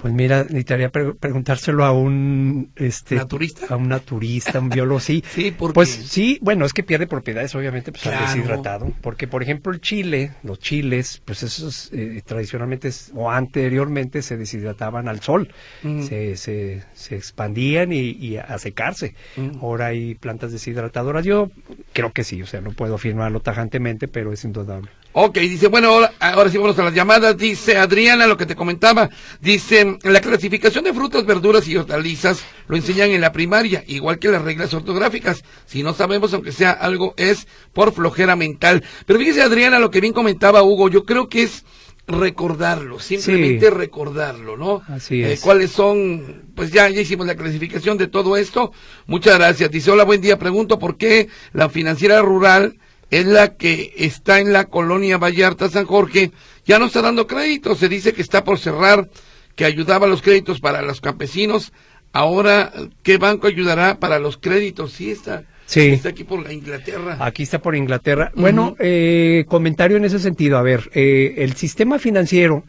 Pues 0.03 0.13
mira, 0.13 0.43
necesitaría 0.43 0.89
pre- 0.89 1.13
preguntárselo 1.13 1.85
a 1.85 1.93
un 1.93 2.71
este 2.75 3.15
¿Naturista? 3.15 3.67
a 3.73 3.77
un 3.77 3.87
naturista, 3.87 4.59
un 4.59 4.67
biólogo, 4.69 4.99
sí. 4.99 5.23
Sí, 5.33 5.51
porque 5.57 5.73
Pues 5.73 5.89
sí, 5.89 6.37
bueno, 6.41 6.65
es 6.65 6.73
que 6.73 6.83
pierde 6.83 7.07
propiedades 7.07 7.55
obviamente 7.55 7.91
pues 7.93 8.05
al 8.07 8.11
Claro. 8.11 8.27
deshidratado, 8.27 8.91
porque 9.01 9.27
por 9.29 9.41
ejemplo 9.43 9.71
el 9.71 9.79
chile, 9.79 10.33
los 10.43 10.59
chiles, 10.59 11.21
pues 11.23 11.41
esos 11.43 11.89
eh, 11.93 12.21
tradicionalmente 12.25 12.89
o 13.15 13.31
anteriormente 13.31 14.21
se 14.21 14.35
deshidrataban 14.35 15.07
al 15.07 15.21
sol, 15.21 15.47
Mm. 15.83 16.03
se, 16.03 16.35
se, 16.35 16.83
se 16.93 17.15
expandían 17.15 17.93
y, 17.93 18.09
y 18.11 18.35
a 18.35 18.57
secarse. 18.59 19.15
Mm. 19.37 19.59
Ahora 19.61 19.85
hay 19.87 20.15
plantas 20.15 20.51
deshidratadoras, 20.51 21.23
yo 21.23 21.49
creo 21.93 22.11
que 22.11 22.25
sí, 22.25 22.41
o 22.41 22.45
sea, 22.45 22.59
no 22.59 22.73
puedo 22.73 22.95
afirmarlo 22.95 23.39
tajantemente, 23.39 24.09
pero 24.09 24.33
es 24.33 24.43
indudable. 24.43 24.89
Ok, 25.15 25.37
dice, 25.37 25.67
bueno, 25.67 25.89
ahora, 25.89 26.11
ahora 26.19 26.49
sí 26.49 26.57
vamos 26.57 26.77
a 26.79 26.83
las 26.83 26.93
llamadas. 26.93 27.37
Dice 27.37 27.77
Adriana, 27.77 28.25
lo 28.25 28.35
que 28.35 28.47
te 28.47 28.55
comentaba. 28.55 29.09
Dice, 29.39 29.97
la 30.03 30.19
clasificación 30.21 30.83
de 30.83 30.93
frutas, 30.93 31.25
verduras 31.25 31.67
y 31.67 31.77
hortalizas 31.77 32.43
lo 32.67 32.75
enseñan 32.75 33.11
en 33.11 33.21
la 33.21 33.31
primaria, 33.31 33.83
igual 33.87 34.17
que 34.17 34.29
las 34.29 34.41
reglas 34.41 34.73
ortográficas. 34.73 35.43
Si 35.67 35.83
no 35.83 35.93
sabemos, 35.93 36.33
aunque 36.33 36.51
sea 36.51 36.71
algo, 36.71 37.13
es 37.17 37.47
por 37.73 37.93
flojera 37.93 38.35
mental. 38.35 38.83
Pero 39.05 39.19
fíjese, 39.19 39.43
Adriana, 39.43 39.77
lo 39.79 39.91
que 39.91 40.01
bien 40.01 40.13
comentaba 40.13 40.63
Hugo, 40.63 40.89
yo 40.89 41.05
creo 41.05 41.29
que 41.29 41.43
es 41.43 41.63
recordarlo, 42.07 42.99
simplemente 42.99 43.67
Sí. 43.67 43.71
recordarlo, 43.73 44.57
¿no? 44.57 44.81
Así 44.87 45.23
Eh, 45.23 45.33
es. 45.33 45.41
¿Cuáles 45.41 45.71
son? 45.71 46.43
Pues 46.55 46.71
ya, 46.71 46.89
ya 46.89 47.01
hicimos 47.01 47.25
la 47.27 47.35
clasificación 47.35 47.97
de 47.97 48.07
todo 48.07 48.35
esto. 48.35 48.71
Muchas 49.07 49.37
gracias. 49.37 49.71
Dice, 49.71 49.89
hola, 49.91 50.03
buen 50.03 50.21
día. 50.21 50.37
Pregunto 50.37 50.79
por 50.79 50.97
qué 50.97 51.29
la 51.53 51.69
financiera 51.69 52.21
rural 52.21 52.77
es 53.19 53.25
la 53.25 53.55
que 53.55 53.93
está 53.97 54.39
en 54.39 54.53
la 54.53 54.65
colonia 54.65 55.17
Vallarta 55.17 55.69
San 55.69 55.85
Jorge, 55.85 56.31
ya 56.65 56.79
no 56.79 56.85
está 56.85 57.01
dando 57.01 57.27
créditos, 57.27 57.77
se 57.79 57.89
dice 57.89 58.13
que 58.13 58.21
está 58.21 58.43
por 58.43 58.59
cerrar, 58.59 59.09
que 59.55 59.65
ayudaba 59.65 60.07
los 60.07 60.21
créditos 60.21 60.59
para 60.59 60.81
los 60.81 61.01
campesinos, 61.01 61.73
ahora, 62.11 62.71
¿qué 63.03 63.17
banco 63.17 63.47
ayudará 63.47 63.99
para 63.99 64.19
los 64.19 64.37
créditos? 64.37 64.93
Sí, 64.93 65.11
está, 65.11 65.43
Sí. 65.65 65.81
está 65.89 66.09
aquí 66.09 66.23
por 66.23 66.43
la 66.43 66.51
Inglaterra. 66.53 67.17
Aquí 67.19 67.43
está 67.43 67.59
por 67.59 67.75
Inglaterra. 67.75 68.31
Bueno, 68.35 68.75
eh, 68.79 69.45
comentario 69.47 69.97
en 69.97 70.05
ese 70.05 70.19
sentido. 70.19 70.57
A 70.57 70.61
ver, 70.61 70.89
eh, 70.93 71.35
el 71.37 71.53
sistema 71.55 71.99
financiero 71.99 72.63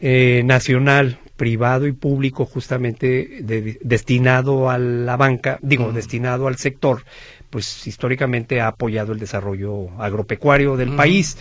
eh, 0.00 0.42
nacional, 0.44 1.18
privado 1.36 1.86
y 1.86 1.92
público, 1.92 2.44
justamente 2.44 3.38
de- 3.42 3.78
destinado 3.82 4.68
a 4.68 4.76
la 4.78 5.16
banca, 5.16 5.58
digo, 5.62 5.92
destinado 5.92 6.48
al 6.48 6.56
sector, 6.56 7.04
pues 7.52 7.86
históricamente 7.86 8.62
ha 8.62 8.68
apoyado 8.68 9.12
el 9.12 9.18
desarrollo 9.18 9.90
agropecuario 10.00 10.78
del 10.78 10.96
país. 10.96 11.36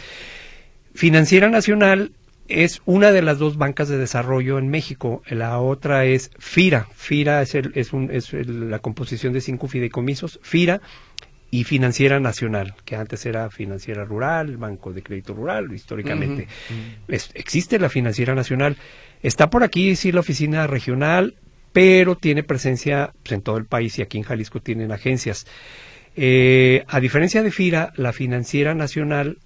Financiera 0.94 1.50
Nacional 1.50 2.12
es 2.50 2.82
una 2.86 3.14
de 3.14 3.22
las 3.22 3.40
dos 3.40 3.58
bancas 3.58 3.88
de 3.88 3.98
desarrollo 3.98 4.60
en 4.60 4.68
México. 4.68 5.24
La 5.30 5.58
otra 5.60 6.04
es 6.04 6.32
FIRA. 6.38 6.88
FIRA 6.94 7.42
es, 7.42 7.56
el- 7.56 7.72
es, 7.76 7.94
un- 7.94 8.10
es 8.12 8.34
el- 8.34 8.70
la 8.70 8.80
composición 8.80 9.32
de 9.32 9.40
cinco 9.40 9.70
fideicomisos. 9.70 10.38
FIRA 10.44 10.82
y 11.50 11.64
Financiera 11.64 12.20
Nacional, 12.20 12.76
que 12.84 12.98
antes 12.98 13.26
era 13.26 13.50
Financiera 13.50 14.04
Rural, 14.04 14.58
Banco 14.58 14.92
de 14.92 15.02
Crédito 15.04 15.34
Rural, 15.34 15.72
históricamente. 15.74 16.48
Es- 17.08 17.30
existe 17.36 17.80
la 17.80 17.88
Financiera 17.90 18.36
Nacional. 18.36 18.76
Está 19.24 19.50
por 19.50 19.64
aquí, 19.64 19.96
sí, 19.96 20.12
la 20.12 20.20
oficina 20.20 20.68
regional, 20.68 21.36
pero 21.72 22.18
tiene 22.18 22.44
presencia 22.44 23.14
pues, 23.24 23.32
en 23.32 23.42
todo 23.44 23.56
el 23.56 23.66
país 23.66 23.98
y 23.98 24.02
aquí 24.02 24.18
en 24.18 24.26
Jalisco 24.26 24.60
tienen 24.60 24.92
agencias. 24.92 25.46
Eh, 26.16 26.84
a 26.88 27.00
diferencia 27.00 27.44
de 27.44 27.52
FIRA, 27.52 27.94
la 27.96 28.14
Financiera 28.14 28.76
Nacional 28.76 29.38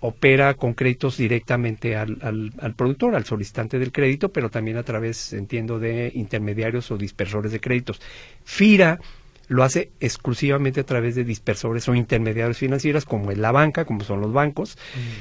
opera 0.00 0.54
con 0.54 0.74
créditos 0.74 1.16
directamente 1.16 1.96
al, 1.96 2.18
al, 2.22 2.52
al 2.58 2.74
productor, 2.74 3.14
al 3.14 3.24
solicitante 3.24 3.78
del 3.78 3.92
crédito, 3.92 4.30
pero 4.30 4.50
también 4.50 4.76
a 4.76 4.82
través, 4.82 5.32
entiendo, 5.32 5.78
de 5.78 6.12
intermediarios 6.14 6.90
o 6.90 6.96
dispersores 6.96 7.52
de 7.52 7.60
créditos. 7.60 8.00
FIRA 8.44 9.00
lo 9.48 9.62
hace 9.62 9.90
exclusivamente 10.00 10.80
a 10.80 10.84
través 10.84 11.14
de 11.14 11.24
dispersores 11.24 11.88
o 11.88 11.94
intermediarios 11.94 12.58
financieros, 12.58 13.04
como 13.04 13.30
es 13.30 13.38
la 13.38 13.52
banca, 13.52 13.84
como 13.84 14.02
son 14.02 14.20
los 14.20 14.32
bancos, 14.32 14.76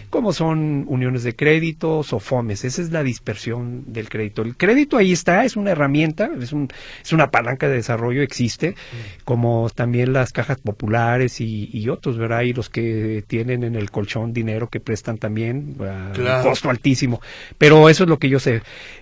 como 0.10 0.34
son 0.34 0.86
uniones 0.88 1.24
de 1.24 1.36
crédito, 1.36 2.02
SOFOMES. 2.04 2.66
Esa 2.66 2.82
es 2.82 2.92
la 2.92 3.04
dispersión 3.04 3.84
del 3.88 4.10
crédito. 4.10 4.42
El 4.42 4.56
crédito 4.58 4.98
ahí 4.98 5.12
está, 5.12 5.46
es 5.46 5.56
una 5.56 5.72
herramienta, 5.72 6.32
es, 6.42 6.54
un, 6.54 6.70
es 7.04 7.14
una 7.14 7.30
palanca 7.30 7.68
de 7.68 7.76
desarrollo, 7.76 8.22
existe, 8.24 8.76
como 9.26 9.70
también 9.74 10.14
las 10.14 10.32
cajas 10.32 10.58
populares 10.60 11.40
y, 11.42 11.70
y 11.72 11.90
otros, 11.90 12.18
¿verdad? 12.18 12.42
Y 12.42 12.54
los 12.54 12.70
que 12.70 13.24
tienen 13.28 13.64
en 13.64 13.76
el 13.76 13.92
colchón 13.92 14.34
dinero 14.34 14.70
que 14.70 14.80
prestan 14.80 15.18
también 15.18 15.76
a 15.82 16.12
Claro. 16.14 16.44
un 16.44 16.50
costo 16.50 16.70
altísimo. 16.70 17.22
Pero 17.58 17.90
eso 17.90 18.04
es 18.04 18.10
lo 18.10 18.18
que 18.20 18.30
yo 18.30 18.40
sé. 18.40 18.62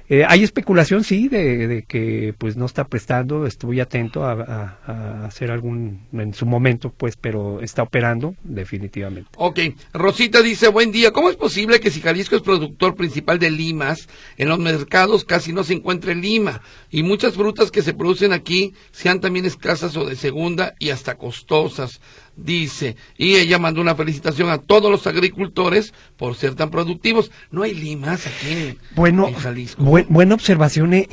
Eh, 0.09 0.25
hay 0.27 0.43
especulación, 0.43 1.03
sí, 1.03 1.29
de, 1.29 1.85
que 1.87 2.35
pues 2.37 2.57
no 2.57 2.65
está 2.65 2.85
prestando, 2.85 3.45
estoy 3.45 3.79
atento 3.79 4.25
a, 4.25 5.25
hacer 5.25 5.49
algún, 5.49 6.01
en 6.11 6.33
su 6.33 6.45
momento, 6.45 6.93
pues, 6.95 7.15
pero 7.15 7.61
está 7.61 7.83
operando 7.83 8.35
definitivamente. 8.43 9.29
Ok, 9.37 9.59
Rosita 9.93 10.41
dice, 10.41 10.67
buen 10.67 10.91
día, 10.91 11.11
¿cómo 11.11 11.29
es 11.29 11.35
posible 11.35 11.79
que 11.79 11.91
si 11.91 12.01
Jalisco 12.01 12.35
es 12.35 12.41
productor 12.41 12.95
principal 12.95 13.39
de 13.39 13.49
limas, 13.49 14.09
en 14.37 14.49
los 14.49 14.59
mercados 14.59 15.23
casi 15.23 15.53
no 15.53 15.63
se 15.63 15.73
encuentre 15.73 16.15
lima 16.15 16.61
y 16.91 17.03
muchas 17.03 17.35
frutas 17.35 17.71
que 17.71 17.81
se 17.81 17.93
producen 17.93 18.33
aquí 18.33 18.73
sean 18.91 19.21
también 19.21 19.45
escasas 19.45 19.95
o 19.95 20.05
de 20.05 20.15
segunda 20.15 20.75
y 20.79 20.89
hasta 20.89 21.15
costosas? 21.15 22.01
Dice, 22.35 22.95
y 23.17 23.35
ella 23.35 23.59
mandó 23.59 23.81
una 23.81 23.95
felicitación 23.95 24.49
a 24.49 24.57
todos 24.57 24.91
los 24.91 25.05
agricultores 25.07 25.93
por 26.17 26.35
ser 26.35 26.55
tan 26.55 26.69
productivos. 26.69 27.31
No 27.51 27.63
hay 27.63 27.73
limas 27.73 28.25
aquí 28.27 28.51
en, 28.51 28.77
bueno, 28.95 29.31
Jalisco. 29.33 29.83
buena 29.83 30.35
observación. 30.35 30.93
Eh. 30.93 31.07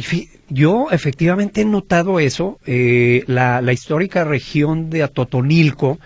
Yo 0.49 0.89
efectivamente 0.91 1.61
he 1.63 1.65
notado 1.65 2.21
eso. 2.21 2.59
Eh, 2.67 3.25
la, 3.27 3.61
la 3.61 3.73
histórica 3.73 4.25
región 4.25 4.91
de 4.91 5.03
Atotonilco, 5.03 5.99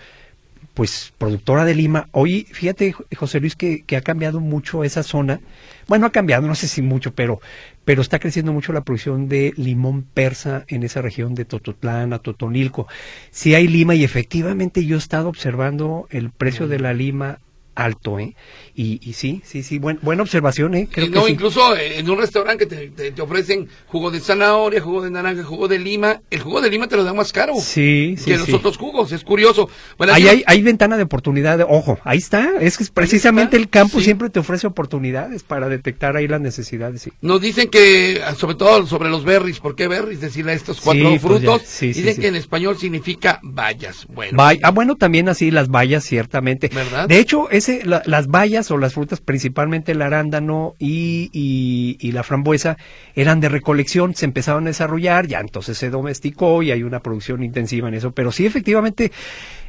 pues 0.73 1.13
productora 1.17 1.65
de 1.65 1.73
Lima. 1.73 2.09
Hoy, 2.11 2.47
fíjate, 2.51 2.93
José 3.15 3.39
Luis, 3.39 3.55
que, 3.55 3.83
que, 3.83 3.95
ha 3.95 4.01
cambiado 4.01 4.41
mucho 4.41 4.83
esa 4.83 5.03
zona. 5.03 5.39
Bueno, 5.87 6.05
ha 6.05 6.11
cambiado, 6.11 6.45
no 6.47 6.55
sé 6.55 6.67
si 6.67 6.81
mucho, 6.81 7.13
pero, 7.13 7.39
pero 7.85 8.01
está 8.01 8.19
creciendo 8.19 8.51
mucho 8.51 8.73
la 8.73 8.83
producción 8.83 9.29
de 9.29 9.53
limón 9.55 10.03
persa 10.03 10.65
en 10.67 10.83
esa 10.83 11.01
región 11.01 11.35
de 11.35 11.45
Tototlán, 11.45 12.13
a 12.13 12.19
Totonilco. 12.19 12.87
Sí 13.29 13.55
hay 13.55 13.67
lima 13.67 13.95
y 13.95 14.03
efectivamente 14.03 14.85
yo 14.85 14.95
he 14.95 14.99
estado 14.99 15.29
observando 15.29 16.07
el 16.09 16.31
precio 16.31 16.67
de 16.67 16.79
la 16.79 16.93
lima 16.93 17.39
alto, 17.75 18.19
¿eh? 18.19 18.35
Y, 18.73 18.99
y 19.07 19.13
sí, 19.13 19.41
sí, 19.45 19.63
sí, 19.63 19.79
buena 19.79 20.21
observación, 20.21 20.75
¿eh? 20.75 20.87
Creo 20.91 21.09
no, 21.09 21.27
incluso 21.27 21.75
en 21.77 22.09
un 22.09 22.17
restaurante 22.17 22.67
que 22.67 23.11
te, 23.11 23.21
ofrecen 23.21 23.67
jugo 23.87 24.11
de 24.11 24.19
zanahoria, 24.19 24.81
jugo 24.81 25.01
de 25.01 25.11
naranja, 25.11 25.43
jugo 25.43 25.67
de 25.67 25.79
lima, 25.79 26.21
el 26.29 26.41
jugo 26.41 26.61
de 26.61 26.69
lima 26.69 26.87
te 26.87 26.95
lo 26.95 27.03
dan 27.03 27.15
más 27.15 27.31
caro 27.31 27.53
sí, 27.59 28.15
sí, 28.17 28.25
que 28.25 28.37
los 28.37 28.53
otros 28.53 28.77
jugos, 28.77 29.11
es 29.11 29.23
curioso. 29.23 29.69
ahí 29.99 30.27
hay, 30.27 30.43
hay, 30.45 30.61
ventana 30.61 30.97
de 30.97 31.03
oportunidad, 31.03 31.61
ojo, 31.67 31.99
ahí 32.03 32.17
está, 32.17 32.53
es 32.59 32.77
que 32.77 32.85
precisamente 32.93 33.57
el 33.57 33.69
campo 33.69 34.01
siempre 34.01 34.29
te 34.29 34.39
ofrece 34.39 34.67
oportunidades 34.67 35.43
para 35.43 35.69
detectar 35.69 36.15
ahí 36.15 36.27
las 36.27 36.41
necesidades. 36.41 37.09
Nos 37.21 37.41
dicen 37.41 37.69
que, 37.69 38.21
sobre 38.37 38.55
todo 38.55 38.85
sobre 38.87 39.09
los 39.09 39.23
berries, 39.23 39.59
¿por 39.59 39.75
qué 39.75 39.87
berries? 39.87 40.21
Decirle 40.21 40.53
a 40.53 40.55
estos 40.55 40.81
cuatro 40.81 41.09
pues 41.09 41.21
frutos, 41.21 41.79
dicen 41.79 42.17
que 42.17 42.27
en 42.27 42.35
español 42.35 42.77
significa 42.77 43.39
bayas. 43.43 44.05
Bueno. 44.07 44.37
ah, 44.39 44.71
bueno, 44.71 44.95
también 44.95 45.29
así 45.29 45.51
las 45.51 45.69
bayas, 45.69 46.03
ciertamente. 46.03 46.69
¿Verdad? 46.73 47.07
De 47.07 47.19
hecho, 47.19 47.49
es 47.49 47.64
las 47.83 48.27
bayas 48.27 48.71
o 48.71 48.77
las 48.77 48.93
frutas, 48.93 49.21
principalmente 49.21 49.93
el 49.93 50.01
arándano 50.01 50.75
y, 50.79 51.29
y, 51.31 52.11
la 52.11 52.23
frambuesa, 52.23 52.77
eran 53.15 53.39
de 53.39 53.49
recolección, 53.49 54.15
se 54.15 54.25
empezaron 54.25 54.65
a 54.65 54.67
desarrollar, 54.67 55.27
ya 55.27 55.39
entonces 55.39 55.77
se 55.77 55.89
domesticó 55.89 56.63
y 56.63 56.71
hay 56.71 56.83
una 56.83 56.99
producción 56.99 57.43
intensiva 57.43 57.87
en 57.87 57.95
eso. 57.95 58.11
Pero 58.11 58.31
sí, 58.31 58.45
efectivamente, 58.45 59.11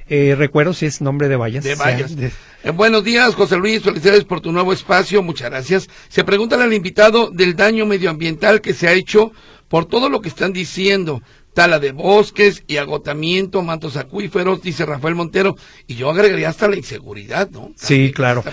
eh, 0.09 0.35
recuerdo 0.37 0.73
si 0.73 0.87
es 0.87 1.01
nombre 1.01 1.29
de 1.29 1.37
bayas. 1.37 1.65
De 1.65 1.75
bayas. 1.75 2.15
Eh, 2.63 2.71
buenos 2.71 3.03
días, 3.03 3.35
José 3.35 3.57
Luis. 3.57 3.83
Felicidades 3.83 4.25
por 4.25 4.41
tu 4.41 4.53
nuevo 4.53 4.73
espacio. 4.73 5.23
Muchas 5.23 5.51
gracias. 5.51 5.89
Se 6.09 6.25
pregunta 6.25 6.63
al 6.63 6.73
invitado 6.73 7.31
del 7.31 7.57
daño 7.57 7.87
medioambiental 7.87 8.61
que 8.61 8.75
se 8.75 8.89
ha 8.89 8.93
hecho 8.93 9.33
por 9.69 9.87
todo 9.87 10.09
lo 10.09 10.21
que 10.21 10.29
están 10.29 10.53
diciendo 10.53 11.23
tala 11.57 11.79
de 11.79 11.93
bosques 11.93 12.65
y 12.67 12.77
agotamiento, 12.77 13.63
mantos 13.63 13.97
acuíferos, 13.97 14.61
dice 14.61 14.85
Rafael 14.85 15.15
Montero, 15.15 15.57
y 15.87 15.95
yo 15.95 16.11
agregaría 16.11 16.51
hasta 16.51 16.69
la 16.69 16.77
inseguridad, 16.77 17.49
¿no? 17.51 17.73
Sí, 17.77 18.13
claro. 18.15 18.45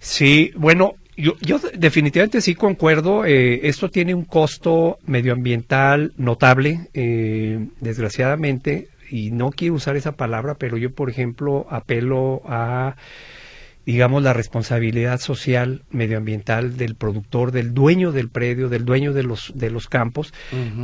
Sí, 0.00 0.52
bueno, 0.56 0.94
yo, 1.18 1.34
yo 1.42 1.60
definitivamente 1.74 2.40
sí 2.40 2.54
concuerdo, 2.54 3.26
eh, 3.26 3.68
esto 3.68 3.90
tiene 3.90 4.14
un 4.14 4.24
costo 4.24 4.96
medioambiental 5.04 6.14
notable, 6.16 6.88
eh, 6.94 7.66
desgraciadamente, 7.80 8.88
y 9.10 9.32
no 9.32 9.50
quiero 9.50 9.74
usar 9.74 9.96
esa 9.96 10.12
palabra, 10.12 10.54
pero 10.54 10.78
yo, 10.78 10.90
por 10.90 11.10
ejemplo, 11.10 11.66
apelo 11.68 12.40
a 12.46 12.96
digamos, 13.86 14.24
la 14.24 14.32
responsabilidad 14.32 15.20
social 15.20 15.84
medioambiental 15.90 16.76
del 16.76 16.96
productor, 16.96 17.52
del 17.52 17.72
dueño 17.72 18.10
del 18.10 18.28
predio, 18.28 18.68
del 18.68 18.84
dueño 18.84 19.12
de 19.12 19.22
los, 19.22 19.52
de 19.54 19.70
los 19.70 19.86
campos, 19.86 20.34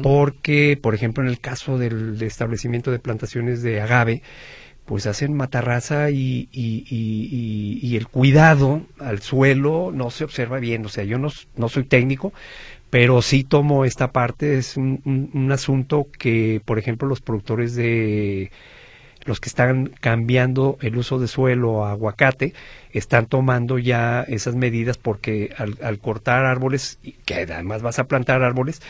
porque, 0.04 0.78
por 0.80 0.94
ejemplo, 0.94 1.24
en 1.24 1.28
el 1.28 1.40
caso 1.40 1.78
del 1.78 2.22
establecimiento 2.22 2.92
de 2.92 3.00
plantaciones 3.00 3.60
de 3.62 3.80
agave, 3.80 4.22
pues 4.84 5.06
hacen 5.06 5.34
matarraza 5.34 6.10
y, 6.10 6.48
y, 6.52 6.86
y, 6.88 7.78
y, 7.82 7.96
el 7.96 8.06
cuidado 8.06 8.82
al 9.00 9.20
suelo 9.20 9.90
no 9.92 10.10
se 10.10 10.24
observa 10.24 10.58
bien. 10.60 10.84
O 10.86 10.88
sea, 10.88 11.02
yo 11.02 11.18
no, 11.18 11.28
no 11.56 11.68
soy 11.68 11.84
técnico, 11.84 12.32
pero 12.90 13.22
sí 13.22 13.42
tomo 13.42 13.84
esta 13.84 14.12
parte. 14.12 14.58
Es 14.58 14.76
un, 14.76 15.30
un 15.34 15.52
asunto 15.52 16.08
que, 16.18 16.60
por 16.64 16.78
ejemplo, 16.78 17.08
los 17.08 17.20
productores 17.20 17.74
de 17.74 18.50
los 19.24 19.40
que 19.40 19.48
están 19.48 19.92
cambiando 20.00 20.78
el 20.80 20.96
uso 20.96 21.18
de 21.18 21.28
suelo 21.28 21.84
a 21.84 21.92
aguacate 21.92 22.54
están 22.92 23.26
tomando 23.26 23.78
ya 23.78 24.22
esas 24.22 24.54
medidas 24.54 24.98
porque 24.98 25.54
al, 25.56 25.78
al 25.82 25.98
cortar 25.98 26.44
árboles, 26.44 26.98
que 27.24 27.34
además 27.34 27.82
vas 27.82 27.98
a 27.98 28.04
plantar 28.04 28.42
árboles, 28.42 28.82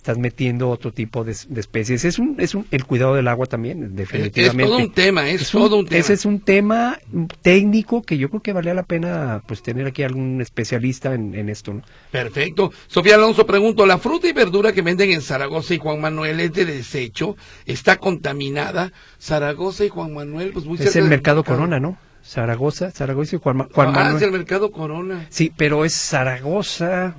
estás 0.00 0.16
metiendo 0.16 0.70
otro 0.70 0.92
tipo 0.92 1.24
de, 1.24 1.32
especies. 1.32 2.04
Es 2.04 2.18
un, 2.18 2.36
es 2.38 2.54
un, 2.54 2.66
el 2.70 2.84
cuidado 2.86 3.14
del 3.14 3.28
agua 3.28 3.46
también, 3.46 3.94
definitivamente. 3.94 4.62
Es 4.62 4.68
todo 4.68 4.78
un 4.78 4.92
tema, 4.92 5.28
es, 5.28 5.50
todo 5.50 5.76
un, 5.76 5.86
tema. 5.86 6.00
Ese 6.00 6.14
es 6.14 6.24
un 6.24 6.40
tema 6.40 6.98
técnico 7.42 8.02
que 8.02 8.16
yo 8.16 8.30
creo 8.30 8.40
que 8.40 8.52
valía 8.54 8.72
la 8.72 8.82
pena 8.82 9.42
pues 9.46 9.62
tener 9.62 9.86
aquí 9.86 10.02
algún 10.02 10.40
especialista 10.40 11.14
en, 11.14 11.34
en 11.34 11.50
esto. 11.50 11.74
¿no? 11.74 11.82
Perfecto. 12.10 12.72
Sofía 12.86 13.16
Alonso 13.16 13.46
pregunto, 13.46 13.84
¿la 13.84 13.98
fruta 13.98 14.26
y 14.26 14.32
verdura 14.32 14.72
que 14.72 14.80
venden 14.80 15.12
en 15.12 15.20
Zaragoza 15.20 15.74
y 15.74 15.78
Juan 15.78 16.00
Manuel 16.00 16.40
es 16.40 16.52
de 16.54 16.64
desecho? 16.64 17.36
¿Está 17.66 17.98
contaminada? 17.98 18.92
Zaragoza 19.20 19.84
y 19.84 19.90
Juan 19.90 20.14
Manuel, 20.14 20.52
pues 20.52 20.64
muy 20.64 20.78
Es 20.78 20.96
el 20.96 21.04
mercado 21.04 21.44
Corona, 21.44 21.78
¿no? 21.78 21.98
Zaragoza, 22.24 22.90
Zaragoza 22.90 23.36
y 23.36 23.38
Juan, 23.38 23.68
Juan 23.70 23.88
ah, 23.88 23.92
Manuel. 23.92 24.22
Ah, 24.22 24.26
el 24.26 24.32
mercado 24.32 24.70
Corona. 24.70 25.26
Sí, 25.30 25.52
pero 25.56 25.84
es 25.84 25.94
Zaragoza. 25.94 27.14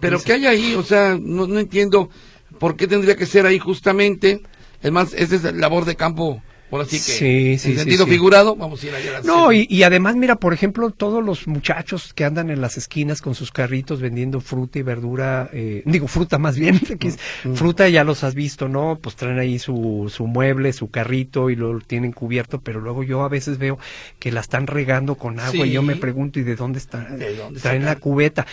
pero 0.00 0.20
¿qué 0.20 0.34
hay 0.34 0.46
ahí? 0.46 0.74
O 0.74 0.82
sea, 0.82 1.18
no, 1.20 1.46
no 1.46 1.58
entiendo 1.58 2.10
por 2.58 2.76
qué 2.76 2.86
tendría 2.86 3.16
que 3.16 3.26
ser 3.26 3.46
ahí 3.46 3.58
justamente. 3.58 4.42
Es 4.82 4.92
más, 4.92 5.14
esa 5.14 5.36
es 5.36 5.54
labor 5.54 5.84
de 5.84 5.96
campo 5.96 6.42
por 6.72 6.80
así 6.80 6.96
que 6.96 7.02
sí, 7.02 7.58
sí, 7.58 7.72
en 7.72 7.80
sentido 7.80 8.06
figurado, 8.06 8.56
vamos 8.56 8.82
a 8.82 8.86
ir 8.86 8.94
allá. 8.94 9.20
no, 9.24 9.52
y, 9.52 9.66
y, 9.68 9.82
además, 9.82 10.16
mira, 10.16 10.36
por 10.36 10.54
ejemplo, 10.54 10.88
todos 10.88 11.22
los 11.22 11.46
muchachos 11.46 12.14
que 12.14 12.24
andan 12.24 12.48
en 12.48 12.62
las 12.62 12.78
esquinas 12.78 13.20
con 13.20 13.34
sus 13.34 13.52
carritos 13.52 14.00
vendiendo 14.00 14.40
fruta 14.40 14.78
y 14.78 14.82
verdura, 14.82 15.50
eh, 15.52 15.82
digo 15.84 16.08
fruta 16.08 16.38
más 16.38 16.56
bien, 16.56 16.78
que 16.98 17.08
es, 17.08 17.18
mm, 17.44 17.50
mm. 17.50 17.54
fruta 17.56 17.90
ya 17.90 18.04
los 18.04 18.24
has 18.24 18.34
visto, 18.34 18.70
¿no? 18.70 18.98
Pues 19.02 19.16
traen 19.16 19.38
ahí 19.38 19.58
su, 19.58 20.10
su 20.10 20.26
mueble, 20.26 20.72
su 20.72 20.90
carrito 20.90 21.50
y 21.50 21.56
lo 21.56 21.78
tienen 21.80 22.12
cubierto, 22.12 22.62
pero 22.62 22.80
luego 22.80 23.02
yo 23.02 23.22
a 23.22 23.28
veces 23.28 23.58
veo 23.58 23.78
que 24.18 24.32
la 24.32 24.40
están 24.40 24.66
regando 24.66 25.16
con 25.16 25.40
agua 25.40 25.66
y 25.66 25.72
yo 25.72 25.82
me 25.82 25.96
pregunto, 25.96 26.40
¿y 26.40 26.42
de 26.42 26.56
dónde 26.56 26.78
está? 26.78 27.00
¿De 27.00 27.36
dónde 27.36 27.60
traen 27.60 27.84
la 27.84 27.96
cubeta? 27.96 28.46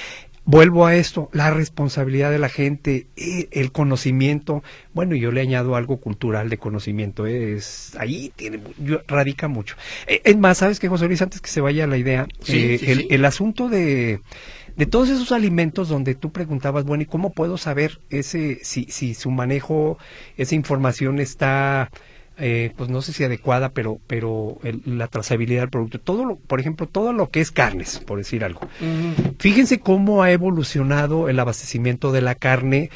Vuelvo 0.51 0.87
a 0.87 0.95
esto, 0.95 1.29
la 1.31 1.51
responsabilidad 1.51 2.31
de 2.31 2.39
la 2.39 2.49
gente, 2.49 3.05
eh, 3.15 3.49
el 3.51 3.71
conocimiento, 3.71 4.63
bueno, 4.95 5.13
yo 5.13 5.31
le 5.31 5.41
añado 5.41 5.75
algo 5.75 5.97
cultural 5.97 6.49
de 6.49 6.57
conocimiento, 6.57 7.27
eh, 7.27 7.53
es 7.53 7.95
ahí 7.99 8.33
tiene, 8.35 8.59
radica 9.07 9.47
mucho. 9.47 9.75
Eh, 10.07 10.21
es 10.23 10.35
más, 10.39 10.57
sabes 10.57 10.79
que 10.79 10.87
José 10.87 11.05
Luis, 11.05 11.21
antes 11.21 11.39
que 11.39 11.51
se 11.51 11.61
vaya 11.61 11.85
la 11.85 11.97
idea, 11.97 12.27
el, 12.47 13.05
el, 13.11 13.25
asunto 13.25 13.69
de, 13.69 14.21
de 14.75 14.85
todos 14.87 15.09
esos 15.09 15.31
alimentos 15.31 15.87
donde 15.87 16.15
tú 16.15 16.31
preguntabas, 16.31 16.83
bueno, 16.83 17.03
¿y 17.03 17.05
cómo 17.05 17.31
puedo 17.31 17.59
saber 17.59 17.99
ese, 18.09 18.57
si, 18.63 18.85
si 18.85 19.13
su 19.13 19.29
manejo, 19.29 19.99
esa 20.35 20.55
información 20.55 21.19
está 21.19 21.91
eh, 22.39 22.71
pues 22.77 22.89
no 22.89 23.01
sé 23.01 23.11
si 23.11 23.23
adecuada, 23.23 23.69
pero, 23.69 23.99
pero 24.07 24.59
la 24.85 25.07
trazabilidad 25.07 25.61
del 25.61 25.69
producto. 25.69 25.99
Todo 25.99 26.25
lo, 26.25 26.35
por 26.37 26.59
ejemplo, 26.59 26.87
todo 26.87 27.11
lo 27.11 27.29
que 27.29 27.41
es 27.41 27.51
carnes, 27.51 27.99
por 27.99 28.17
decir 28.17 28.43
algo. 28.43 28.61
Fíjense 29.39 29.79
cómo 29.79 30.23
ha 30.23 30.31
evolucionado 30.31 31.29
el 31.29 31.39
abastecimiento 31.39 32.11
de 32.11 32.21
la 32.21 32.35
carne. 32.35 32.89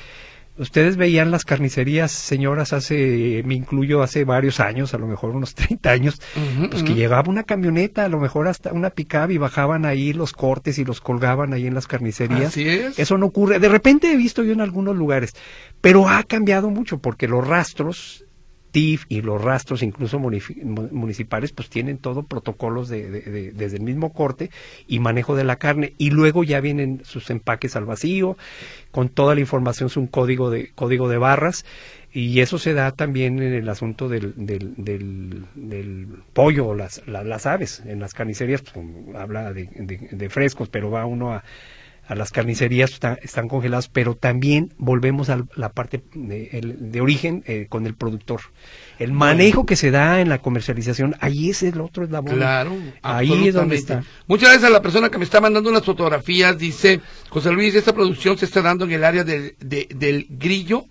Ustedes 0.56 0.98
veían 0.98 1.32
las 1.32 1.46
carnicerías, 1.46 2.12
señoras, 2.12 2.74
hace, 2.74 3.42
me 3.44 3.56
incluyo, 3.56 4.04
hace 4.04 4.24
varios 4.24 4.60
años, 4.60 4.94
a 4.94 5.00
lo 5.00 5.08
mejor 5.08 5.32
unos 5.32 5.56
30 5.56 5.90
años, 5.90 6.22
pues 6.70 6.84
que 6.84 6.94
llegaba 6.94 7.28
una 7.28 7.44
camioneta, 7.44 8.06
a 8.06 8.10
lo 8.10 8.20
mejor 8.20 8.48
hasta 8.48 8.72
una 8.72 8.92
pickup 8.92 9.32
y 9.32 9.40
bajaban 9.40 9.84
ahí 9.84 10.14
los 10.14 10.32
cortes 10.32 10.78
y 10.78 10.86
los 10.86 11.02
colgaban 11.02 11.54
ahí 11.54 11.66
en 11.66 11.74
las 11.74 11.88
carnicerías. 11.88 12.56
Eso 12.56 13.18
no 13.18 13.26
ocurre. 13.26 13.60
De 13.60 13.68
repente 13.68 14.12
he 14.12 14.16
visto 14.16 14.44
yo 14.44 14.54
en 14.54 14.62
algunos 14.62 14.96
lugares, 14.96 15.34
pero 15.82 16.08
ha 16.08 16.24
cambiado 16.24 16.70
mucho 16.70 17.00
porque 17.00 17.28
los 17.28 17.46
rastros 17.48 18.23
TIF 18.74 19.06
y 19.08 19.22
los 19.22 19.40
rastros 19.40 19.84
incluso 19.84 20.20
municipales 20.20 21.52
pues 21.52 21.70
tienen 21.70 22.00
todo 22.00 22.24
protocolos 22.24 22.90
de, 22.90 23.52
desde 23.54 23.78
el 23.78 23.84
mismo 23.84 24.12
corte 24.12 24.50
y 24.88 25.00
manejo 25.00 25.36
de 25.36 25.44
la 25.44 25.58
carne. 25.58 25.94
Y 26.00 26.10
luego 26.10 26.44
ya 26.44 26.60
vienen 26.60 27.02
sus 27.06 27.30
empaques 27.30 27.76
al 27.76 27.86
vacío 27.86 28.36
con 28.92 29.10
toda 29.10 29.36
la 29.36 29.42
información 29.42 29.88
es 29.88 29.96
un 29.96 30.08
código 30.08 30.50
de 30.50 30.72
código 30.74 31.08
de 31.08 31.18
barras. 31.18 31.66
Y 32.12 32.42
eso 32.42 32.60
se 32.60 32.74
da 32.74 32.92
también 32.92 33.42
en 33.42 33.54
el 33.54 33.70
asunto 33.70 34.10
del, 34.10 34.34
del, 34.36 34.76
del, 34.78 36.08
pollo 36.34 36.76
las, 36.76 37.02
las, 37.08 37.46
aves. 37.46 37.82
En 37.86 38.00
las 38.00 38.14
carnicerías 38.14 38.62
pues, 38.62 38.86
habla 39.16 39.54
de, 39.54 39.68
de 40.12 40.30
frescos 40.30 40.70
pero 40.70 40.92
va 40.92 41.06
uno 41.06 41.34
a 41.34 41.44
a 42.06 42.16
las 42.16 42.32
carnicerías 42.32 42.92
están, 42.92 43.18
están 43.22 43.48
congelados, 43.48 43.88
pero 43.88 44.16
también 44.16 44.74
volvemos 44.78 45.30
a 45.30 45.46
la 45.56 45.70
parte 45.70 46.04
de, 46.14 46.76
de 46.78 47.02
origen 47.02 47.44
eh, 47.48 47.68
con 47.70 47.86
el 47.86 47.96
productor. 47.96 48.42
El 49.00 49.14
manejo 49.14 49.66
que 49.66 49.76
se 49.76 49.90
da 49.90 50.20
en 50.20 50.30
la 50.30 50.40
comercialización, 50.40 51.16
ahí 51.22 51.50
es 51.50 51.64
el 51.64 51.80
otro 51.80 52.04
eslabón. 52.04 52.36
Claro, 52.36 52.76
ahí 53.02 53.48
es 53.48 53.54
donde 53.54 53.78
está. 53.78 54.04
Muchas 54.28 54.50
gracias 54.50 54.70
a 54.70 54.74
la 54.74 54.82
persona 54.82 55.10
que 55.10 55.18
me 55.18 55.24
está 55.24 55.40
mandando 55.40 55.70
unas 55.70 55.86
fotografías. 55.86 56.58
Dice, 56.58 57.00
José 57.30 57.52
Luis, 57.52 57.74
esta 57.76 57.94
producción 57.94 58.38
se 58.38 58.46
está 58.46 58.62
dando 58.62 58.86
en 58.86 58.92
el 58.92 59.04
área 59.04 59.24
del, 59.24 59.56
del 59.60 60.28
Grillo, 60.30 60.86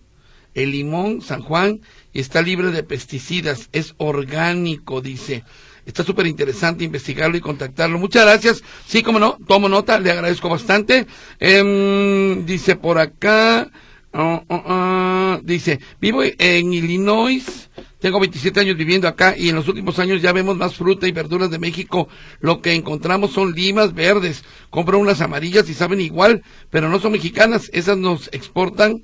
el 0.55 0.73
Limón, 0.73 1.21
San 1.21 1.43
Juan, 1.43 1.81
y 2.13 2.21
está 2.21 2.41
libre 2.43 2.71
de 2.71 2.83
pesticidas. 2.83 3.69
Es 3.73 3.95
orgánico, 3.99 5.01
dice. 5.01 5.45
Está 5.85 6.05
súper 6.05 6.27
interesante 6.27 6.85
investigarlo 6.85 7.37
y 7.37 7.41
contactarlo. 7.41 7.99
Muchas 7.99 8.25
gracias. 8.25 8.63
Sí, 8.87 9.03
como 9.03 9.19
no, 9.19 9.37
tomo 9.47 9.69
nota, 9.69 9.99
le 9.99 10.13
agradezco 10.13 10.49
bastante. 10.49 11.07
Em, 11.41 12.47
dice 12.47 12.77
por 12.77 12.99
acá, 12.99 13.71
oh, 14.13 14.43
oh, 14.47 14.63
oh, 14.67 15.41
dice, 15.43 15.81
vivo 16.01 16.23
en 16.23 16.73
Illinois, 16.73 17.69
tengo 17.99 18.21
27 18.21 18.61
años 18.61 18.77
viviendo 18.77 19.09
acá 19.09 19.37
y 19.37 19.49
en 19.49 19.57
los 19.57 19.67
últimos 19.67 19.99
años 19.99 20.23
ya 20.23 20.33
vemos 20.33 20.57
más 20.57 20.75
fruta 20.75 21.09
y 21.09 21.13
verduras 21.13 21.51
de 21.51 21.59
México. 21.59 22.09
Lo 22.41 22.61
que 22.61 22.75
encontramos 22.75 23.33
son 23.33 23.53
limas 23.53 23.95
verdes. 23.95 24.45
Compro 24.71 24.99
unas 24.99 25.21
amarillas 25.21 25.69
y 25.69 25.75
saben 25.75 26.01
igual, 26.01 26.43
pero 26.71 26.89
no 26.89 27.01
son 27.01 27.13
mexicanas. 27.13 27.71
Esas 27.73 27.99
nos 27.99 28.29
exportan, 28.33 29.03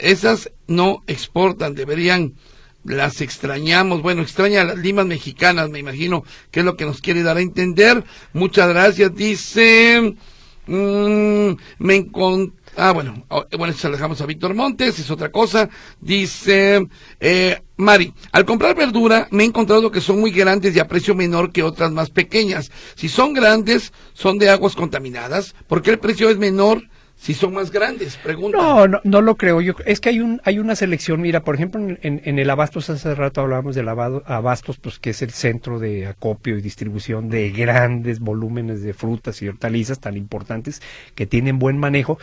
esas 0.00 0.50
no 0.66 1.02
exportan, 1.06 1.74
deberían 1.74 2.34
las 2.86 3.20
extrañamos. 3.20 4.02
Bueno, 4.02 4.22
extraña 4.22 4.64
las 4.64 4.78
limas 4.78 5.06
mexicanas, 5.06 5.70
me 5.70 5.78
imagino 5.78 6.24
que 6.50 6.60
es 6.60 6.66
lo 6.66 6.76
que 6.76 6.84
nos 6.84 7.00
quiere 7.00 7.22
dar 7.22 7.36
a 7.36 7.40
entender. 7.42 8.04
Muchas 8.32 8.68
gracias. 8.68 9.14
Dice, 9.14 10.16
mmm, 10.66 11.52
me 11.78 11.96
encontré. 11.96 12.56
Ah, 12.78 12.92
bueno, 12.92 13.24
oh, 13.28 13.46
bueno, 13.56 13.72
se 13.72 13.88
lo 13.88 13.94
dejamos 13.94 14.20
a 14.20 14.26
Víctor 14.26 14.52
Montes, 14.52 14.98
es 14.98 15.10
otra 15.10 15.30
cosa. 15.32 15.70
Dice, 15.98 16.86
eh, 17.20 17.62
Mari, 17.78 18.12
al 18.32 18.44
comprar 18.44 18.76
verdura 18.76 19.28
me 19.30 19.44
he 19.44 19.46
encontrado 19.46 19.90
que 19.90 20.02
son 20.02 20.20
muy 20.20 20.30
grandes 20.30 20.76
y 20.76 20.78
a 20.78 20.86
precio 20.86 21.14
menor 21.14 21.52
que 21.52 21.62
otras 21.62 21.90
más 21.90 22.10
pequeñas. 22.10 22.70
Si 22.94 23.08
son 23.08 23.32
grandes, 23.32 23.94
son 24.12 24.36
de 24.36 24.50
aguas 24.50 24.74
contaminadas. 24.74 25.54
¿Por 25.66 25.80
qué 25.80 25.92
el 25.92 25.98
precio 25.98 26.28
es 26.28 26.36
menor? 26.36 26.82
Si 27.16 27.34
son 27.34 27.54
más 27.54 27.70
grandes, 27.70 28.16
pregunta. 28.16 28.58
No, 28.58 29.00
no, 29.02 29.20
lo 29.22 29.36
creo. 29.36 29.60
Yo, 29.60 29.74
es 29.84 30.00
que 30.00 30.10
hay 30.10 30.20
un 30.20 30.40
hay 30.44 30.58
una 30.58 30.76
selección. 30.76 31.20
Mira, 31.20 31.42
por 31.42 31.54
ejemplo, 31.54 31.80
en, 31.80 31.98
en 32.02 32.38
el 32.38 32.50
Abastos, 32.50 32.90
hace 32.90 33.14
rato 33.14 33.40
hablábamos 33.40 33.74
del 33.74 33.88
Abastos, 33.88 34.76
pues 34.76 34.98
que 34.98 35.10
es 35.10 35.22
el 35.22 35.30
centro 35.30 35.78
de 35.78 36.06
acopio 36.06 36.58
y 36.58 36.60
distribución 36.60 37.28
de 37.28 37.50
grandes 37.50 38.20
volúmenes 38.20 38.82
de 38.82 38.92
frutas 38.92 39.40
y 39.42 39.48
hortalizas 39.48 39.98
tan 39.98 40.16
importantes 40.16 40.82
que 41.14 41.26
tienen 41.26 41.58
buen 41.58 41.78
manejo 41.78 42.18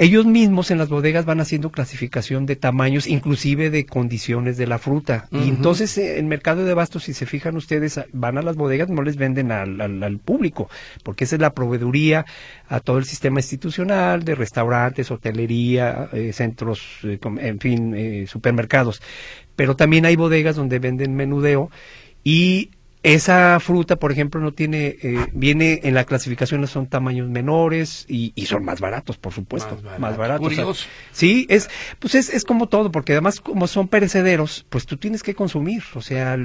ellos 0.00 0.26
mismos 0.26 0.70
en 0.70 0.78
las 0.78 0.88
bodegas 0.88 1.24
van 1.24 1.40
haciendo 1.40 1.70
clasificación 1.70 2.46
de 2.46 2.54
tamaños, 2.54 3.08
inclusive 3.08 3.68
de 3.68 3.84
condiciones 3.84 4.56
de 4.56 4.68
la 4.68 4.78
fruta. 4.78 5.26
Y 5.32 5.48
entonces 5.48 5.98
eh, 5.98 6.20
el 6.20 6.26
mercado 6.26 6.64
de 6.64 6.72
bastos, 6.72 7.02
si 7.02 7.14
se 7.14 7.26
fijan 7.26 7.56
ustedes, 7.56 8.00
van 8.12 8.38
a 8.38 8.42
las 8.42 8.54
bodegas, 8.54 8.88
no 8.88 9.02
les 9.02 9.16
venden 9.16 9.50
al, 9.50 9.80
al, 9.80 10.18
público, 10.20 10.70
porque 11.02 11.24
esa 11.24 11.34
es 11.34 11.42
la 11.42 11.52
proveeduría 11.52 12.26
a 12.68 12.78
todo 12.78 12.98
el 12.98 13.06
sistema 13.06 13.40
institucional 13.40 14.24
de 14.24 14.36
restaurantes, 14.36 15.10
hotelería, 15.10 16.08
eh, 16.12 16.32
centros, 16.32 17.00
eh, 17.02 17.18
en 17.40 17.58
fin, 17.58 18.26
supermercados. 18.28 19.02
Pero 19.56 19.74
también 19.74 20.06
hay 20.06 20.14
bodegas 20.14 20.54
donde 20.54 20.78
venden 20.78 21.16
menudeo 21.16 21.70
y 22.22 22.70
esa 23.02 23.60
fruta, 23.60 23.96
por 23.96 24.10
ejemplo, 24.10 24.40
no 24.40 24.52
tiene, 24.52 24.96
eh, 25.02 25.26
viene 25.32 25.80
en 25.84 25.94
la 25.94 26.04
clasificación, 26.04 26.66
son 26.66 26.88
tamaños 26.88 27.28
menores 27.28 28.04
y, 28.08 28.32
son 28.46 28.64
más 28.64 28.80
baratos, 28.80 29.18
por 29.18 29.32
supuesto, 29.32 29.78
más, 29.98 30.16
baratos. 30.16 30.88
sí, 31.12 31.46
es, 31.48 31.68
pues 31.98 32.14
es, 32.14 32.30
es 32.30 32.44
como 32.44 32.68
todo, 32.68 32.90
porque 32.90 33.12
además 33.12 33.40
como 33.40 33.66
son 33.66 33.88
perecederos, 33.88 34.64
pues 34.68 34.86
tú 34.86 34.96
tienes 34.96 35.22
que 35.22 35.34
consumir, 35.34 35.82
o 35.94 36.00
sea, 36.00 36.36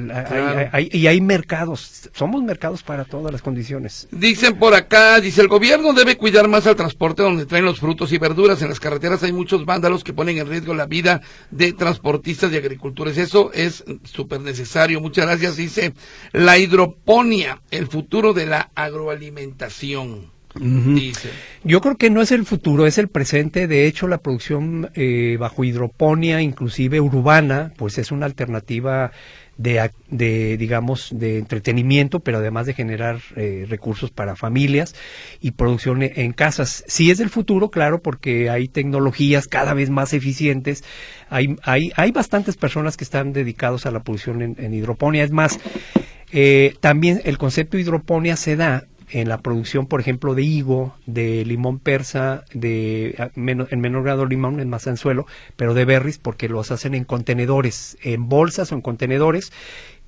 hay, 0.72 0.90
y 0.92 1.08
hay 1.08 1.22
mercados, 1.22 2.10
somos 2.14 2.44
mercados 2.44 2.84
para 2.84 3.06
todas 3.06 3.32
las 3.32 3.42
condiciones. 3.42 4.08
Dicen 4.12 4.60
por 4.60 4.76
acá, 4.76 5.20
dice 5.22 5.42
el 5.42 5.48
gobierno 5.48 5.94
debe 5.94 6.18
cuidar 6.18 6.48
más 6.48 6.68
al 6.68 6.76
transporte 6.76 7.24
donde 7.24 7.46
traen 7.46 7.66
los 7.66 7.80
frutos 7.80 8.12
y 8.12 8.18
verduras. 8.18 8.62
En 8.62 8.70
las 8.70 8.80
carreteras 8.80 9.24
hay 9.24 9.32
muchos 9.32 9.66
vándalos 9.66 10.04
que 10.04 10.14
ponen 10.14 10.38
en 10.38 10.48
riesgo 10.48 10.74
la 10.74 10.86
vida 10.86 11.22
de 11.52 11.74
transportistas 11.74 12.52
y 12.52 12.58
agricultores. 12.58 13.18
Eso 13.18 13.52
es 13.54 13.84
súper 14.04 14.42
necesario. 14.42 15.02
Muchas 15.02 15.26
gracias, 15.26 15.56
dice 15.56 15.94
la 16.44 16.53
hidroponía, 16.58 17.62
el 17.72 17.88
futuro 17.88 18.34
de 18.34 18.46
la 18.46 18.72
agroalimentación. 18.76 20.34
Dice. 20.56 21.30
Yo 21.64 21.82
creo 21.82 21.98
que 21.98 22.12
no 22.12 22.22
es 22.22 22.32
el 22.32 22.46
futuro, 22.46 22.86
es 22.86 23.00
el 23.00 23.08
presente. 23.08 23.68
De 23.68 23.88
hecho, 23.88 24.08
la 24.08 24.20
producción 24.20 24.92
eh, 24.94 25.36
bajo 25.40 25.64
hidroponía, 25.64 26.42
inclusive 26.42 27.02
urbana, 27.02 27.74
pues 27.76 27.98
es 27.98 28.12
una 28.12 28.28
alternativa 28.28 29.12
de, 29.58 29.90
de, 30.10 30.58
digamos, 30.58 31.10
de 31.12 31.40
entretenimiento, 31.40 32.20
pero 32.20 32.38
además 32.38 32.68
de 32.68 32.74
generar 32.74 33.20
eh, 33.36 33.66
recursos 33.68 34.12
para 34.12 34.36
familias 34.36 34.96
y 35.42 35.52
producción 35.52 36.04
e, 36.04 36.14
en 36.18 36.34
casas. 36.34 36.84
Sí 36.88 37.10
es 37.10 37.18
del 37.18 37.30
futuro, 37.30 37.70
claro, 37.70 38.02
porque 38.02 38.52
hay 38.52 38.68
tecnologías 38.68 39.48
cada 39.48 39.74
vez 39.74 39.90
más 39.90 40.14
eficientes. 40.14 40.84
Hay, 41.30 41.56
hay, 41.64 41.92
hay 41.96 42.12
bastantes 42.12 42.58
personas 42.58 42.96
que 42.96 43.04
están 43.04 43.34
dedicados 43.34 43.88
a 43.88 43.92
la 43.92 44.04
producción 44.04 44.44
en, 44.44 44.56
en 44.60 44.74
hidroponía. 44.74 45.24
Es 45.24 45.32
más, 45.32 45.60
eh, 46.34 46.76
también 46.80 47.22
el 47.26 47.38
concepto 47.38 47.78
de 47.78 47.84
hidroponía 47.84 48.36
se 48.36 48.56
da 48.56 48.86
en 49.12 49.30
la 49.30 49.38
producción, 49.38 49.86
por 49.86 50.02
ejemplo, 50.02 50.34
de 50.34 50.42
higo, 50.42 50.96
de 51.06 51.46
limón 51.46 51.78
persa, 51.78 52.46
de 52.54 53.16
en 53.36 53.80
menor 53.82 54.04
grado 54.04 54.26
limón, 54.26 54.60
en 54.60 54.70
más 54.70 54.88
anzuelo, 54.88 55.28
pero 55.56 55.76
de 55.76 55.86
berries 55.86 56.18
porque 56.18 56.50
los 56.50 56.72
hacen 56.72 56.96
en 56.96 57.04
contenedores, 57.04 57.98
en 58.02 58.28
bolsas 58.28 58.72
o 58.72 58.76
en 58.76 58.82
contenedores 58.82 59.52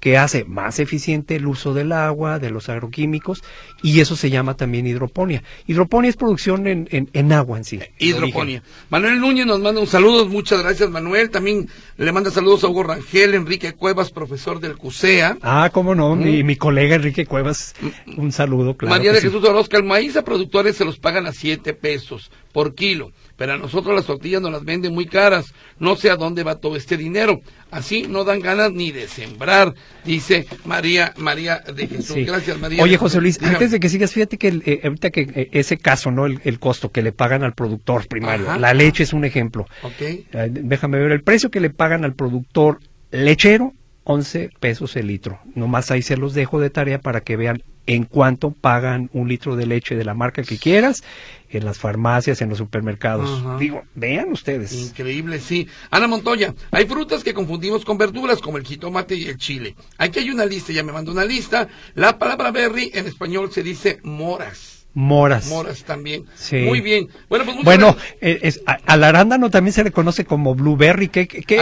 que 0.05 0.19
hace 0.19 0.43
más 0.43 0.77
eficiente 0.77 1.35
el 1.35 1.47
uso 1.47 1.73
del 1.73 1.91
agua, 1.91 2.37
de 2.37 2.51
los 2.51 2.69
agroquímicos, 2.69 3.43
y 3.81 4.01
eso 4.01 4.15
se 4.15 4.29
llama 4.29 4.55
también 4.55 4.85
hidroponía. 4.85 5.41
Hidroponía 5.65 6.11
es 6.11 6.15
producción 6.15 6.67
en, 6.67 6.87
en, 6.91 7.33
agua 7.33 7.57
en 7.57 7.63
sí. 7.63 7.79
Hidroponía. 7.97 8.61
Manuel 8.91 9.19
Núñez 9.19 9.47
nos 9.47 9.59
manda 9.61 9.81
un 9.81 9.87
saludo, 9.87 10.27
muchas 10.27 10.61
gracias 10.61 10.91
Manuel. 10.91 11.31
También 11.31 11.67
le 11.97 12.11
manda 12.11 12.29
saludos 12.29 12.63
a 12.63 12.67
Hugo 12.67 12.83
Rangel, 12.83 13.33
Enrique 13.33 13.73
Cuevas, 13.73 14.11
profesor 14.11 14.59
del 14.59 14.77
CUSEA. 14.77 15.39
Ah, 15.41 15.71
cómo 15.73 15.95
no, 15.95 16.15
mi, 16.15 16.43
mi, 16.43 16.55
colega 16.55 16.97
Enrique 16.97 17.25
Cuevas, 17.25 17.73
un 18.15 18.31
saludo, 18.31 18.77
claro. 18.77 18.95
María 18.95 19.11
de 19.11 19.21
Jesús 19.21 19.43
Orozca, 19.43 19.77
el 19.77 19.85
maíz 19.85 20.15
a 20.17 20.23
productores 20.23 20.75
se 20.75 20.85
los 20.85 20.99
pagan 20.99 21.25
a 21.25 21.31
siete 21.31 21.73
pesos 21.73 22.29
por 22.55 22.73
kilo, 22.73 23.11
pero 23.35 23.51
a 23.51 23.57
nosotros 23.57 23.93
las 23.93 24.05
tortillas 24.05 24.41
nos 24.41 24.49
las 24.49 24.63
venden 24.63 24.93
muy 24.93 25.07
caras. 25.07 25.53
No 25.77 25.97
sé 25.97 26.09
a 26.09 26.15
dónde 26.15 26.41
va 26.43 26.55
todo 26.55 26.77
este 26.77 26.95
dinero. 26.95 27.41
Así 27.69 28.03
no 28.07 28.23
dan 28.23 28.39
ganas 28.39 28.71
ni 28.71 28.93
de 28.93 29.09
sembrar, 29.09 29.73
dice 30.05 30.47
María 30.63 31.13
María 31.17 31.59
de 31.59 31.85
Jesús. 31.85 32.15
Gracias, 32.25 32.57
María. 32.57 32.81
Oye, 32.81 32.95
José 32.95 33.19
Luis, 33.19 33.43
antes 33.43 33.71
de 33.71 33.81
que 33.81 33.89
sigas, 33.89 34.13
fíjate 34.13 34.37
que 34.37 34.61
eh, 34.65 34.79
ahorita 34.85 35.09
que 35.09 35.21
eh, 35.35 35.49
ese 35.51 35.77
caso, 35.77 36.11
¿no? 36.11 36.27
El, 36.27 36.59
costo 36.59 36.93
que 36.93 37.01
le 37.01 37.11
pagan 37.11 37.43
al 37.43 37.53
productor 37.55 38.07
primario. 38.07 38.57
la 38.57 38.73
leche 38.73 39.03
es 39.03 39.11
un 39.11 39.25
ejemplo. 39.25 39.65
Okay. 39.83 40.25
déjame 40.49 40.97
ver 40.97 41.11
el 41.11 41.23
precio 41.23 41.51
que 41.51 41.59
le 41.59 41.71
pagan 41.71 42.05
al 42.05 42.13
productor 42.13 42.79
lechero 43.11 43.73
11 44.05 44.51
pesos 44.61 44.95
el 44.95 45.07
litro. 45.07 45.39
Nomás 45.55 45.91
ahí 45.91 46.01
se 46.01 46.15
los 46.15 46.33
dejo 46.33 46.61
de 46.61 46.69
tarea 46.69 46.99
para 46.99 47.19
que 47.19 47.35
vean 47.35 47.61
en 47.87 48.05
cuánto 48.05 48.51
pagan 48.51 49.09
un 49.13 49.27
litro 49.27 49.55
de 49.55 49.65
leche 49.65 49.95
de 49.95 50.05
la 50.05 50.13
marca 50.13 50.43
que 50.43 50.57
quieras 50.57 51.03
en 51.49 51.65
las 51.65 51.77
farmacias, 51.79 52.41
en 52.41 52.49
los 52.49 52.57
supermercados. 52.57 53.59
Digo, 53.59 53.83
vean 53.95 54.31
ustedes. 54.31 54.73
Increíble, 54.73 55.39
sí. 55.39 55.67
Ana 55.89 56.07
Montoya, 56.07 56.53
hay 56.71 56.85
frutas 56.85 57.23
que 57.23 57.33
confundimos 57.33 57.85
con 57.85 57.97
verduras 57.97 58.41
como 58.41 58.57
el 58.57 58.65
jitomate 58.65 59.15
y 59.15 59.25
el 59.25 59.37
chile. 59.37 59.75
Aquí 59.97 60.19
hay 60.19 60.29
una 60.31 60.45
lista, 60.45 60.73
ya 60.73 60.83
me 60.83 60.91
mandó 60.91 61.11
una 61.11 61.25
lista. 61.25 61.67
La 61.93 62.17
palabra 62.17 62.51
berry 62.51 62.91
en 62.93 63.05
español 63.05 63.51
se 63.51 63.63
dice 63.63 63.99
moras. 64.03 64.74
Moras. 64.95 65.47
Moras 65.47 65.83
también. 65.83 66.25
Sí. 66.35 66.55
Muy 66.59 66.79
bien. 66.79 67.09
Bueno, 67.27 67.43
pues 67.43 67.57
bueno 67.63 67.97
eh, 68.21 68.39
es, 68.43 68.61
al 68.85 69.03
arándano 69.03 69.49
también 69.49 69.73
se 69.73 69.83
le 69.83 69.91
conoce 69.91 70.23
como 70.23 70.55
blueberry. 70.55 71.09
¿Qué, 71.09 71.27
qué, 71.27 71.59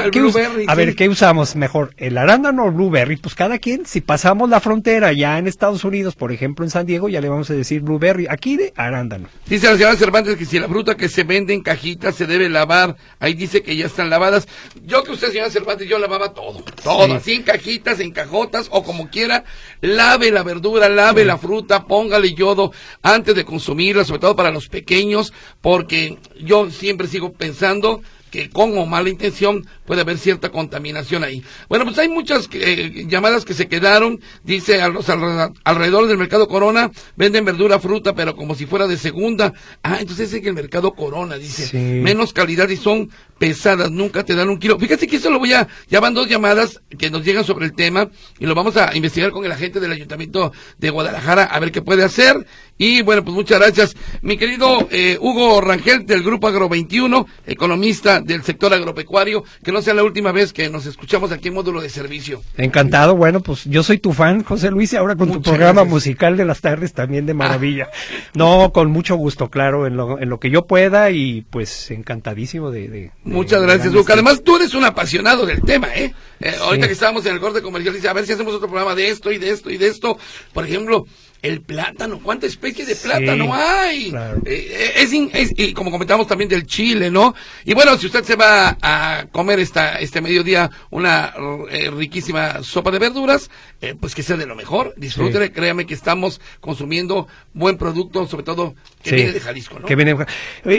a 0.67 0.75
ver, 0.75 0.95
¿qué 0.95 1.09
usamos 1.09 1.55
mejor? 1.55 1.95
¿El 1.97 2.19
arándano 2.19 2.65
o 2.65 2.71
blueberry? 2.71 3.17
Pues 3.17 3.33
cada 3.33 3.57
quien, 3.57 3.87
si 3.87 4.01
pasamos 4.01 4.51
la 4.51 4.59
frontera 4.59 5.13
ya 5.13 5.39
en 5.39 5.47
Estados 5.47 5.83
Unidos, 5.83 6.15
por 6.15 6.31
ejemplo 6.31 6.63
en 6.63 6.69
San 6.69 6.85
Diego, 6.85 7.09
ya 7.09 7.21
le 7.21 7.29
vamos 7.29 7.49
a 7.49 7.55
decir 7.55 7.81
blueberry. 7.81 8.27
Aquí 8.29 8.55
de 8.55 8.71
arándano. 8.75 9.27
Dice 9.47 9.65
la 9.65 9.77
señora 9.77 9.95
Cervantes 9.95 10.37
que 10.37 10.45
si 10.45 10.59
la 10.59 10.67
fruta 10.67 10.95
que 10.95 11.09
se 11.09 11.23
vende 11.23 11.55
en 11.55 11.63
cajitas 11.63 12.13
se 12.13 12.27
debe 12.27 12.49
lavar, 12.49 12.97
ahí 13.19 13.33
dice 13.33 13.63
que 13.63 13.75
ya 13.75 13.87
están 13.87 14.11
lavadas. 14.11 14.47
Yo 14.85 15.03
que 15.03 15.11
usted, 15.11 15.29
señora 15.29 15.49
Cervantes, 15.49 15.89
yo 15.89 15.97
lavaba 15.97 16.33
todo. 16.35 16.63
Todo, 16.83 17.11
así 17.15 17.33
en 17.33 17.41
cajitas, 17.41 17.99
en 17.99 18.11
cajotas 18.11 18.67
o 18.69 18.83
como 18.83 19.09
quiera. 19.09 19.43
Lave 19.81 20.29
la 20.29 20.43
verdura, 20.43 20.87
lave 20.87 21.25
la 21.25 21.39
fruta, 21.39 21.85
póngale 21.87 22.35
yodo 22.35 22.71
antes 23.01 23.22
de 23.31 23.45
consumirla, 23.45 24.03
sobre 24.03 24.19
todo 24.19 24.35
para 24.35 24.51
los 24.51 24.67
pequeños, 24.67 25.31
porque 25.61 26.17
yo 26.41 26.69
siempre 26.69 27.07
sigo 27.07 27.31
pensando 27.31 28.01
que 28.33 28.49
con 28.49 28.75
o 28.79 28.87
mala 28.87 29.09
intención 29.09 29.63
puede 29.85 30.01
haber 30.01 30.17
cierta 30.17 30.49
contaminación 30.49 31.23
ahí. 31.23 31.43
Bueno, 31.69 31.85
pues 31.85 31.99
hay 31.99 32.09
muchas 32.09 32.49
eh, 32.51 33.05
llamadas 33.07 33.45
que 33.45 33.53
se 33.53 33.67
quedaron, 33.67 34.19
dice 34.43 34.81
a 34.81 34.87
los 34.87 35.07
alrededor 35.07 36.07
del 36.07 36.17
mercado 36.17 36.47
Corona, 36.47 36.89
venden 37.15 37.45
verdura, 37.45 37.77
fruta, 37.77 38.15
pero 38.15 38.35
como 38.35 38.55
si 38.55 38.65
fuera 38.65 38.87
de 38.87 38.97
segunda. 38.97 39.53
Ah, 39.83 39.97
entonces 39.99 40.33
es 40.33 40.41
que 40.41 40.47
el 40.47 40.55
mercado 40.55 40.95
Corona, 40.95 41.37
dice, 41.37 41.77
menos 41.77 42.33
calidad 42.33 42.69
y 42.69 42.77
son 42.77 43.11
pesadas, 43.43 43.91
nunca 43.91 44.23
te 44.23 44.35
dan 44.35 44.47
un 44.47 44.57
kilo. 44.57 44.79
Fíjate 44.79 45.05
que 45.05 45.17
eso 45.17 45.29
lo 45.29 45.37
voy 45.37 45.51
a, 45.51 45.67
ya 45.89 45.99
van 45.99 46.13
dos 46.13 46.29
llamadas 46.29 46.79
que 46.97 47.11
nos 47.11 47.25
llegan 47.25 47.43
sobre 47.43 47.65
el 47.65 47.73
tema 47.73 48.09
y 48.39 48.45
lo 48.45 48.55
vamos 48.55 48.77
a 48.77 48.95
investigar 48.95 49.31
con 49.31 49.43
el 49.43 49.51
agente 49.51 49.81
del 49.81 49.91
Ayuntamiento 49.91 50.53
de 50.77 50.89
Guadalajara 50.89 51.43
a 51.43 51.59
ver 51.59 51.73
qué 51.73 51.81
puede 51.81 52.05
hacer. 52.05 52.47
Y 52.77 53.01
bueno, 53.01 53.23
pues 53.23 53.35
muchas 53.35 53.59
gracias. 53.59 53.95
Mi 54.21 54.37
querido 54.37 54.87
eh, 54.91 55.17
Hugo 55.19 55.59
Rangel 55.59 56.05
del 56.05 56.23
Grupo 56.23 56.47
Agro 56.47 56.69
21, 56.69 57.27
economista 57.45 58.21
del 58.21 58.43
sector 58.43 58.73
agropecuario, 58.73 59.43
que 59.61 59.73
no 59.73 59.81
sea 59.81 59.93
la 59.93 60.03
última 60.03 60.31
vez 60.31 60.53
que 60.53 60.69
nos 60.69 60.85
escuchamos 60.85 61.33
aquí 61.33 61.49
en 61.49 61.55
módulo 61.55 61.81
de 61.81 61.89
servicio. 61.89 62.41
Encantado, 62.57 63.15
bueno, 63.17 63.41
pues 63.41 63.65
yo 63.65 63.83
soy 63.83 63.99
tu 63.99 64.13
fan, 64.13 64.43
José 64.43 64.71
Luis, 64.71 64.93
y 64.93 64.95
ahora 64.95 65.17
con 65.17 65.31
tu 65.31 65.41
programa 65.41 65.83
musical 65.83 66.37
de 66.37 66.45
las 66.45 66.61
tardes 66.61 66.93
también 66.93 67.25
de 67.25 67.33
maravilla. 67.33 67.89
No, 68.35 68.71
con 68.73 68.89
mucho 68.89 69.17
gusto, 69.17 69.49
claro, 69.49 69.85
en 69.85 69.97
lo, 69.97 70.19
en 70.19 70.29
lo 70.29 70.39
que 70.39 70.49
yo 70.49 70.65
pueda 70.65 71.11
y 71.11 71.41
pues 71.41 71.91
encantadísimo 71.91 72.71
de... 72.71 73.11
muchas 73.33 73.61
gracias, 73.61 73.93
Hugo. 73.93 74.05
Además, 74.07 74.41
tú 74.43 74.55
eres 74.55 74.73
un 74.73 74.85
apasionado 74.85 75.45
del 75.45 75.61
tema, 75.61 75.87
¿eh? 75.93 76.13
eh 76.39 76.55
ahorita 76.61 76.87
que 76.87 76.93
estábamos 76.93 77.25
en 77.25 77.33
el 77.33 77.39
corte 77.39 77.61
comercial, 77.61 77.93
dice, 77.93 78.07
a 78.07 78.13
ver 78.13 78.25
si 78.25 78.33
hacemos 78.33 78.53
otro 78.53 78.67
programa 78.67 78.95
de 78.95 79.09
esto 79.09 79.31
y 79.31 79.37
de 79.37 79.49
esto 79.49 79.69
y 79.69 79.77
de 79.77 79.87
esto. 79.87 80.17
Por 80.53 80.65
ejemplo, 80.65 81.05
el 81.43 81.59
plátano, 81.59 82.19
¿cuánta 82.23 82.47
especie 82.47 82.85
de 82.85 82.95
plátano 82.95 83.53
hay? 83.53 84.15
Eh, 84.45 84.95
eh, 84.95 85.29
es, 85.33 85.51
y 85.57 85.73
como 85.73 85.91
comentamos 85.91 86.25
también 86.25 86.49
del 86.49 86.65
chile, 86.65 87.11
¿no? 87.11 87.35
Y 87.65 87.73
bueno, 87.73 87.97
si 87.97 88.05
usted 88.05 88.23
se 88.23 88.37
va 88.37 88.77
a 88.81 89.25
comer 89.29 89.59
esta, 89.59 89.99
este 89.99 90.21
mediodía 90.21 90.71
una 90.89 91.33
eh, 91.69 91.91
riquísima 91.91 92.63
sopa 92.63 92.91
de 92.91 92.99
verduras, 92.99 93.51
pues 93.99 94.15
que 94.15 94.23
sea 94.23 94.37
de 94.37 94.45
lo 94.45 94.55
mejor, 94.55 94.93
disfrútele, 94.95 95.51
créame 95.51 95.85
que 95.85 95.93
estamos 95.93 96.39
consumiendo 96.61 97.27
buen 97.53 97.77
producto, 97.77 98.25
sobre 98.25 98.43
todo 98.43 98.75
que 99.03 99.13
viene 99.13 99.33
de 99.33 99.41
Jalisco, 99.41 99.79
¿no? 99.79 99.85
Que 99.85 99.97
viene, 99.97 100.15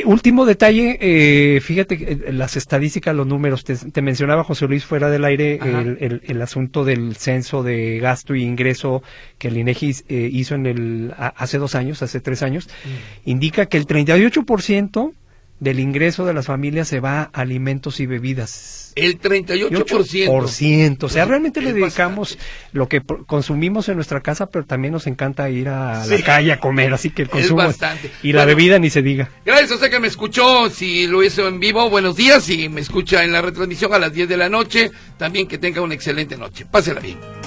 último 0.07 0.47
detalle, 0.47 1.61
fíjate 1.61 2.33
las 2.33 2.57
estadísticas, 2.57 3.15
los 3.15 3.27
números, 3.27 3.65
te, 3.65 4.01
mencionaba 4.01 4.45
José 4.45 4.67
Luis 4.67 4.87
fuera 4.87 5.11
del 5.11 5.27
aire 5.27 5.61
el, 5.63 6.23
el, 6.25 6.43
asunto 6.43 6.87
del 6.87 7.17
censo 7.17 7.63
de 7.63 7.99
gasto 7.99 8.35
y 8.35 8.43
ingreso 8.43 9.03
que 9.37 9.49
el 9.49 9.59
INEGI 9.59 9.97
hizo 10.09 10.54
en 10.55 10.67
el, 10.67 11.15
hace 11.17 11.59
dos 11.59 11.75
años, 11.75 12.03
hace 12.03 12.21
tres 12.21 12.43
años, 12.43 12.69
mm. 12.85 13.31
indica 13.31 13.67
que 13.67 13.77
el 13.77 13.87
38% 13.87 15.13
del 15.61 15.81
ingreso 15.81 16.25
de 16.25 16.35
las 16.35 16.47
familias 16.47 16.89
se 16.89 17.01
va 17.01 17.23
a 17.23 17.41
alimentos 17.41 18.01
y 18.01 18.07
bebidas. 18.07 18.93
El 18.97 19.21
38%. 19.21 21.03
O 21.03 21.09
sea, 21.09 21.25
realmente 21.25 21.61
le 21.61 21.73
dedicamos 21.73 22.39
lo 22.73 22.89
que 22.89 23.01
consumimos 23.27 23.89
en 23.89 23.97
nuestra 23.97 24.21
casa, 24.21 24.47
pero 24.47 24.67
también 24.67 24.93
nos 24.93 25.07
encanta 25.07 25.49
ir 25.51 25.69
a 25.69 26.07
la 26.07 26.23
calle 26.23 26.53
a 26.53 26.61
comer, 26.61 26.93
así 26.93 27.11
que 27.11 27.23
el 27.23 27.29
consumo 27.29 27.59
bastante. 27.59 28.11
y 28.23 28.33
la 28.33 28.45
bebida 28.45 28.79
ni 28.79 28.91
se 28.91 29.03
diga. 29.03 29.31
Gracias 29.45 29.73
a 29.73 29.75
usted 29.75 29.91
que 29.91 30.01
me 30.01 30.09
escuchó, 30.09 30.71
si 30.71 31.07
lo 31.07 31.23
hizo 31.23 31.49
en 31.49 31.59
vivo, 31.61 31.89
buenos 31.91 32.17
días, 32.17 32.49
y 32.51 32.69
me 32.69 32.81
escucha 32.81 33.25
en 33.25 33.33
la 33.33 33.43
retransmisión 33.43 33.93
a 33.95 33.99
las 33.99 34.13
10 34.13 34.29
de 34.29 34.37
la 34.37 34.49
noche, 34.49 34.91
también 35.17 35.49
que 35.49 35.59
tenga 35.59 35.81
una 35.81 35.95
excelente 35.95 36.37
noche. 36.37 36.67
Pásela 36.67 37.01
bien. 37.01 37.44